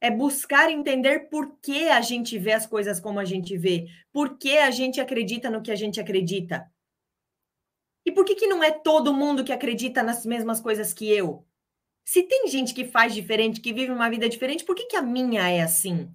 [0.00, 4.38] é buscar entender por que a gente vê as coisas como a gente vê, por
[4.38, 6.70] que a gente acredita no que a gente acredita.
[8.04, 11.46] E por que, que não é todo mundo que acredita nas mesmas coisas que eu?
[12.04, 15.02] Se tem gente que faz diferente, que vive uma vida diferente, por que, que a
[15.02, 16.10] minha é assim?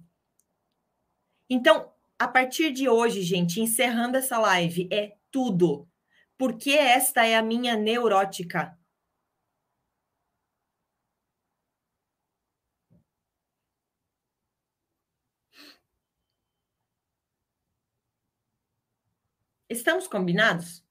[1.48, 5.88] Então, a partir de hoje, gente, encerrando essa live, é tudo.
[6.36, 8.76] Porque esta é a minha neurótica.
[19.68, 20.84] Estamos combinados?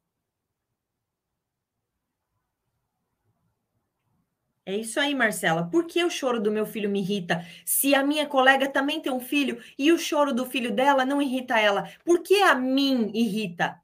[4.65, 5.69] É isso aí, Marcela.
[5.69, 7.45] Por que o choro do meu filho me irrita?
[7.63, 11.21] Se a minha colega também tem um filho e o choro do filho dela não
[11.21, 13.79] irrita ela, por que a mim irrita?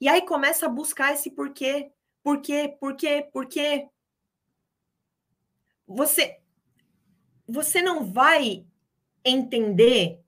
[0.00, 1.92] E aí começa a buscar esse porquê.
[2.22, 2.76] Por quê?
[2.80, 3.28] Por quê?
[3.32, 3.88] Por quê?
[5.86, 6.40] Você
[7.46, 8.66] você não vai
[9.24, 10.23] entender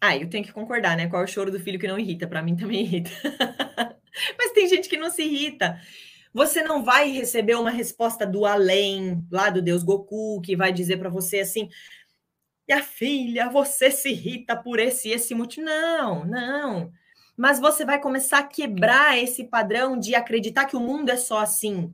[0.00, 1.08] ah, eu tenho que concordar, né?
[1.08, 2.26] Qual é o choro do filho que não irrita?
[2.26, 3.10] Para mim também irrita.
[4.38, 5.80] Mas tem gente que não se irrita.
[6.32, 10.98] Você não vai receber uma resposta do além, lá do Deus Goku, que vai dizer
[10.98, 11.68] para você assim:
[12.68, 15.66] Minha filha, você se irrita por esse esse motivo.
[15.66, 16.92] Não, não.
[17.36, 21.38] Mas você vai começar a quebrar esse padrão de acreditar que o mundo é só
[21.38, 21.92] assim.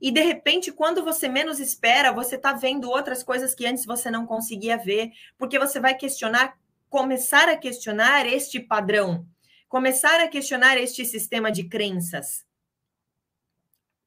[0.00, 4.10] E de repente, quando você menos espera, você está vendo outras coisas que antes você
[4.10, 6.56] não conseguia ver, porque você vai questionar,
[6.96, 9.28] começar a questionar este padrão,
[9.68, 12.42] começar a questionar este sistema de crenças.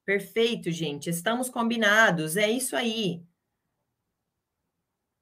[0.03, 1.07] Perfeito, gente.
[1.07, 2.35] Estamos combinados.
[2.35, 3.21] É isso aí.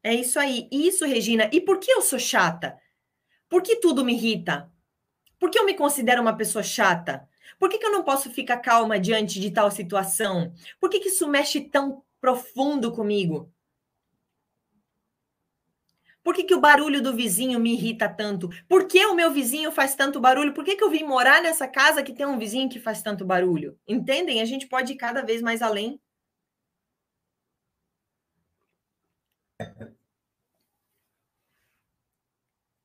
[0.01, 0.69] É isso aí.
[0.71, 1.49] Isso, Regina.
[1.51, 2.79] E por que eu sou chata?
[3.49, 4.71] Por que tudo me irrita?
[5.37, 7.27] Por que eu me considero uma pessoa chata?
[7.59, 10.53] Por que, que eu não posso ficar calma diante de tal situação?
[10.79, 13.53] Por que, que isso mexe tão profundo comigo?
[16.27, 18.49] Por que, que o barulho do vizinho me irrita tanto?
[18.67, 20.53] Por que o meu vizinho faz tanto barulho?
[20.53, 23.23] Por que, que eu vim morar nessa casa que tem um vizinho que faz tanto
[23.23, 23.79] barulho?
[23.87, 24.41] Entendem?
[24.41, 26.01] A gente pode ir cada vez mais além.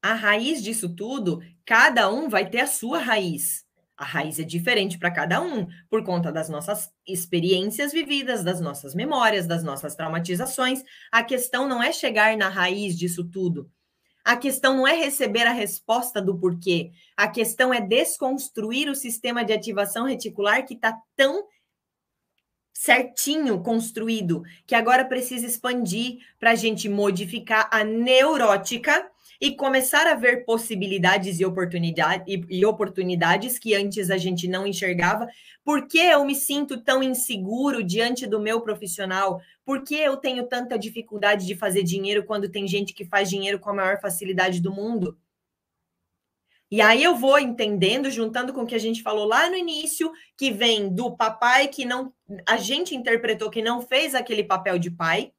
[0.00, 3.66] A raiz disso tudo, cada um vai ter a sua raiz.
[4.02, 8.96] A raiz é diferente para cada um, por conta das nossas experiências vividas, das nossas
[8.96, 10.82] memórias, das nossas traumatizações.
[11.12, 13.70] A questão não é chegar na raiz disso tudo.
[14.24, 16.90] A questão não é receber a resposta do porquê.
[17.16, 21.46] A questão é desconstruir o sistema de ativação reticular que está tão
[22.72, 29.11] certinho construído que agora precisa expandir para a gente modificar a neurótica
[29.42, 34.64] e começar a ver possibilidades e, oportunidade, e, e oportunidades que antes a gente não
[34.64, 35.26] enxergava.
[35.64, 39.40] Por que eu me sinto tão inseguro diante do meu profissional?
[39.64, 43.58] Por que eu tenho tanta dificuldade de fazer dinheiro quando tem gente que faz dinheiro
[43.58, 45.18] com a maior facilidade do mundo?
[46.70, 50.12] E aí eu vou entendendo, juntando com o que a gente falou lá no início,
[50.36, 52.14] que vem do papai que não
[52.46, 55.32] a gente interpretou que não fez aquele papel de pai.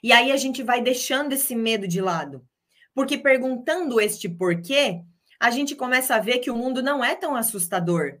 [0.00, 2.46] E aí a gente vai deixando esse medo de lado.
[2.94, 5.02] Porque perguntando este porquê,
[5.38, 8.18] a gente começa a ver que o mundo não é tão assustador.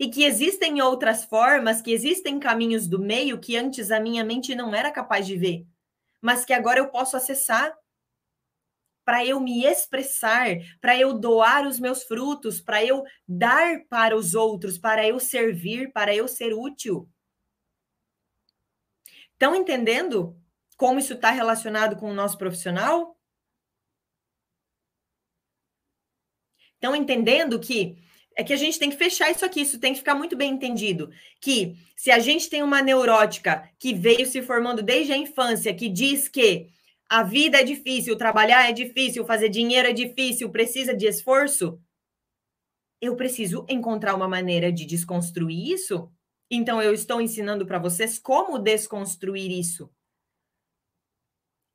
[0.00, 4.54] E que existem outras formas, que existem caminhos do meio que antes a minha mente
[4.54, 5.66] não era capaz de ver,
[6.20, 7.76] mas que agora eu posso acessar
[9.04, 10.48] para eu me expressar,
[10.82, 15.90] para eu doar os meus frutos, para eu dar para os outros, para eu servir,
[15.92, 17.08] para eu ser útil.
[19.32, 20.36] Estão entendendo
[20.76, 23.17] como isso está relacionado com o nosso profissional?
[26.78, 27.98] Estão entendendo que
[28.36, 30.52] é que a gente tem que fechar isso aqui, isso tem que ficar muito bem
[30.52, 31.10] entendido.
[31.40, 35.88] Que se a gente tem uma neurótica que veio se formando desde a infância, que
[35.88, 36.68] diz que
[37.10, 41.80] a vida é difícil, trabalhar é difícil, fazer dinheiro é difícil, precisa de esforço,
[43.00, 46.08] eu preciso encontrar uma maneira de desconstruir isso.
[46.48, 49.90] Então, eu estou ensinando para vocês como desconstruir isso.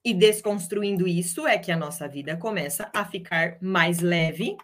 [0.05, 4.55] E desconstruindo isso é que a nossa vida começa a ficar mais leve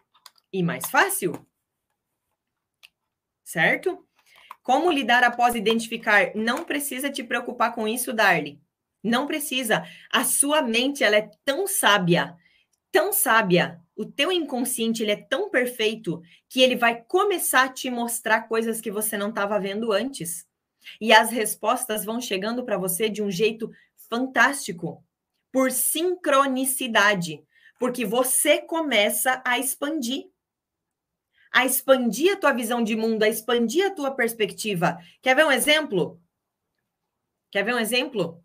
[0.52, 1.34] e mais fácil.
[3.44, 4.06] Certo?
[4.62, 6.36] Como lidar após identificar?
[6.36, 8.62] Não precisa te preocupar com isso, Darly.
[9.04, 9.84] Não precisa.
[10.12, 12.38] A sua mente ela é tão sábia,
[12.92, 13.82] tão sábia.
[13.96, 18.80] O teu inconsciente ele é tão perfeito que ele vai começar a te mostrar coisas
[18.80, 20.46] que você não estava vendo antes.
[21.00, 23.72] E as respostas vão chegando para você de um jeito
[24.10, 25.04] fantástico,
[25.52, 27.44] por sincronicidade,
[27.80, 30.26] porque você começa a expandir
[31.52, 34.98] a expandir a tua visão de mundo, a expandir a tua perspectiva.
[35.22, 36.22] Quer ver um exemplo?
[37.52, 38.44] Quer ver um exemplo?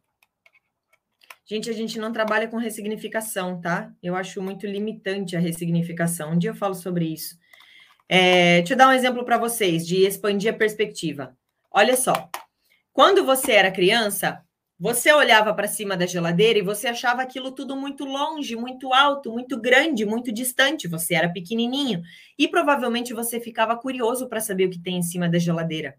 [1.47, 3.93] Gente, a gente não trabalha com ressignificação, tá?
[4.02, 6.32] Eu acho muito limitante a ressignificação.
[6.32, 7.36] Um dia eu falo sobre isso.
[8.09, 11.36] É, deixa eu dar um exemplo para vocês de expandir a perspectiva.
[11.70, 12.31] Olha só.
[12.93, 14.43] Quando você era criança,
[14.78, 19.32] você olhava para cima da geladeira e você achava aquilo tudo muito longe, muito alto,
[19.32, 20.88] muito grande, muito distante.
[20.88, 22.02] Você era pequenininho
[22.38, 25.94] e provavelmente você ficava curioso para saber o que tem em cima da geladeira.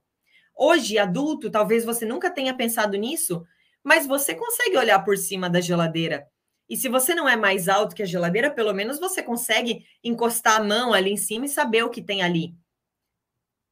[0.57, 3.45] Hoje, adulto, talvez você nunca tenha pensado nisso,
[3.83, 6.27] mas você consegue olhar por cima da geladeira.
[6.69, 10.59] E se você não é mais alto que a geladeira, pelo menos você consegue encostar
[10.59, 12.55] a mão ali em cima e saber o que tem ali.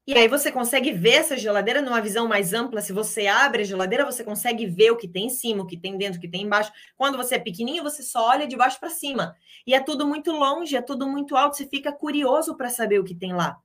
[0.05, 2.81] E aí você consegue ver essa geladeira numa visão mais ampla.
[2.81, 5.77] Se você abre a geladeira, você consegue ver o que tem em cima, o que
[5.77, 6.73] tem dentro, o que tem embaixo.
[6.97, 9.33] Quando você é pequenininho, você só olha de baixo para cima.
[9.65, 11.55] E é tudo muito longe, é tudo muito alto.
[11.55, 13.61] Você fica curioso para saber o que tem lá.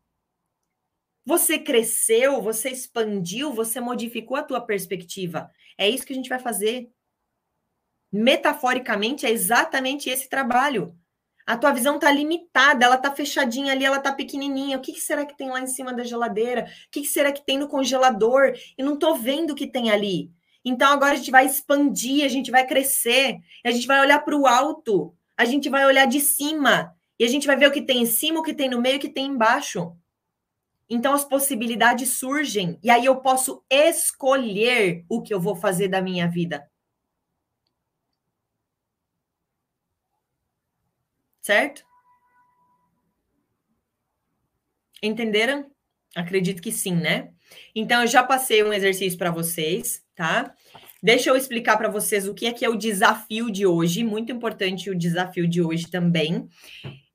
[1.24, 5.51] Você cresceu, você expandiu, você modificou a tua perspectiva.
[5.77, 6.89] É isso que a gente vai fazer.
[8.12, 10.97] Metaforicamente, é exatamente esse trabalho.
[11.49, 14.77] A tua visão está limitada, ela está fechadinha ali, ela está pequenininha.
[14.77, 16.65] O que, que, será que tem lá em cima da geladeira?
[16.87, 18.53] O que, que será que tem no congelador?
[18.77, 20.31] E não estou vendo o que tem ali.
[20.62, 24.37] Então agora a gente vai expandir, a gente vai crescer, a gente vai olhar para
[24.37, 27.81] o alto, a gente vai olhar de cima e a gente vai ver o que
[27.81, 29.97] tem em cima, o que tem no meio, o que tem embaixo.
[30.87, 36.03] Então as possibilidades surgem e aí eu posso escolher o que eu vou fazer da
[36.03, 36.69] minha vida.
[41.49, 41.83] Certo?
[45.03, 45.70] Entenderam?
[46.15, 47.31] Acredito que sim, né?
[47.75, 50.55] Então, eu já passei um exercício para vocês, tá?
[51.03, 54.05] Deixa eu explicar para vocês o que é que é o desafio de hoje.
[54.05, 56.47] Muito importante o desafio de hoje também.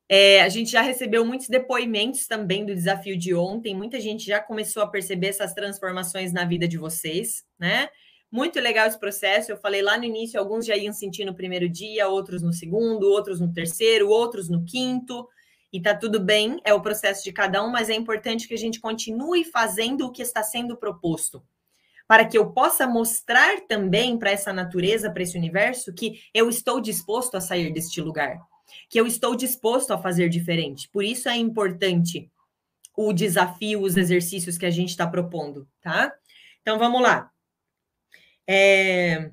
[0.10, 3.76] É, a gente já recebeu muitos depoimentos também do desafio de ontem.
[3.76, 7.88] Muita gente já começou a perceber essas transformações na vida de vocês, né?
[8.34, 9.52] Muito legal esse processo.
[9.52, 13.04] Eu falei lá no início, alguns já iam sentir no primeiro dia, outros no segundo,
[13.04, 15.30] outros no terceiro, outros no quinto
[15.72, 18.58] e tá tudo bem, é o processo de cada um, mas é importante que a
[18.58, 21.44] gente continue fazendo o que está sendo proposto.
[22.08, 26.80] Para que eu possa mostrar também para essa natureza, para esse universo, que eu estou
[26.80, 28.40] disposto a sair deste lugar,
[28.90, 30.90] que eu estou disposto a fazer diferente.
[30.90, 32.32] Por isso é importante
[32.96, 36.14] o desafio, os exercícios que a gente está propondo, tá?
[36.62, 37.33] Então vamos lá.
[38.48, 39.32] É...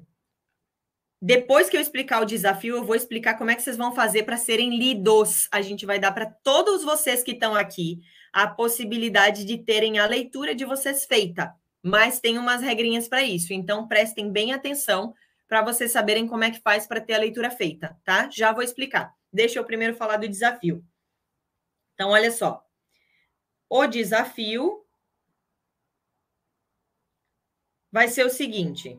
[1.22, 4.22] Depois que eu explicar o desafio, eu vou explicar como é que vocês vão fazer
[4.22, 5.48] para serem lidos.
[5.52, 8.00] A gente vai dar para todos vocês que estão aqui
[8.32, 11.54] a possibilidade de terem a leitura de vocês feita.
[11.82, 13.52] Mas tem umas regrinhas para isso.
[13.52, 15.14] Então prestem bem atenção
[15.46, 18.30] para vocês saberem como é que faz para ter a leitura feita, tá?
[18.30, 19.12] Já vou explicar.
[19.32, 20.84] Deixa eu primeiro falar do desafio.
[21.94, 22.64] Então, olha só.
[23.68, 24.79] O desafio
[27.90, 28.98] vai ser o seguinte: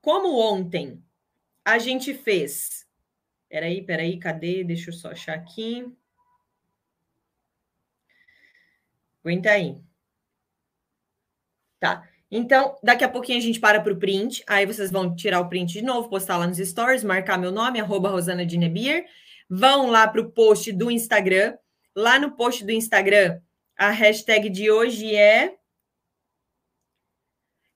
[0.00, 1.02] como ontem
[1.64, 2.86] a gente fez.
[3.48, 4.64] Peraí, peraí, cadê?
[4.64, 5.86] Deixa eu só achar aqui.
[9.22, 9.80] Aguenta aí.
[11.78, 12.08] Tá.
[12.30, 14.42] Então, daqui a pouquinho a gente para para o print.
[14.48, 17.80] Aí vocês vão tirar o print de novo, postar lá nos stories, marcar meu nome,
[17.80, 19.04] arroba Rosana Dinebier.
[19.48, 21.56] Vão lá para o post do Instagram.
[21.94, 23.38] Lá no post do Instagram,
[23.76, 25.58] a hashtag de hoje é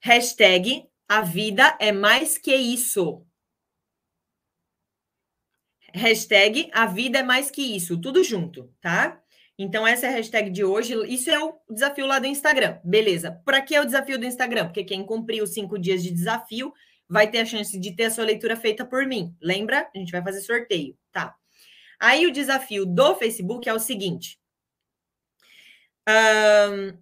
[0.01, 3.25] hashtag a vida é mais que isso.
[5.95, 9.23] Hashtag a vida é mais que isso, tudo junto, tá?
[9.59, 10.95] Então, essa é a hashtag de hoje.
[11.07, 12.79] Isso é o desafio lá do Instagram.
[12.85, 13.41] Beleza.
[13.45, 14.67] Para que é o desafio do Instagram?
[14.67, 16.75] Porque quem cumprir os cinco dias de desafio
[17.09, 19.35] vai ter a chance de ter a sua leitura feita por mim.
[19.41, 19.89] Lembra?
[19.95, 21.35] A gente vai fazer sorteio, tá?
[21.99, 24.39] Aí o desafio do Facebook é o seguinte.
[26.07, 26.99] Um,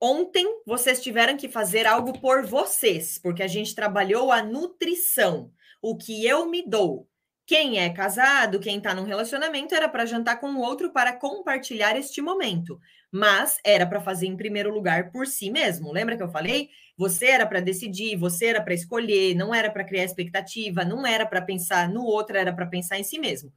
[0.00, 5.50] Ontem vocês tiveram que fazer algo por vocês, porque a gente trabalhou a nutrição,
[5.80, 7.08] o que eu me dou.
[7.46, 11.96] Quem é casado, quem está num relacionamento, era para jantar com o outro para compartilhar
[11.96, 12.78] este momento.
[13.10, 15.92] Mas era para fazer em primeiro lugar por si mesmo.
[15.92, 16.68] Lembra que eu falei?
[16.98, 21.24] Você era para decidir, você era para escolher, não era para criar expectativa, não era
[21.24, 23.52] para pensar no outro, era para pensar em si mesmo.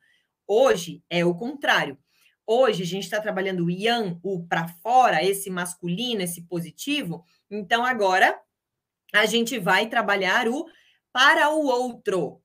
[0.47, 1.97] Hoje é o contrário.
[2.51, 7.23] Hoje a gente está trabalhando o yang, o para fora, esse masculino, esse positivo.
[7.47, 8.41] Então agora
[9.13, 10.67] a gente vai trabalhar o
[11.13, 12.41] para o outro,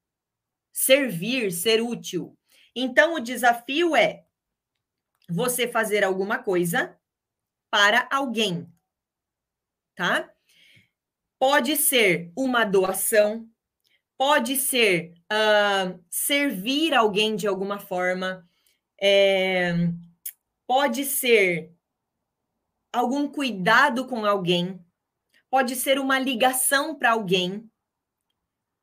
[0.70, 2.36] servir, ser útil.
[2.76, 4.26] Então o desafio é
[5.26, 6.94] você fazer alguma coisa
[7.70, 8.70] para alguém,
[9.94, 10.30] tá?
[11.38, 13.48] Pode ser uma doação,
[14.18, 18.46] pode ser uh, servir alguém de alguma forma,
[19.00, 19.74] é,
[20.66, 21.72] pode ser
[22.92, 24.80] algum cuidado com alguém,
[25.50, 27.68] pode ser uma ligação para alguém.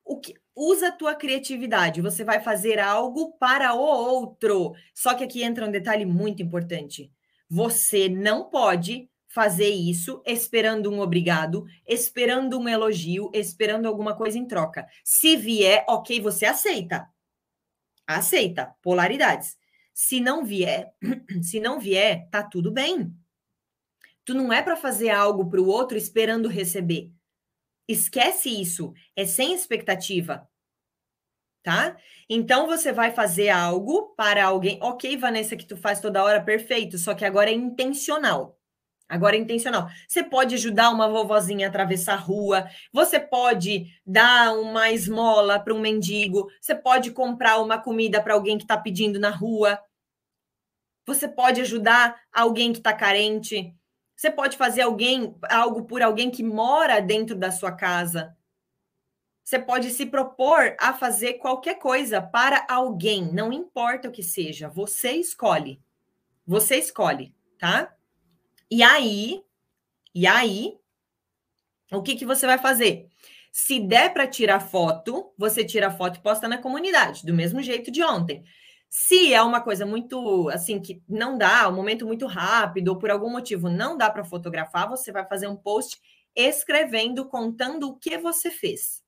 [0.04, 4.74] O que usa a tua criatividade, você vai fazer algo para o outro.
[4.94, 7.12] Só que aqui entra um detalhe muito importante.
[7.50, 14.46] Você não pode fazer isso esperando um obrigado, esperando um elogio, esperando alguma coisa em
[14.46, 14.86] troca.
[15.04, 17.08] Se vier, OK, você aceita.
[18.06, 19.58] Aceita polaridades.
[19.94, 20.94] Se não vier,
[21.44, 23.14] se não vier, tá tudo bem.
[24.24, 27.12] Tu não é para fazer algo para o outro esperando receber.
[27.88, 30.48] Esquece isso, é sem expectativa.
[31.64, 31.98] Tá?
[32.30, 34.80] Então você vai fazer algo para alguém.
[34.82, 38.61] OK, Vanessa, que tu faz toda hora, perfeito, só que agora é intencional.
[39.12, 39.90] Agora é intencional.
[40.08, 45.74] Você pode ajudar uma vovozinha a atravessar a rua, você pode dar uma esmola para
[45.74, 49.78] um mendigo, você pode comprar uma comida para alguém que está pedindo na rua.
[51.06, 53.76] Você pode ajudar alguém que está carente.
[54.16, 58.34] Você pode fazer alguém algo por alguém que mora dentro da sua casa.
[59.44, 64.70] Você pode se propor a fazer qualquer coisa para alguém, não importa o que seja,
[64.70, 65.82] você escolhe.
[66.48, 67.94] Você escolhe, tá?
[68.72, 69.44] E aí,
[70.16, 70.80] e aí,
[71.92, 73.10] o que, que você vai fazer?
[73.52, 77.62] Se der para tirar foto, você tira a foto e posta na comunidade, do mesmo
[77.62, 78.46] jeito de ontem.
[78.90, 83.12] Se é uma coisa muito assim que não dá, um momento muito rápido ou por
[83.12, 86.00] algum motivo não dá para fotografar, você vai fazer um post
[86.34, 89.04] escrevendo, contando o que você fez.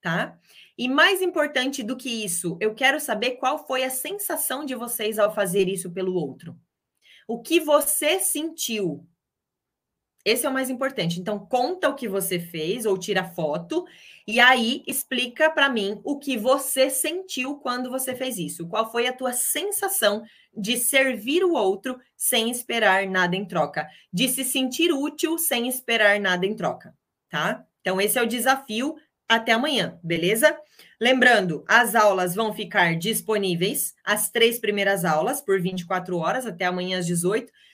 [0.00, 0.38] Tá?
[0.78, 5.18] E mais importante do que isso, eu quero saber qual foi a sensação de vocês
[5.18, 6.56] ao fazer isso pelo outro.
[7.26, 9.06] O que você sentiu?
[10.24, 11.20] Esse é o mais importante.
[11.20, 13.84] Então, conta o que você fez ou tira foto
[14.26, 18.66] e aí explica para mim o que você sentiu quando você fez isso.
[18.66, 20.24] Qual foi a tua sensação
[20.56, 26.18] de servir o outro sem esperar nada em troca, de se sentir útil sem esperar
[26.18, 26.96] nada em troca,
[27.28, 27.66] tá?
[27.82, 28.96] Então, esse é o desafio
[29.28, 30.56] até amanhã, beleza?
[31.00, 36.98] Lembrando, as aulas vão ficar disponíveis, as três primeiras aulas, por 24 horas, até amanhã
[36.98, 37.52] às 18